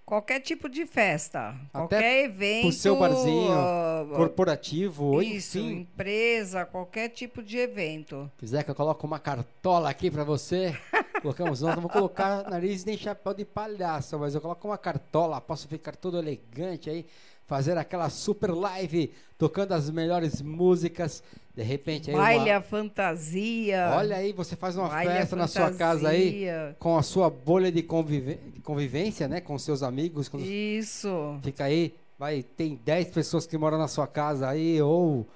Qualquer 0.06 0.40
tipo 0.40 0.70
de 0.70 0.86
festa. 0.86 1.50
Até 1.50 1.70
qualquer 1.72 2.26
evento. 2.26 2.62
pro 2.62 2.72
seu 2.72 2.96
barzinho, 2.96 3.52
ah, 3.52 4.06
corporativo, 4.16 5.20
Isso, 5.20 5.58
enfim. 5.58 5.80
empresa, 5.80 6.64
qualquer 6.64 7.10
tipo 7.10 7.42
de 7.42 7.58
evento. 7.58 8.32
quiser 8.38 8.64
que 8.64 8.70
eu 8.70 8.76
coloque 8.76 9.04
uma 9.04 9.18
cartola 9.18 9.90
aqui 9.90 10.12
para 10.12 10.24
você, 10.24 10.78
colocamos, 11.24 11.62
nós 11.62 11.74
não 11.74 11.82
vou 11.82 11.90
colocar 11.90 12.48
nariz 12.48 12.86
nem 12.86 12.96
chapéu 12.96 13.34
de 13.34 13.44
palhaço, 13.44 14.20
mas 14.20 14.36
eu 14.36 14.42
coloco 14.42 14.68
uma 14.68 14.78
cartola, 14.78 15.42
posso 15.42 15.68
ficar 15.68 15.96
todo 15.96 16.20
elegante 16.20 16.88
aí, 16.88 17.04
fazer 17.46 17.78
aquela 17.78 18.10
super 18.10 18.52
live, 18.52 19.12
tocando 19.38 19.74
as 19.74 19.90
melhores 19.90 20.42
músicas, 20.42 21.24
de 21.56 21.64
repente 21.64 22.10
aí 22.10 22.16
uma- 22.16 22.24
Baile 22.24 22.52
a 22.52 22.62
fantasia. 22.62 23.92
Olha 23.96 24.18
aí, 24.18 24.34
você 24.34 24.56
faz 24.56 24.76
uma 24.76 24.90
Baile 24.90 25.12
festa 25.12 25.36
na 25.36 25.48
sua 25.48 25.72
casa 25.72 26.10
aí, 26.10 26.48
com 26.80 26.98
a 26.98 27.04
sua 27.04 27.30
bolha 27.30 27.72
de, 27.72 27.82
de 27.82 28.62
convivência, 28.62 29.28
né? 29.28 29.42
Com 29.42 29.58
seus 29.58 29.84
amigos. 29.84 30.28
Com... 30.28 30.40
Isso. 30.40 31.38
Fica 31.44 31.66
aí, 31.66 31.94
vai, 32.18 32.44
tem 32.44 32.80
10 32.84 33.10
pessoas 33.10 33.46
que 33.46 33.58
moram 33.58 33.78
na 33.78 33.88
sua 33.88 34.08
casa 34.08 34.50
aí, 34.50 34.82
ou 34.82 35.28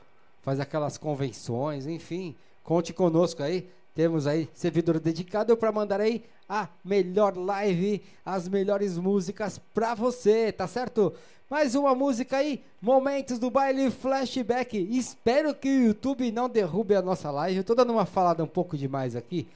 faz 0.42 0.60
aquelas 0.60 0.98
convenções, 0.98 1.86
enfim. 1.86 2.36
Conte 2.64 2.94
conosco 2.94 3.44
aí. 3.44 3.70
Temos 3.96 4.28
aí 4.28 4.48
servidor 4.54 5.00
dedicado 5.00 5.58
para 5.58 5.72
mandar 5.72 6.00
aí 6.00 6.24
a 6.48 6.70
melhor 6.86 7.36
live, 7.38 8.02
as 8.26 8.48
melhores 8.48 8.98
músicas 8.98 9.60
pra 9.74 9.94
você, 9.94 10.52
tá 10.52 10.68
certo? 10.68 11.14
Mais 11.50 11.74
uma 11.74 11.96
música 11.96 12.38
aí, 12.38 12.64
Momentos 12.80 13.40
do 13.40 13.50
Baile 13.50 13.90
Flashback. 13.90 14.78
Espero 14.96 15.56
que 15.56 15.68
o 15.68 15.86
YouTube 15.88 16.32
não 16.32 16.48
derrube 16.48 16.94
a 16.94 17.02
nossa 17.02 17.32
live. 17.32 17.58
Eu 17.58 17.64
tô 17.64 17.74
dando 17.74 17.92
uma 17.92 18.06
falada 18.06 18.44
um 18.44 18.48
pouco 18.48 18.78
demais 18.78 19.16
aqui 19.16 19.48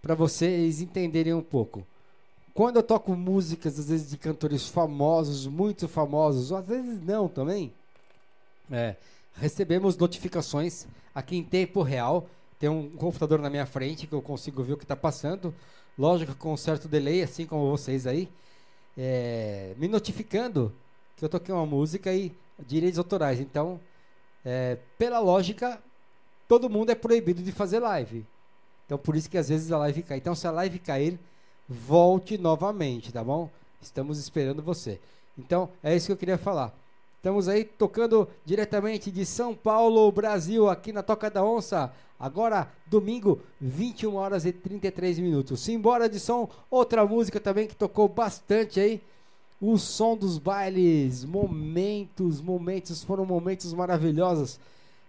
para 0.00 0.14
vocês 0.14 0.80
entenderem 0.80 1.34
um 1.34 1.42
pouco. 1.42 1.86
Quando 2.54 2.76
eu 2.76 2.82
toco 2.82 3.14
músicas, 3.14 3.78
às 3.78 3.90
vezes 3.90 4.08
de 4.08 4.16
cantores 4.16 4.66
famosos, 4.66 5.46
muito 5.46 5.86
famosos, 5.86 6.50
ou 6.50 6.56
às 6.56 6.66
vezes 6.66 7.02
não 7.02 7.28
também, 7.28 7.70
é, 8.70 8.96
recebemos 9.34 9.94
notificações 9.94 10.86
aqui 11.14 11.36
em 11.36 11.44
tempo 11.44 11.82
real. 11.82 12.26
Tem 12.58 12.70
um 12.70 12.88
computador 12.88 13.40
na 13.40 13.50
minha 13.50 13.66
frente 13.66 14.06
que 14.06 14.14
eu 14.14 14.22
consigo 14.22 14.62
ver 14.62 14.72
o 14.72 14.78
que 14.78 14.84
está 14.84 14.96
passando. 14.96 15.54
Lógico, 15.98 16.34
com 16.34 16.54
um 16.54 16.56
certo 16.56 16.88
delay, 16.88 17.22
assim 17.22 17.44
como 17.44 17.70
vocês 17.70 18.06
aí, 18.06 18.26
é, 18.96 19.74
me 19.76 19.88
notificando 19.88 20.72
que 21.16 21.24
eu 21.24 21.28
toquei 21.28 21.54
uma 21.54 21.66
música 21.66 22.12
e 22.12 22.32
direitos 22.58 22.98
autorais. 22.98 23.40
Então, 23.40 23.80
é, 24.44 24.78
pela 24.98 25.18
lógica, 25.18 25.80
todo 26.48 26.70
mundo 26.70 26.90
é 26.90 26.94
proibido 26.94 27.42
de 27.42 27.52
fazer 27.52 27.78
live. 27.78 28.26
Então, 28.86 28.98
por 28.98 29.16
isso 29.16 29.30
que 29.30 29.38
às 29.38 29.48
vezes 29.48 29.70
a 29.72 29.78
live 29.78 30.02
cai. 30.02 30.18
Então, 30.18 30.34
se 30.34 30.46
a 30.46 30.50
live 30.50 30.78
cair, 30.78 31.18
volte 31.68 32.36
novamente, 32.36 33.12
tá 33.12 33.22
bom? 33.22 33.48
Estamos 33.80 34.18
esperando 34.18 34.62
você. 34.62 35.00
Então, 35.38 35.70
é 35.82 35.96
isso 35.96 36.06
que 36.06 36.12
eu 36.12 36.16
queria 36.16 36.38
falar. 36.38 36.74
Estamos 37.22 37.46
aí 37.46 37.62
tocando 37.62 38.28
diretamente 38.44 39.08
de 39.08 39.24
São 39.24 39.54
Paulo, 39.54 40.10
Brasil, 40.10 40.68
aqui 40.68 40.92
na 40.92 41.04
Toca 41.04 41.30
da 41.30 41.44
Onça. 41.44 41.92
Agora, 42.18 42.68
domingo, 42.84 43.38
21 43.60 44.16
horas 44.16 44.44
e 44.44 44.50
33 44.50 45.20
minutos. 45.20 45.60
Simbora 45.60 46.08
de 46.08 46.18
som, 46.18 46.50
outra 46.68 47.06
música 47.06 47.38
também 47.38 47.68
que 47.68 47.76
tocou 47.76 48.08
bastante 48.08 48.80
aí. 48.80 49.00
O 49.60 49.78
som 49.78 50.16
dos 50.16 50.36
bailes, 50.36 51.24
momentos, 51.24 52.40
momentos, 52.40 53.04
foram 53.04 53.24
momentos 53.24 53.72
maravilhosos. 53.72 54.58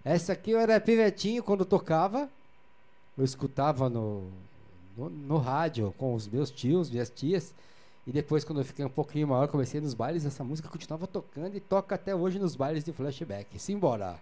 Essa 0.06 0.34
aqui 0.34 0.52
eu 0.52 0.60
era 0.60 0.80
pivetinho 0.80 1.42
quando 1.42 1.66
tocava. 1.66 2.30
Eu 3.18 3.26
escutava 3.26 3.90
no, 3.90 4.22
no, 4.96 5.10
no 5.10 5.38
rádio 5.38 5.92
com 5.98 6.14
os 6.14 6.28
meus 6.28 6.52
tios, 6.52 6.92
minhas 6.92 7.10
tias. 7.10 7.56
E 8.06 8.12
depois, 8.12 8.44
quando 8.44 8.60
eu 8.60 8.66
fiquei 8.66 8.84
um 8.84 8.90
pouquinho 8.90 9.28
maior, 9.28 9.48
comecei 9.48 9.80
nos 9.80 9.94
bailes, 9.94 10.26
essa 10.26 10.44
música 10.44 10.68
continuava 10.68 11.08
tocando 11.08 11.56
e 11.56 11.60
toca 11.60 11.96
até 11.96 12.14
hoje 12.14 12.38
nos 12.38 12.56
bailes 12.56 12.84
de 12.84 12.92
flashback. 12.92 13.58
Simbora! 13.58 14.20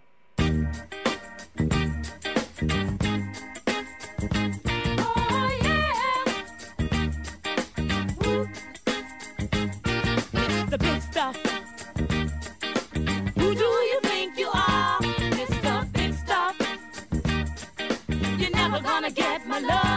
gonna 19.02 19.10
get 19.10 19.46
my 19.46 19.58
love. 19.58 19.91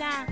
Now. 0.00 0.29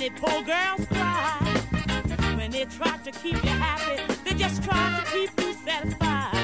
Many 0.00 0.14
poor 0.16 0.42
girls 0.44 0.86
cry. 0.86 1.36
When 2.34 2.50
they 2.50 2.64
try 2.64 2.96
to 3.04 3.10
keep 3.10 3.34
you 3.34 3.50
happy, 3.50 4.14
they 4.24 4.34
just 4.34 4.62
try 4.62 4.98
to 4.98 5.12
keep 5.12 5.30
you 5.38 5.52
satisfied. 5.52 6.39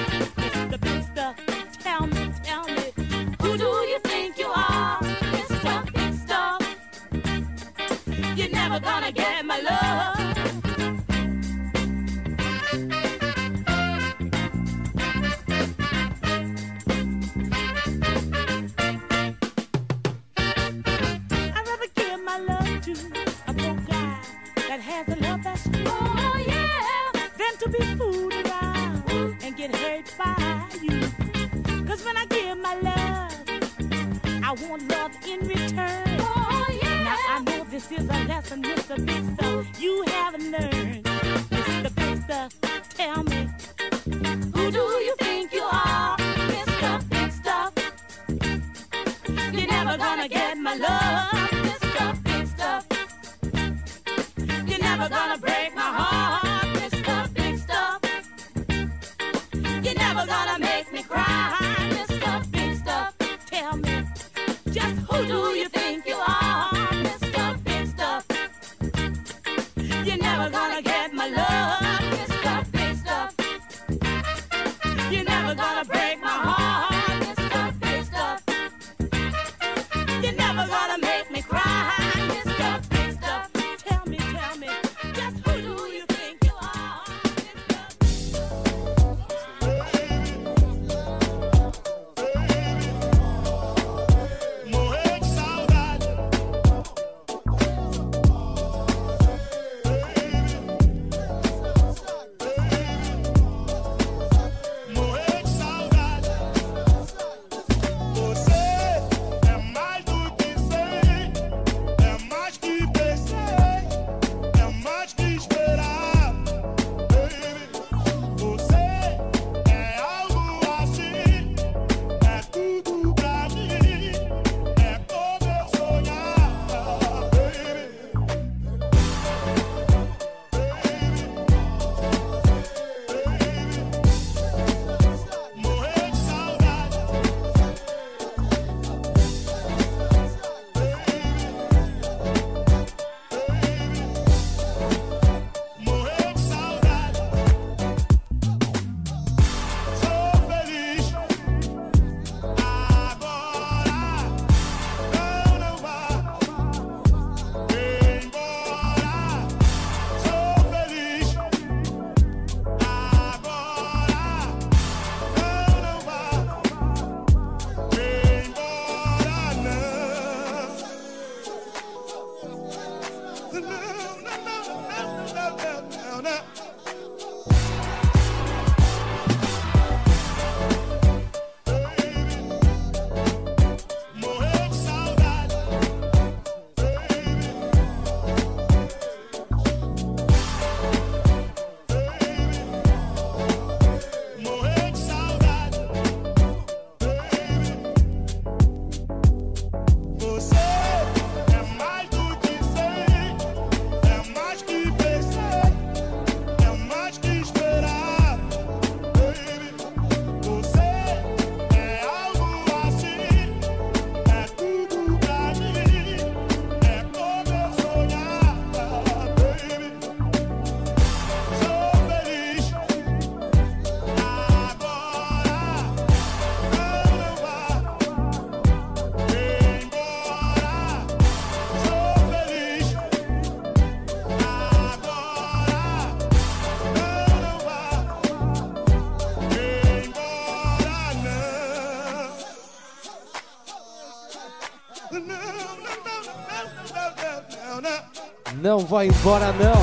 Vai 248.97 249.09
embora 249.09 249.53
não. 249.53 249.77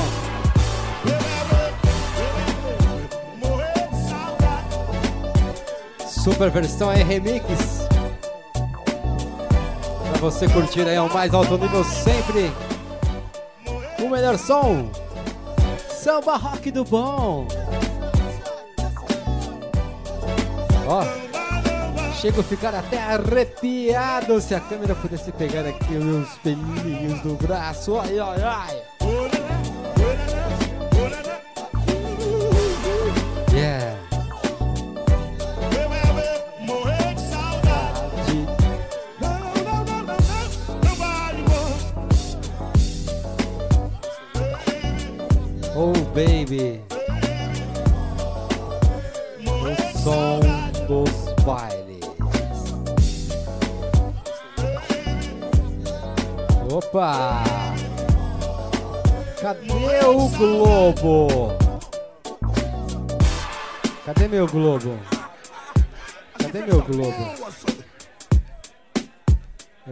Super 6.04 6.50
versão 6.50 6.90
aí, 6.90 7.04
remix. 7.04 7.46
Pra 10.10 10.18
você 10.20 10.48
curtir 10.48 10.80
aí 10.80 10.96
ao 10.96 11.08
mais 11.10 11.32
alto 11.32 11.56
nível 11.56 11.84
sempre. 11.84 12.52
O 14.04 14.08
melhor 14.08 14.36
som. 14.36 14.90
Samba 15.88 16.36
rock 16.36 16.72
do 16.72 16.82
bom. 16.84 17.46
Ó. 20.88 21.04
Chego 22.20 22.40
a 22.40 22.44
ficar 22.44 22.74
até 22.74 22.98
arrepiado 22.98 24.40
se 24.40 24.56
a 24.56 24.60
câmera 24.60 24.96
pudesse 24.96 25.30
pegar 25.30 25.60
aqui 25.60 25.94
os 25.94 26.36
pelinhos 26.38 27.20
do 27.20 27.34
braço. 27.34 27.96
Ai, 28.00 28.18
ai, 28.18 28.42
ai. 28.42 28.93
Globo? 64.64 64.98
Cadê 66.38 66.62
meu 66.62 66.80
globo? 66.80 67.16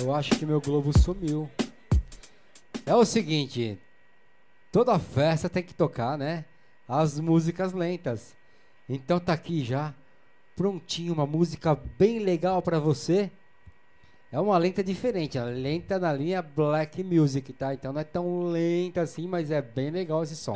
Eu 0.01 0.15
acho 0.15 0.31
que 0.31 0.47
meu 0.47 0.63
globo 0.63 0.99
sumiu. 0.99 1.51
É 2.87 2.95
o 2.95 3.05
seguinte, 3.05 3.79
toda 4.73 4.99
festa 4.99 5.51
tem 5.51 5.63
que 5.63 5.75
tocar, 5.75 6.17
né? 6.17 6.47
As 6.89 7.21
músicas 7.21 7.75
lentas. 7.75 8.35
Então 8.89 9.21
tá 9.21 9.35
aqui 9.35 9.63
já, 9.63 9.95
prontinho, 10.57 11.13
uma 11.13 11.27
música 11.27 11.75
bem 11.99 12.21
legal 12.21 12.63
pra 12.63 12.79
você. 12.79 13.31
É 14.33 14.41
uma 14.41 14.57
lenta 14.57 14.83
diferente, 14.83 15.39
a 15.39 15.45
lenta 15.45 15.99
na 15.99 16.15
linha 16.15 16.41
Black 16.41 17.05
Music, 17.05 17.53
tá? 17.53 17.75
Então 17.75 17.93
não 17.93 18.01
é 18.01 18.05
tão 18.05 18.45
lenta 18.45 19.03
assim, 19.03 19.29
mas 19.29 19.51
é 19.51 19.61
bem 19.61 19.91
legal 19.91 20.23
esse 20.23 20.35
som. 20.35 20.55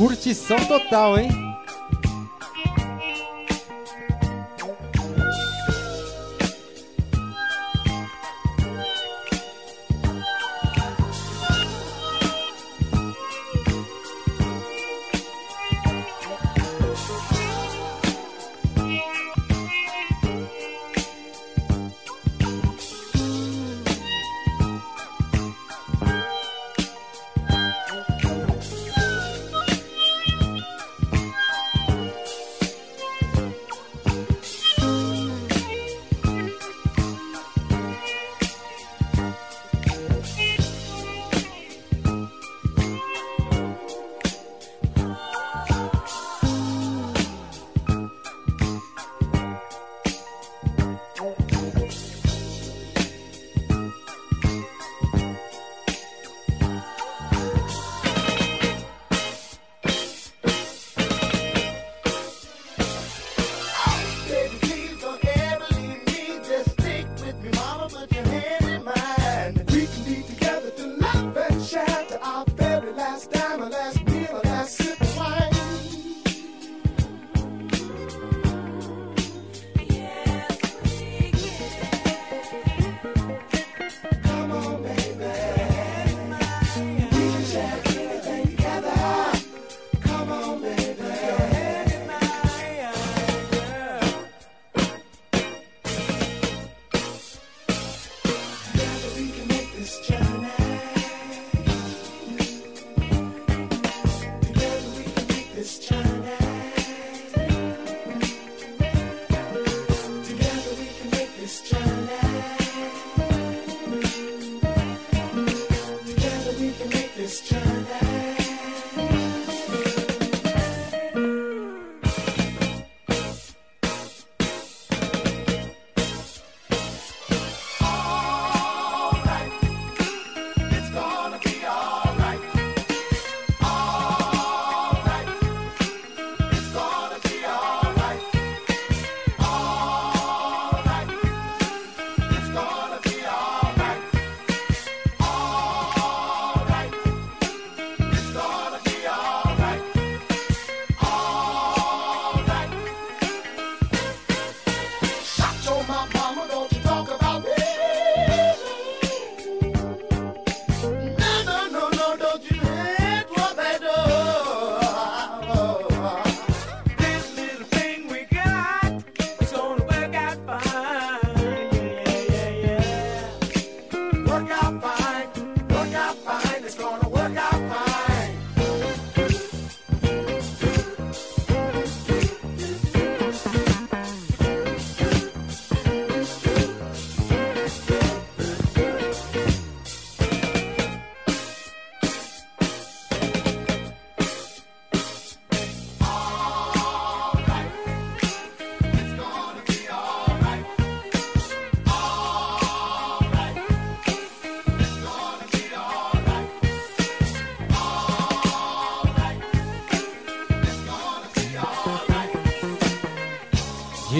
Curtição 0.00 0.56
total, 0.64 1.18
hein? 1.18 1.49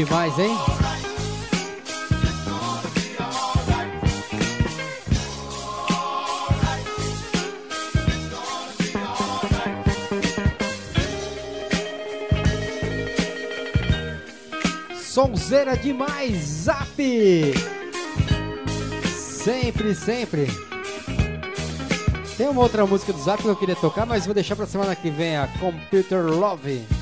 Demais, 0.04 0.38
hein? 0.38 0.56
Sonzeira 15.02 15.76
demais, 15.76 16.34
Zap! 16.38 16.88
Sempre, 19.04 19.94
sempre. 19.94 20.46
Tem 22.38 22.48
uma 22.48 22.62
outra 22.62 22.86
música 22.86 23.12
do 23.12 23.20
Zap 23.22 23.42
que 23.42 23.48
eu 23.48 23.54
queria 23.54 23.76
tocar, 23.76 24.06
mas 24.06 24.24
vou 24.24 24.34
deixar 24.34 24.56
pra 24.56 24.64
semana 24.64 24.96
que 24.96 25.10
vem, 25.10 25.36
a 25.36 25.46
Computer 25.60 26.24
Love. 26.24 26.99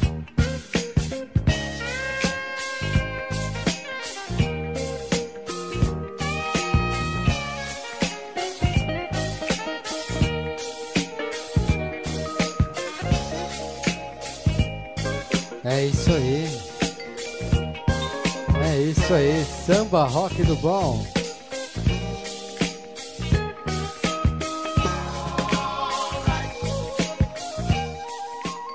Rock 20.08 20.42
do 20.42 20.56
bom. 20.56 21.04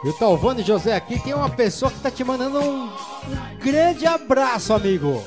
E 0.03 0.10
o 0.10 0.14
Talvani 0.14 0.64
José 0.64 0.95
aqui 0.95 1.18
tem 1.19 1.34
uma 1.34 1.49
pessoa 1.49 1.89
que 1.89 1.99
tá 1.99 2.11
te 2.11 2.23
mandando 2.23 2.60
um, 2.60 2.85
um 2.85 2.91
grande 3.64 4.05
abraço, 4.05 4.73
amigo. 4.73 5.23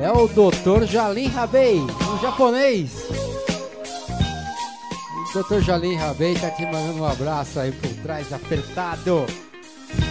É 0.00 0.10
o 0.10 0.26
Dr. 0.26 0.86
Jalim 0.86 1.28
Rabei, 1.28 1.78
um 1.78 2.18
japonês. 2.20 2.90
O 5.34 5.42
Dr. 5.42 5.60
Jalim 5.60 5.94
Rabei 5.94 6.34
tá 6.34 6.50
te 6.50 6.64
mandando 6.64 7.02
um 7.02 7.04
abraço 7.04 7.60
aí 7.60 7.70
por 7.70 7.90
trás, 8.02 8.32
apertado. 8.32 9.26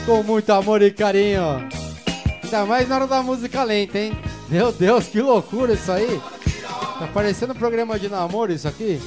Com 0.05 0.23
muito 0.23 0.51
amor 0.51 0.81
e 0.83 0.91
carinho. 0.91 1.67
Ainda 2.43 2.65
mais 2.65 2.87
na 2.87 2.95
hora 2.95 3.07
da 3.07 3.23
música 3.23 3.63
lenta, 3.63 3.97
hein? 3.97 4.28
Meu 4.49 4.71
Deus, 4.71 5.07
que 5.07 5.21
loucura 5.21 5.73
isso 5.73 5.91
aí. 5.91 6.19
Tá 6.99 7.07
parecendo 7.13 7.53
um 7.53 7.55
programa 7.55 7.99
de 7.99 8.09
namoro 8.09 8.51
isso 8.51 8.67
aqui. 8.67 8.99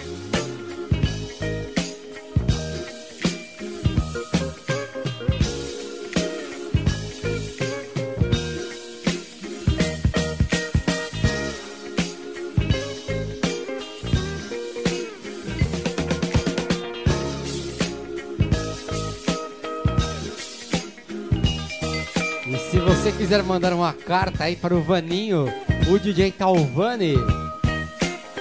Quiser 23.33 23.45
mandar 23.45 23.73
uma 23.73 23.95
carta 23.95 24.45
aí 24.45 24.55
para 24.55 24.75
o 24.75 24.83
Vaninho, 24.83 25.47
o 25.91 25.99
DJ 25.99 26.33
Talvani, 26.33 27.15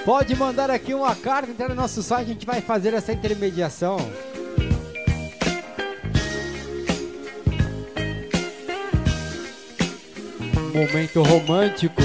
pode 0.04 0.36
mandar 0.36 0.70
aqui 0.70 0.92
uma 0.92 1.16
carta, 1.16 1.50
entrar 1.50 1.70
no 1.70 1.74
nosso 1.74 2.02
site, 2.02 2.26
a 2.26 2.32
gente 2.34 2.44
vai 2.44 2.60
fazer 2.60 2.92
essa 2.92 3.10
intermediação. 3.10 3.96
Momento 10.74 11.22
romântico. 11.22 12.02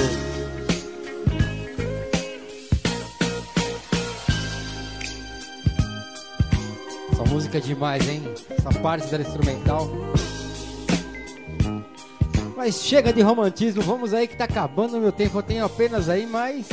Essa 7.12 7.24
música 7.28 7.58
é 7.58 7.60
demais, 7.60 8.08
hein? 8.08 8.22
Essa 8.48 8.72
parte 8.80 9.08
dela 9.08 9.24
instrumental. 9.24 9.90
Mas 12.68 12.84
chega 12.84 13.14
de 13.14 13.22
romantismo, 13.22 13.80
vamos 13.80 14.12
aí 14.12 14.28
que 14.28 14.36
tá 14.36 14.44
acabando 14.44 14.98
o 14.98 15.00
meu 15.00 15.10
tempo. 15.10 15.38
Eu 15.38 15.42
tenho 15.42 15.64
apenas 15.64 16.06
aí 16.10 16.26
mais 16.26 16.68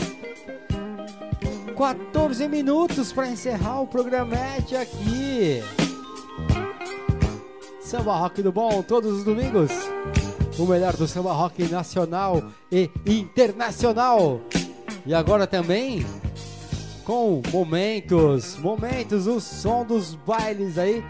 14 1.73 2.49
minutos 2.49 3.13
para 3.13 3.29
encerrar 3.29 3.79
o 3.79 3.87
programete 3.87 4.75
aqui. 4.75 5.63
Samba 7.79 8.17
Rock 8.17 8.41
do 8.41 8.51
Bom, 8.51 8.83
todos 8.83 9.19
os 9.19 9.23
domingos. 9.23 9.71
O 10.59 10.65
melhor 10.65 10.97
do 10.97 11.07
samba 11.07 11.31
rock 11.31 11.63
nacional 11.69 12.43
e 12.69 12.89
internacional. 13.05 14.41
E 15.05 15.13
agora 15.13 15.47
também 15.47 16.05
com 17.05 17.41
momentos, 17.53 18.57
momentos, 18.57 19.27
o 19.27 19.39
som 19.39 19.85
dos 19.85 20.13
bailes 20.13 20.77
aí, 20.77 21.01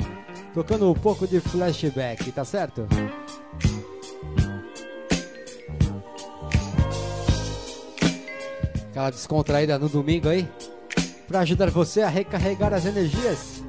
tocando 0.54 0.92
um 0.92 0.94
pouco 0.94 1.26
de 1.26 1.40
flashback, 1.40 2.32
tá 2.32 2.46
certo? 2.46 2.88
Aquela 8.96 9.10
descontraída 9.10 9.78
no 9.78 9.90
domingo 9.90 10.30
aí, 10.30 10.48
para 11.28 11.42
ajudar 11.42 11.70
você 11.70 12.02
a 12.02 12.08
recarregar 12.08 12.74
as 12.74 12.86
energias. 12.86 13.62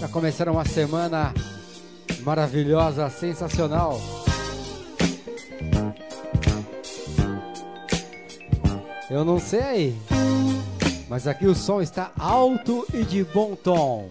Para 0.00 0.08
começar 0.08 0.48
uma 0.48 0.64
semana 0.64 1.32
maravilhosa, 2.24 3.08
sensacional. 3.08 4.00
Eu 9.08 9.24
não 9.24 9.38
sei 9.38 9.96
mas 11.08 11.28
aqui 11.28 11.46
o 11.46 11.54
som 11.54 11.80
está 11.80 12.10
alto 12.18 12.86
e 12.92 13.04
de 13.04 13.22
bom 13.24 13.54
tom. 13.54 14.08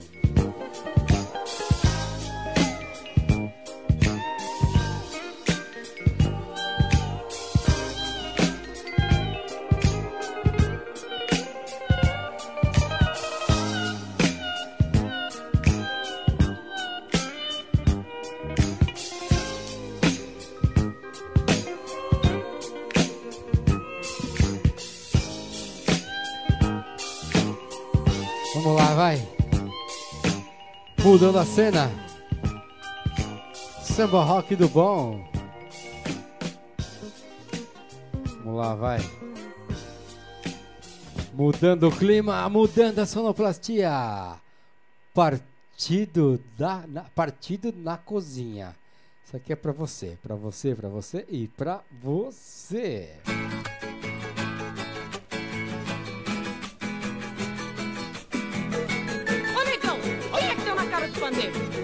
Cena. 31.55 31.89
Samba 33.81 34.21
rock 34.25 34.57
do 34.57 34.67
bom. 34.67 35.25
Vamos 38.43 38.57
lá, 38.57 38.75
vai. 38.75 38.99
Mudando 41.33 41.87
o 41.87 41.97
clima, 41.97 42.49
mudando 42.49 42.99
a 42.99 43.05
sonoplastia. 43.05 44.35
Partido 45.13 46.43
da 46.57 46.83
na, 46.89 47.03
partido 47.03 47.73
na 47.73 47.95
cozinha. 47.95 48.75
Isso 49.25 49.37
aqui 49.37 49.53
é 49.53 49.55
pra 49.55 49.71
você, 49.71 50.17
pra 50.21 50.35
você, 50.35 50.75
pra 50.75 50.89
você 50.89 51.25
e 51.29 51.47
pra 51.47 51.79
você. 52.01 53.15
Deu 61.31 61.74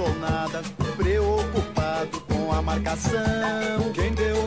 escutou 0.00 0.18
nada, 0.18 0.62
preocupado 0.96 2.20
com 2.22 2.52
a 2.52 2.62
marcação. 2.62 3.92
Quem 3.94 4.12
deu 4.12 4.39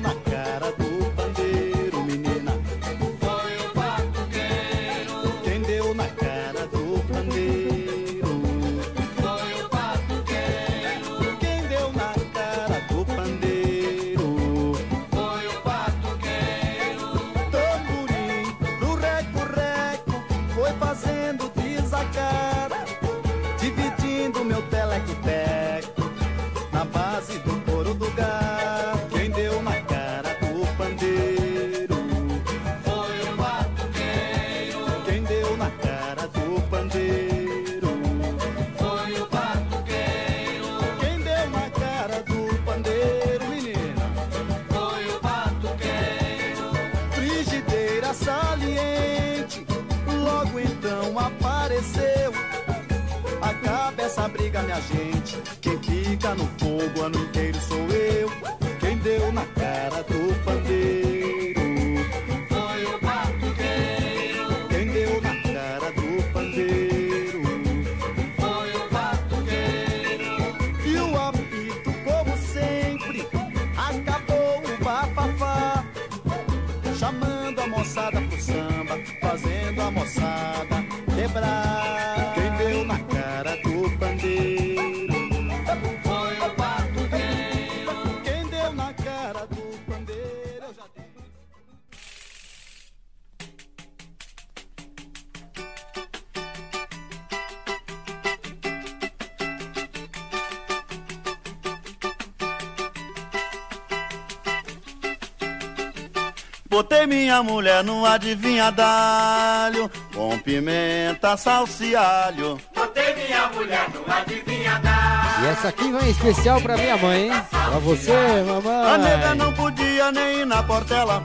minha 107.34 107.44
mulher 107.44 107.84
no 107.84 108.06
adivinhadalho 108.06 109.90
Com 110.14 110.38
pimenta, 110.40 111.36
salsa 111.36 111.84
e 111.84 111.96
alho 111.96 112.60
botei 112.76 113.16
minha 113.16 113.48
mulher 113.50 113.88
no 113.90 114.14
adivinhadar. 114.14 115.42
E 115.44 115.48
essa 115.48 115.70
aqui 115.70 115.92
vai 115.92 116.10
especial 116.10 116.62
pra 116.62 116.78
minha 116.78 116.96
mãe, 116.98 117.30
hein? 117.32 117.44
Pra 117.50 117.80
você, 117.80 118.12
A 118.12 118.98
nega 118.98 119.18
mamãe. 119.30 119.36
não 119.38 119.54
podia 119.54 120.12
nem 120.12 120.42
ir 120.42 120.46
na 120.46 120.62
portela 120.62 121.24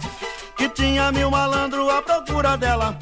Que 0.56 0.68
tinha 0.70 1.12
mil 1.12 1.30
malandro 1.30 1.90
à 1.90 2.00
procura 2.00 2.56
dela 2.56 2.96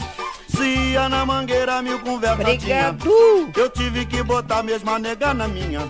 Se 0.48 0.64
ia 0.64 1.08
na 1.08 1.24
mangueira, 1.24 1.80
mil 1.82 2.00
conversa 2.00 2.42
Obrigado. 2.42 2.98
tinha 2.98 3.62
Eu 3.62 3.70
tive 3.70 4.04
que 4.04 4.20
botar 4.22 4.62
mesmo 4.64 4.90
a 4.90 4.98
nega 4.98 5.32
na 5.32 5.46
minha 5.46 5.88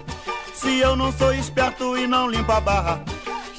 Se 0.54 0.78
eu 0.80 0.94
não 0.94 1.10
sou 1.12 1.32
esperto 1.32 1.96
e 1.96 2.06
não 2.06 2.28
limpo 2.28 2.52
a 2.52 2.60
barra 2.60 3.00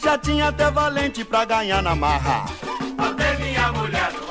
Já 0.04 0.16
tinha 0.18 0.50
até 0.50 0.70
valente 0.70 1.26
pra 1.26 1.44
ganhar 1.44 1.82
na 1.82 1.96
marra 1.96 2.46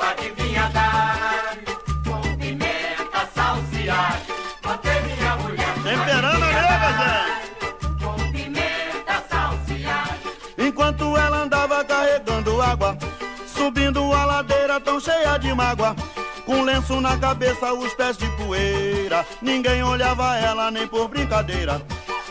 Adivinhadar. 0.01 1.57
Com 2.03 2.21
pimenta, 2.37 3.29
salsa 3.35 3.77
alho. 3.93 4.37
Botei 4.63 5.01
minha 5.01 5.35
mulher 5.35 5.77
no 5.77 5.83
Temperando 5.83 6.43
a 6.43 6.47
nega, 6.47 6.89
gente 6.97 8.03
Com 8.03 8.31
pimenta, 8.31 9.23
alho. 9.29 10.67
Enquanto 10.67 11.15
ela 11.15 11.43
andava 11.43 11.83
carregando 11.85 12.59
água, 12.59 12.97
subindo 13.45 14.11
a 14.11 14.25
ladeira 14.25 14.79
tão 14.79 14.99
cheia 14.99 15.37
de 15.37 15.53
mágoa. 15.53 15.95
Com 16.43 16.63
lenço 16.63 16.99
na 16.99 17.15
cabeça, 17.15 17.71
os 17.73 17.93
pés 17.93 18.17
de 18.17 18.25
poeira. 18.37 19.23
Ninguém 19.39 19.83
olhava 19.83 20.35
ela 20.37 20.71
nem 20.71 20.87
por 20.87 21.07
brincadeira. 21.09 21.79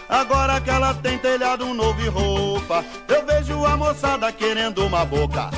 Agora 0.09 0.61
que 0.61 0.71
ela 0.71 0.93
tem 0.95 1.19
telhado 1.19 1.73
novo 1.73 2.01
e 2.01 2.09
roupa, 2.09 2.85
eu 3.09 3.25
vejo 3.27 3.65
a 3.65 3.77
moçada 3.77 4.33
querendo 4.33 4.85
uma 4.85 5.05
boca. 5.05 5.51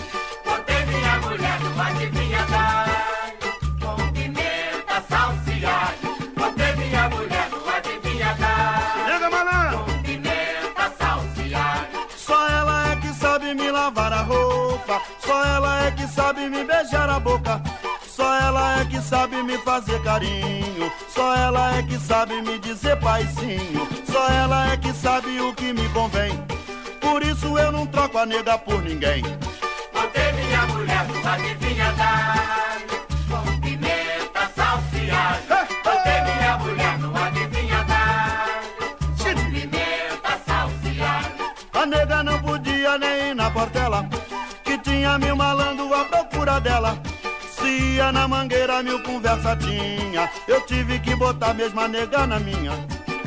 Fazer 19.78 20.02
carinho. 20.02 20.92
Só 21.08 21.34
ela 21.36 21.76
é 21.76 21.82
que 21.82 21.98
sabe 21.98 22.42
me 22.42 22.58
dizer 22.58 22.96
paizinho. 22.96 23.88
Só 24.10 24.28
ela 24.28 24.72
é 24.72 24.76
que 24.76 24.92
sabe 24.92 25.40
o 25.40 25.54
que 25.54 25.72
me 25.72 25.88
convém. 25.90 26.32
Por 27.00 27.22
isso 27.22 27.56
eu 27.56 27.70
não 27.70 27.86
troco 27.86 28.18
a 28.18 28.26
nega 28.26 28.58
por 28.58 28.82
ninguém. 28.82 29.22
Botei 29.92 30.32
minha 30.32 30.66
mulher 30.66 31.06
no 31.06 31.28
adivinhadar. 31.28 32.78
Com 33.28 33.60
pimenta, 33.60 34.50
salsa 34.56 34.96
alho. 34.96 35.68
Botei 35.84 36.20
minha 36.22 36.58
mulher 36.58 36.98
no 36.98 37.16
adivinhadar. 37.16 38.48
Com 39.16 39.50
pimenta, 39.52 40.40
salsa 40.46 40.88
alho. 41.14 41.82
A 41.82 41.86
nega 41.86 42.22
não 42.24 42.38
podia 42.40 42.98
nem 42.98 43.28
ir 43.30 43.34
na 43.34 43.50
portela, 43.50 44.04
que 44.64 44.76
tinha 44.78 45.18
mil 45.18 45.36
malandro 45.36 45.94
à 45.94 46.04
procura 46.04 46.60
dela. 46.60 47.00
Na 48.12 48.26
mangueira, 48.26 48.82
mil 48.82 49.02
conversa 49.02 49.54
tinha. 49.54 50.30
Eu 50.48 50.62
tive 50.62 50.98
que 50.98 51.14
botar 51.14 51.52
mesmo 51.52 51.78
a 51.78 51.86
nega 51.86 52.26
na 52.26 52.40
minha. 52.40 52.72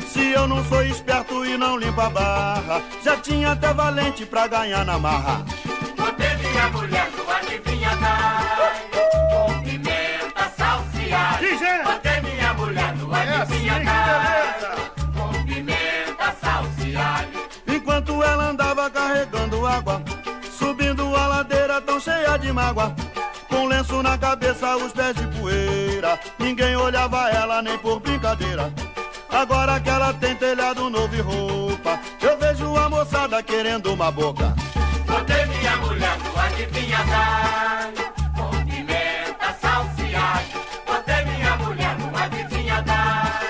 Se 0.08 0.32
eu 0.32 0.48
não 0.48 0.62
sou 0.64 0.82
esperto 0.82 1.44
e 1.46 1.56
não 1.56 1.78
limpo 1.78 2.00
a 2.00 2.10
barra, 2.10 2.82
já 3.02 3.16
tinha 3.16 3.52
até 3.52 3.72
valente 3.72 4.26
pra 4.26 4.48
ganhar 4.48 4.84
na 4.84 4.98
marra. 4.98 5.44
Botei 5.96 6.34
minha 6.36 6.68
mulher 6.70 7.08
no 7.16 7.30
adivinhadar. 7.30 8.72
Com 9.30 9.60
pimenta, 9.62 10.52
salsa 10.58 10.98
alho. 11.16 11.84
Botei 11.84 12.20
minha 12.20 12.54
mulher 12.54 12.96
no 12.96 13.14
adivinhadar. 13.14 14.76
Com 15.16 15.44
pimenta, 15.44 16.36
salsa 16.42 16.82
e 16.84 16.96
alho. 16.96 17.48
Enquanto 17.68 18.22
ela 18.22 18.50
andava 18.50 18.90
carregando 18.90 19.64
água, 19.64 20.02
subindo 20.58 21.14
a 21.14 21.26
ladeira 21.28 21.80
tão 21.80 22.00
cheia 22.00 22.36
de 22.36 22.52
mágoa. 22.52 22.94
De 25.12 25.26
poeira. 25.38 26.18
Ninguém 26.38 26.74
olhava 26.76 27.28
ela 27.30 27.60
nem 27.60 27.76
por 27.78 28.00
brincadeira. 28.00 28.72
Agora 29.28 29.80
que 29.80 29.88
ela 29.88 30.12
tem 30.14 30.34
telhado 30.34 30.90
novo 30.90 31.14
e 31.14 31.20
roupa, 31.20 31.98
eu 32.20 32.38
vejo 32.38 32.76
a 32.76 32.88
moçada 32.88 33.42
querendo 33.42 33.92
uma 33.92 34.10
boca. 34.10 34.54
Botei 35.06 35.46
minha 35.46 35.76
mulher 35.78 36.18
no 36.18 36.40
adivinhadar. 36.40 37.92
Com 38.36 38.50
pimenta, 38.66 39.56
salsa 39.60 40.02
alho. 40.02 40.62
Botei 40.86 41.24
minha 41.24 41.56
mulher 41.56 41.98
no 41.98 42.16
adivinhadar. 42.16 43.42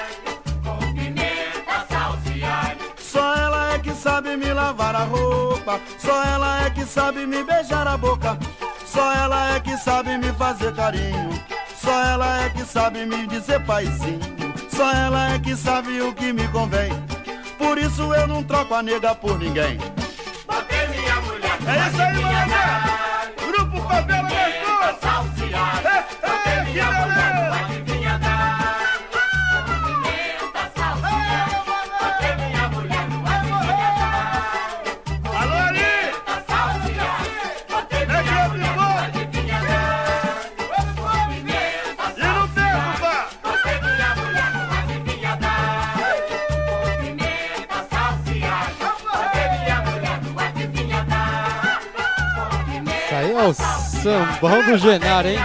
Com 0.65 0.93
pimenta, 0.95 1.87
salsa 1.89 2.31
alho. 2.31 2.93
Só 2.99 3.35
ela 3.35 3.75
é 3.75 3.79
que 3.79 3.93
sabe 3.93 4.37
me 4.37 4.53
lavar 4.53 4.95
a 4.95 5.05
roupa. 5.05 5.81
Só 5.99 6.23
ela 6.25 6.65
é 6.65 6.71
que 6.71 6.85
sabe 6.85 7.27
me 7.27 7.43
beijar 7.43 7.87
a 7.87 7.97
boca. 7.97 8.39
Só 8.93 9.11
ela 9.15 9.55
é 9.57 9.61
que 9.61 9.75
sabe 9.79 10.19
me 10.19 10.31
fazer 10.35 10.75
carinho. 10.75 11.31
Só 11.81 12.05
ela 12.05 12.45
é 12.45 12.51
que 12.51 12.63
sabe 12.63 13.07
me 13.07 13.27
dizer 13.27 13.65
paizinho. 13.65 14.21
Só 14.69 14.93
ela 14.93 15.35
é 15.35 15.39
que 15.39 15.57
sabe 15.57 16.03
o 16.03 16.13
que 16.13 16.31
me 16.31 16.47
convém. 16.49 16.93
Por 17.57 17.79
isso 17.79 18.13
eu 18.15 18.29
não 18.29 18.43
troco 18.43 18.75
a 18.75 18.83
nega 18.83 19.15
por 19.15 19.39
ninguém. 19.39 19.79
Botei 20.47 20.89
minha 20.89 21.17
mulher 21.23 21.59
É 21.67 21.89
isso 21.89 22.03
aí, 22.03 22.09
adivinhadar. 22.09 23.33
Grupo 23.47 23.89
Favela 23.89 24.29
Pimenta, 24.29 24.99
salsa 25.01 25.45
e 25.47 25.55
alho. 25.55 27.32
O 53.43 53.53
sambão 53.55 54.65
do 54.65 54.79
Genaro, 54.79 55.27
hein? 55.27 55.37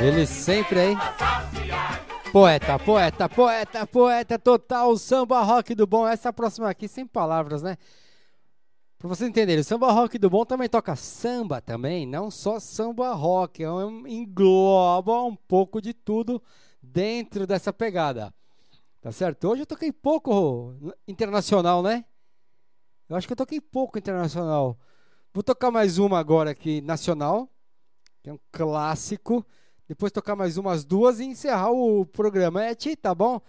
Ele 0.00 0.26
sempre, 0.26 0.80
hein? 0.80 0.96
Poeta, 2.32 2.78
poeta, 2.78 3.28
poeta, 3.28 3.86
poeta 3.86 4.38
total, 4.38 4.96
samba 4.96 5.42
rock 5.42 5.74
do 5.74 5.86
bom. 5.86 6.08
Essa 6.08 6.32
próxima 6.32 6.70
aqui, 6.70 6.88
sem 6.88 7.06
palavras, 7.06 7.62
né? 7.62 7.76
Pra 8.98 9.08
vocês 9.08 9.28
entenderem, 9.28 9.60
o 9.60 9.64
samba 9.64 9.92
rock 9.92 10.16
do 10.16 10.30
bom 10.30 10.42
também 10.46 10.70
toca 10.70 10.96
samba 10.96 11.60
também, 11.60 12.06
não 12.06 12.30
só 12.30 12.58
samba 12.58 13.12
rock, 13.12 13.62
é 13.62 13.68
engloba 14.06 15.22
um 15.22 15.36
pouco 15.36 15.82
de 15.82 15.92
tudo 15.92 16.42
dentro 16.82 17.46
dessa 17.46 17.74
pegada. 17.74 18.32
Tá 19.02 19.12
certo? 19.12 19.48
Hoje 19.48 19.62
eu 19.62 19.66
toquei 19.66 19.92
pouco 19.92 20.74
internacional, 21.06 21.82
né? 21.82 22.06
Eu 23.06 23.16
acho 23.16 23.26
que 23.26 23.34
eu 23.34 23.36
toquei 23.36 23.60
pouco 23.60 23.98
internacional. 23.98 24.78
Vou 25.36 25.42
tocar 25.42 25.70
mais 25.70 25.98
uma 25.98 26.18
agora 26.18 26.52
aqui, 26.52 26.80
nacional, 26.80 27.46
que 28.22 28.30
é 28.30 28.32
um 28.32 28.38
clássico. 28.50 29.44
Depois 29.86 30.10
tocar 30.10 30.34
mais 30.34 30.56
umas 30.56 30.82
duas 30.82 31.20
e 31.20 31.26
encerrar 31.26 31.72
o 31.72 32.06
programa. 32.06 32.64
É, 32.64 32.74
Ti, 32.74 32.96
tá 32.96 33.14
bom? 33.14 33.42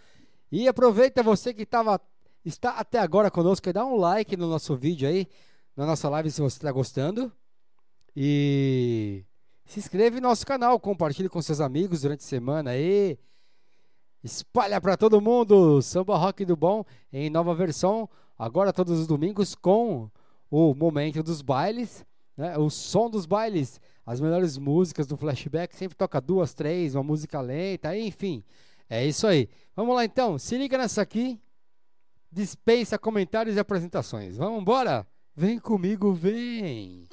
E 0.51 0.67
aproveita 0.67 1.23
você 1.23 1.53
que 1.53 1.65
tava, 1.65 1.97
está 2.43 2.71
até 2.71 2.99
agora 2.99 3.31
conosco 3.31 3.69
e 3.69 3.71
dá 3.71 3.85
um 3.85 3.95
like 3.95 4.35
no 4.35 4.49
nosso 4.49 4.75
vídeo 4.75 5.07
aí, 5.07 5.29
na 5.77 5.85
nossa 5.85 6.09
live 6.09 6.29
se 6.29 6.41
você 6.41 6.57
está 6.57 6.73
gostando. 6.73 7.31
E 8.13 9.23
se 9.63 9.79
inscreve 9.79 10.19
no 10.19 10.27
nosso 10.27 10.45
canal, 10.45 10.77
compartilhe 10.81 11.29
com 11.29 11.41
seus 11.41 11.61
amigos 11.61 12.01
durante 12.01 12.19
a 12.19 12.27
semana 12.27 12.71
aí. 12.71 13.17
Espalha 14.21 14.81
para 14.81 14.97
todo 14.97 15.21
mundo! 15.21 15.81
Samba 15.81 16.17
Rock 16.17 16.43
do 16.43 16.57
Bom 16.57 16.83
em 17.13 17.29
nova 17.29 17.55
versão, 17.55 18.09
agora 18.37 18.73
todos 18.73 18.99
os 18.99 19.07
domingos 19.07 19.55
com 19.55 20.11
o 20.49 20.73
momento 20.73 21.21
dos 21.23 21.41
bailes, 21.41 22.05
né? 22.35 22.57
o 22.57 22.69
som 22.69 23.09
dos 23.09 23.25
bailes, 23.25 23.81
as 24.05 24.21
melhores 24.21 24.57
músicas 24.57 25.07
do 25.07 25.17
flashback, 25.17 25.75
sempre 25.75 25.97
toca 25.97 26.21
duas, 26.21 26.53
três, 26.53 26.95
uma 26.95 27.03
música 27.03 27.41
lenta, 27.41 27.97
enfim. 27.97 28.43
É 28.89 29.05
isso 29.05 29.27
aí. 29.27 29.49
Vamos 29.75 29.95
lá 29.95 30.05
então, 30.05 30.37
se 30.37 30.57
liga 30.57 30.77
nessa 30.77 31.01
aqui. 31.01 31.39
Dispensa 32.31 32.97
comentários 32.97 33.55
e 33.55 33.59
apresentações. 33.59 34.37
Vamos 34.37 34.61
embora? 34.61 35.05
Vem 35.35 35.59
comigo, 35.59 36.13
vem! 36.13 37.07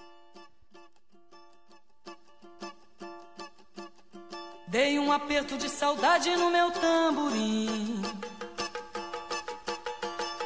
Dei 4.69 4.99
um 4.99 5.13
aperto 5.13 5.57
de 5.57 5.69
saudade 5.69 6.35
no 6.37 6.51
meu 6.51 6.71
tamborim. 6.73 8.14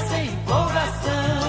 Sem 0.00 0.26
empolgação. 0.26 1.47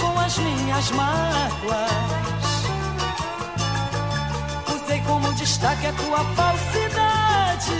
Com 0.00 0.18
as 0.18 0.38
minhas 0.38 0.90
mágoas. 0.90 1.90
Usei 4.74 5.00
como 5.02 5.32
destaque 5.34 5.86
a 5.86 5.92
tua 5.92 6.24
falsidade. 6.34 7.76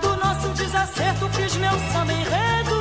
Do 0.00 0.16
nosso 0.16 0.48
desacerto 0.50 1.28
fiz 1.30 1.56
meu 1.56 1.78
samba 1.92 2.12
enredo. 2.12 2.79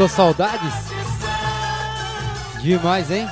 Matou 0.00 0.16
saudades? 0.16 0.72
Demais, 2.62 3.10
hein? 3.10 3.26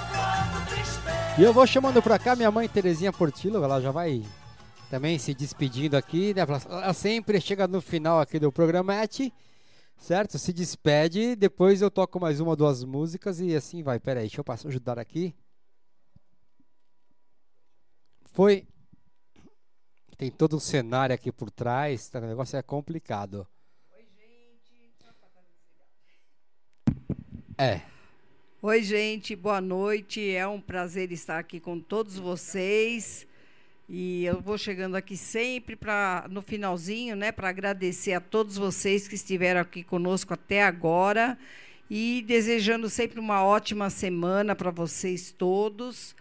E 1.39 1.43
eu 1.43 1.51
vou 1.51 1.67
chamando 1.67 2.03
pra 2.03 2.19
cá 2.19 2.37
minha 2.37 2.51
mãe 2.51 2.69
Terezinha 2.69 3.11
Portillo, 3.11 3.65
ela 3.65 3.81
já 3.81 3.91
vai 3.91 4.23
também 4.91 5.19
se 5.19 5.33
despedindo 5.33 5.97
aqui, 5.97 6.35
né? 6.35 6.43
Ela- 6.43 6.93
sempre 6.93 7.41
chega 7.41 7.67
no 7.67 7.81
final 7.81 8.21
aqui 8.21 8.39
do 8.39 8.53
programete, 8.53 9.33
certo? 9.97 10.39
Se 10.39 10.53
despede, 10.53 11.35
depois 11.37 11.81
eu 11.81 11.91
toco 11.91 12.21
mais 12.21 12.39
uma, 12.39 12.55
duas 12.55 12.85
músicas 12.85 13.41
e 13.41 13.57
assim 13.57 13.83
vai. 13.83 13.99
Pera 13.99 14.21
aí, 14.21 14.27
deixa 14.27 14.41
eu 14.41 14.45
passar, 14.45 14.69
ajudar 14.69 14.99
aqui. 14.99 15.35
Foi. 18.27 18.69
Tem 20.19 20.31
todo 20.31 20.57
um 20.57 20.61
cenário 20.61 21.15
aqui 21.15 21.33
por 21.33 21.51
trás, 21.51 22.11
tá? 22.11 22.19
o 22.19 22.27
negócio 22.27 22.59
é 22.59 22.63
complicado. 22.63 23.49
É. 27.61 27.81
Oi, 28.63 28.85
gente, 28.85 29.35
boa 29.35 29.61
noite. 29.61 30.31
É 30.31 30.47
um 30.47 30.61
prazer 30.61 31.11
estar 31.11 31.41
aqui 31.41 31.59
com 31.59 31.81
todos 31.81 32.17
vocês. 32.17 33.27
E 33.89 34.25
eu 34.25 34.41
vou 34.41 34.57
chegando 34.57 34.95
aqui 34.95 35.17
sempre 35.17 35.75
para 35.75 36.27
no 36.31 36.41
finalzinho, 36.41 37.17
né, 37.17 37.33
para 37.33 37.49
agradecer 37.49 38.13
a 38.13 38.21
todos 38.21 38.57
vocês 38.57 39.09
que 39.09 39.17
estiveram 39.17 39.61
aqui 39.61 39.83
conosco 39.83 40.35
até 40.35 40.63
agora 40.63 41.37
e 41.91 42.23
desejando 42.29 42.89
sempre 42.89 43.19
uma 43.19 43.43
ótima 43.43 43.91
semana 43.91 44.55
para 44.55 44.71
vocês 44.71 45.33
todos, 45.33 46.15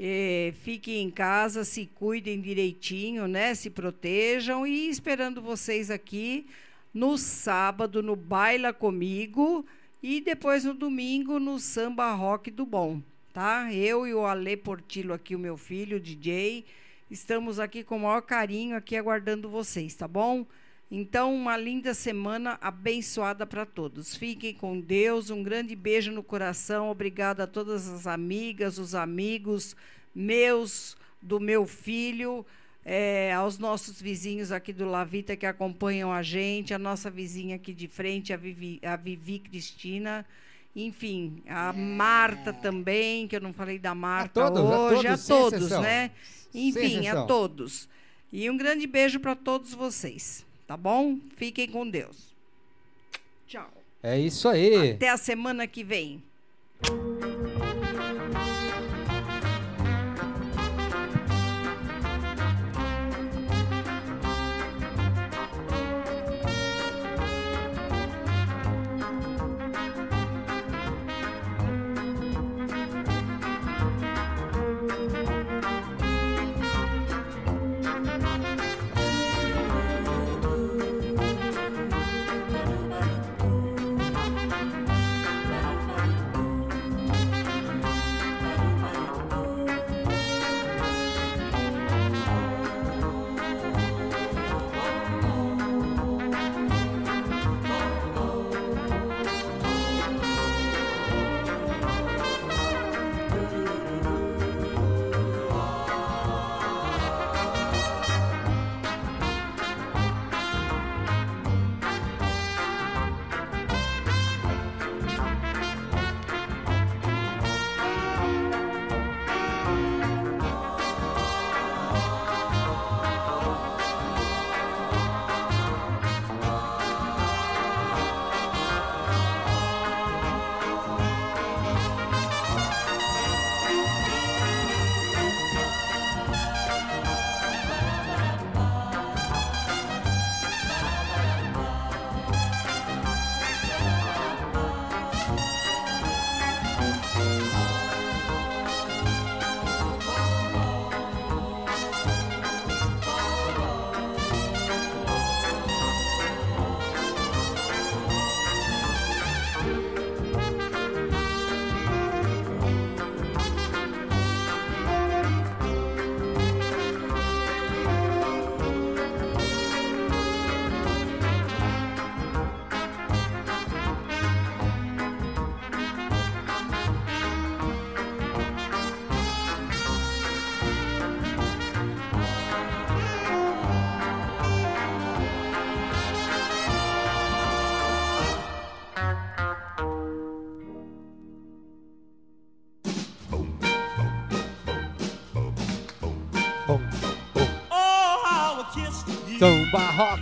Eh, 0.00 0.54
fiquem 0.62 1.02
em 1.02 1.10
casa, 1.10 1.64
se 1.64 1.84
cuidem 1.86 2.40
direitinho, 2.40 3.26
né? 3.26 3.54
Se 3.54 3.68
protejam 3.68 4.66
e 4.66 4.88
esperando 4.88 5.42
vocês 5.42 5.90
aqui 5.90 6.46
no 6.94 7.18
sábado 7.18 8.02
no 8.02 8.14
Baila 8.16 8.72
Comigo 8.72 9.66
e 10.02 10.20
depois 10.20 10.64
no 10.64 10.74
domingo 10.74 11.38
no 11.38 11.58
Samba 11.58 12.12
Rock 12.12 12.50
do 12.50 12.64
Bom, 12.64 13.02
tá? 13.32 13.72
Eu 13.72 14.06
e 14.06 14.14
o 14.14 14.24
Ale 14.24 14.56
Portillo 14.56 15.12
aqui, 15.12 15.34
o 15.34 15.38
meu 15.38 15.56
filho, 15.56 15.96
o 15.96 16.00
DJ, 16.00 16.64
estamos 17.10 17.58
aqui 17.58 17.82
com 17.82 17.96
o 17.96 18.00
maior 18.00 18.20
carinho 18.22 18.76
aqui 18.76 18.96
aguardando 18.96 19.48
vocês, 19.48 19.94
tá 19.94 20.06
bom? 20.06 20.46
Então, 20.90 21.34
uma 21.34 21.56
linda 21.56 21.92
semana 21.92 22.56
abençoada 22.62 23.44
para 23.44 23.66
todos. 23.66 24.16
Fiquem 24.16 24.54
com 24.54 24.80
Deus. 24.80 25.28
Um 25.28 25.42
grande 25.42 25.76
beijo 25.76 26.10
no 26.10 26.22
coração. 26.22 26.90
Obrigada 26.90 27.44
a 27.44 27.46
todas 27.46 27.86
as 27.86 28.06
amigas, 28.06 28.78
os 28.78 28.94
amigos 28.94 29.76
meus, 30.14 30.96
do 31.20 31.38
meu 31.38 31.66
filho, 31.66 32.46
eh, 32.90 33.30
aos 33.34 33.58
nossos 33.58 34.00
vizinhos 34.00 34.50
aqui 34.50 34.72
do 34.72 34.86
Lavita 34.88 35.36
que 35.36 35.44
acompanham 35.44 36.10
a 36.10 36.22
gente, 36.22 36.72
a 36.72 36.78
nossa 36.78 37.10
vizinha 37.10 37.56
aqui 37.56 37.74
de 37.74 37.86
frente, 37.86 38.32
a 38.32 38.36
Vivi, 38.38 38.80
a 38.82 38.96
Vivi 38.96 39.40
Cristina. 39.40 40.24
Enfim, 40.74 41.42
a 41.46 41.70
Marta 41.74 42.50
também, 42.50 43.28
que 43.28 43.36
eu 43.36 43.42
não 43.42 43.52
falei 43.52 43.78
da 43.78 43.94
Marta 43.94 44.40
todos, 44.40 44.58
a 44.58 44.78
hoje, 44.80 45.02
todos, 45.02 45.30
a 45.30 45.34
todos, 45.34 45.58
exceção. 45.58 45.82
né? 45.82 46.10
Enfim, 46.54 47.08
a 47.08 47.24
todos. 47.26 47.88
E 48.32 48.48
um 48.48 48.56
grande 48.56 48.86
beijo 48.86 49.20
para 49.20 49.34
todos 49.34 49.74
vocês, 49.74 50.46
tá 50.66 50.76
bom? 50.76 51.18
Fiquem 51.36 51.68
com 51.68 51.86
Deus. 51.86 52.34
Tchau. 53.46 53.70
É 54.02 54.18
isso 54.18 54.48
aí. 54.48 54.92
Até 54.92 55.10
a 55.10 55.18
semana 55.18 55.66
que 55.66 55.84
vem. 55.84 56.22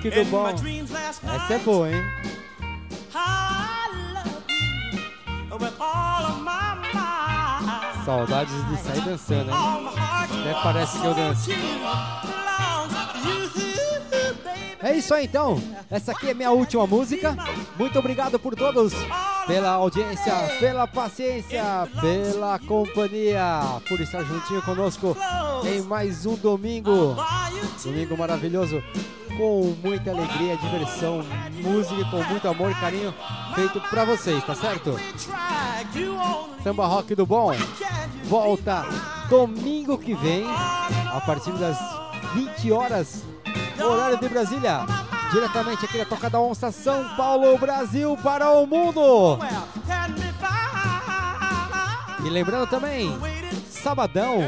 Rock 0.06 0.24
do 0.24 0.30
bom. 0.30 0.48
Essa 0.48 1.54
é 1.54 1.58
boa, 1.58 1.90
hein? 1.90 2.02
Saudades 8.04 8.68
de 8.68 8.76
sair 8.78 9.00
dançando, 9.00 9.50
hein? 9.50 9.56
Até 10.40 10.62
parece 10.62 10.98
que 10.98 11.06
eu 11.06 11.14
danço. 11.14 11.50
É 14.82 14.94
isso 14.94 15.12
aí 15.12 15.24
então. 15.24 15.60
Essa 15.90 16.12
aqui 16.12 16.30
é 16.30 16.34
minha 16.34 16.52
última 16.52 16.86
música. 16.86 17.36
Muito 17.76 17.98
obrigado 17.98 18.38
por 18.38 18.54
todos, 18.54 18.92
pela 19.46 19.70
audiência, 19.70 20.32
pela 20.60 20.86
paciência, 20.86 21.88
pela 22.00 22.58
companhia, 22.60 23.60
por 23.88 24.00
estar 24.00 24.22
juntinho 24.22 24.62
conosco 24.62 25.16
em 25.64 25.80
mais 25.82 26.24
um 26.24 26.36
domingo. 26.36 27.16
Domingo 27.82 28.16
maravilhoso, 28.16 28.80
com 29.36 29.76
muita 29.82 30.10
alegria, 30.10 30.56
diversão, 30.56 31.24
música 31.62 32.04
com 32.10 32.22
muito 32.24 32.48
amor 32.48 32.70
e 32.70 32.74
carinho 32.74 33.14
feito 33.54 33.80
pra 33.88 34.04
vocês, 34.04 34.42
tá 34.44 34.54
certo? 34.54 34.98
Samba 36.62 36.86
Rock 36.86 37.14
do 37.14 37.26
Bom 37.26 37.52
volta 38.24 38.84
domingo 39.28 39.96
que 39.98 40.14
vem, 40.14 40.44
a 40.46 41.20
partir 41.24 41.52
das 41.52 41.78
20 42.34 42.72
horas, 42.72 43.22
horário 43.80 44.18
de 44.18 44.28
Brasília. 44.28 44.80
Diretamente 45.32 45.84
aqui 45.84 45.98
da 45.98 46.04
Toca 46.04 46.30
da 46.30 46.40
Onça, 46.40 46.70
São 46.70 47.16
Paulo, 47.16 47.58
Brasil, 47.58 48.16
para 48.22 48.50
o 48.52 48.66
mundo. 48.66 49.38
E 52.24 52.30
lembrando 52.30 52.68
também, 52.68 53.16
sabadão 53.68 54.38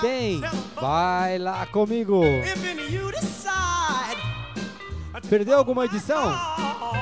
tem 0.00 0.42
Vai 0.80 1.38
Lá 1.38 1.66
Comigo. 1.66 2.22
Perdeu 5.28 5.58
alguma 5.58 5.84
edição? 5.84 6.32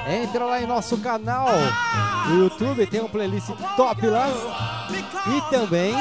Entra 0.08 0.44
lá 0.44 0.60
em 0.62 0.66
nosso 0.66 0.96
canal 0.98 1.46
no 2.28 2.44
YouTube, 2.44 2.86
tem 2.86 3.00
um 3.02 3.08
playlist 3.08 3.48
top 3.76 4.06
lá. 4.06 4.26
E 5.26 5.40
também 5.50 5.92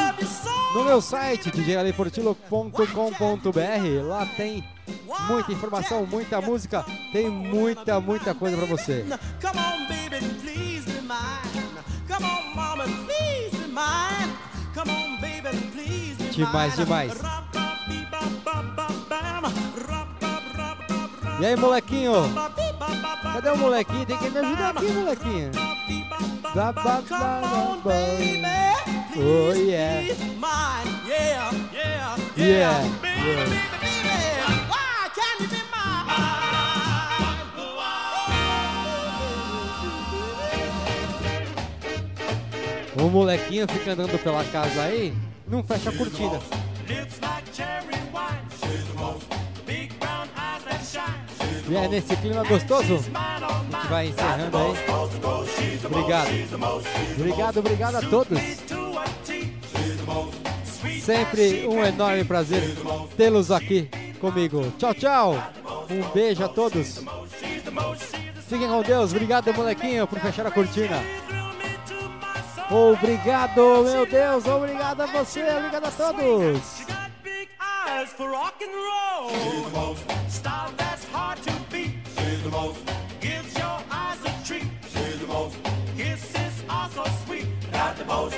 no 0.74 0.84
meu 0.84 1.02
site, 1.02 1.50
djaleportilo.com.br. 1.52 4.08
Lá 4.08 4.26
tem 4.38 4.64
muita 5.28 5.52
informação, 5.52 6.06
muita 6.06 6.40
música, 6.42 6.86
tem 7.12 7.30
muita, 7.30 8.00
muita 8.00 8.34
coisa 8.34 8.56
pra 8.58 8.66
você. 8.66 9.06
Come 9.42 9.60
on, 9.60 9.88
baby, 9.88 10.20
please 10.42 10.86
be 10.86 11.02
mine. 11.02 11.68
Come 12.08 12.26
on, 12.26 12.56
mama, 12.56 12.84
please 12.84 13.56
be 13.58 13.68
mine. 13.68 14.34
Come 14.74 14.92
on, 14.92 15.20
baby, 15.20 15.50
please 15.74 16.16
be 16.18 16.30
Demais, 16.36 16.78
mine. 16.78 16.86
demais. 16.86 17.12
E 21.42 21.46
aí, 21.46 21.56
molequinho? 21.56 22.14
Cadê 23.34 23.50
o 23.50 23.58
molequinho? 23.58 24.06
Tem 24.06 24.16
que 24.16 24.30
me 24.30 24.38
ajudar 24.38 24.78
aqui, 24.78 24.92
molequinho. 24.92 25.52
Ba, 26.54 26.72
ba, 26.72 27.02
ba, 27.02 27.02
ba. 27.84 27.94
Oh 29.18 29.52
yeah. 29.56 30.02
Yeah, 31.08 31.52
yeah, 31.76 32.16
Yeah. 32.38 33.02
O 43.00 43.10
molequinho 43.10 43.68
fica 43.68 43.94
andando 43.94 44.20
pela 44.24 44.44
casa 44.44 44.84
aí, 44.84 45.12
não 45.48 45.64
fecha 45.64 45.90
a 45.90 45.94
cortina. 45.98 46.40
E 51.72 51.76
é 51.78 51.88
nesse 51.88 52.14
clima 52.18 52.44
gostoso, 52.44 52.96
a 53.16 53.40
gente 53.40 53.88
vai 53.88 54.08
encerrando 54.08 54.58
aí. 54.58 54.74
Obrigado. 55.86 56.30
Obrigado, 57.18 57.60
obrigado 57.60 57.96
a 57.96 58.02
todos. 58.02 58.40
Sempre 61.02 61.66
um 61.66 61.82
enorme 61.82 62.26
prazer 62.26 62.62
tê-los 63.16 63.52
aqui 63.52 63.90
comigo. 64.20 64.70
Tchau, 64.78 64.94
tchau. 64.94 65.44
Um 65.90 66.14
beijo 66.14 66.44
a 66.44 66.50
todos. 66.50 67.06
Fiquem 68.50 68.68
com 68.68 68.82
Deus. 68.82 69.12
Obrigado, 69.12 69.54
molequinho, 69.54 70.06
por 70.08 70.20
fechar 70.20 70.46
a 70.46 70.52
cortina. 70.52 71.02
Obrigado, 72.70 73.84
meu 73.86 74.06
Deus. 74.06 74.46
Obrigado 74.46 75.02
a 75.04 75.06
você. 75.06 75.42
Obrigado 75.42 75.86
a 75.86 75.92
todos. 75.92 77.01
Eyes 77.60 78.10
for 78.10 78.30
rock 78.30 78.62
and 78.62 78.74
roll. 78.74 79.30
She's 79.30 79.66
the 79.66 79.72
boss. 79.72 80.04
Style 80.28 80.74
that's 80.78 81.06
hard 81.06 81.38
to 81.44 81.54
beat. 81.72 81.92
She's 82.18 82.44
the 82.44 82.50
most. 82.50 82.80
Gives 83.20 83.58
your 83.58 83.80
eyes 83.92 84.20
a 84.26 84.48
treat. 84.48 84.68
She's 84.90 85.20
the 85.20 85.28
most. 85.28 85.58
Kisses 85.98 86.64
are 86.70 86.90
so 86.90 87.06
sweet. 87.26 87.48
Got 87.72 87.98
the 87.98 88.06
most, 88.06 88.36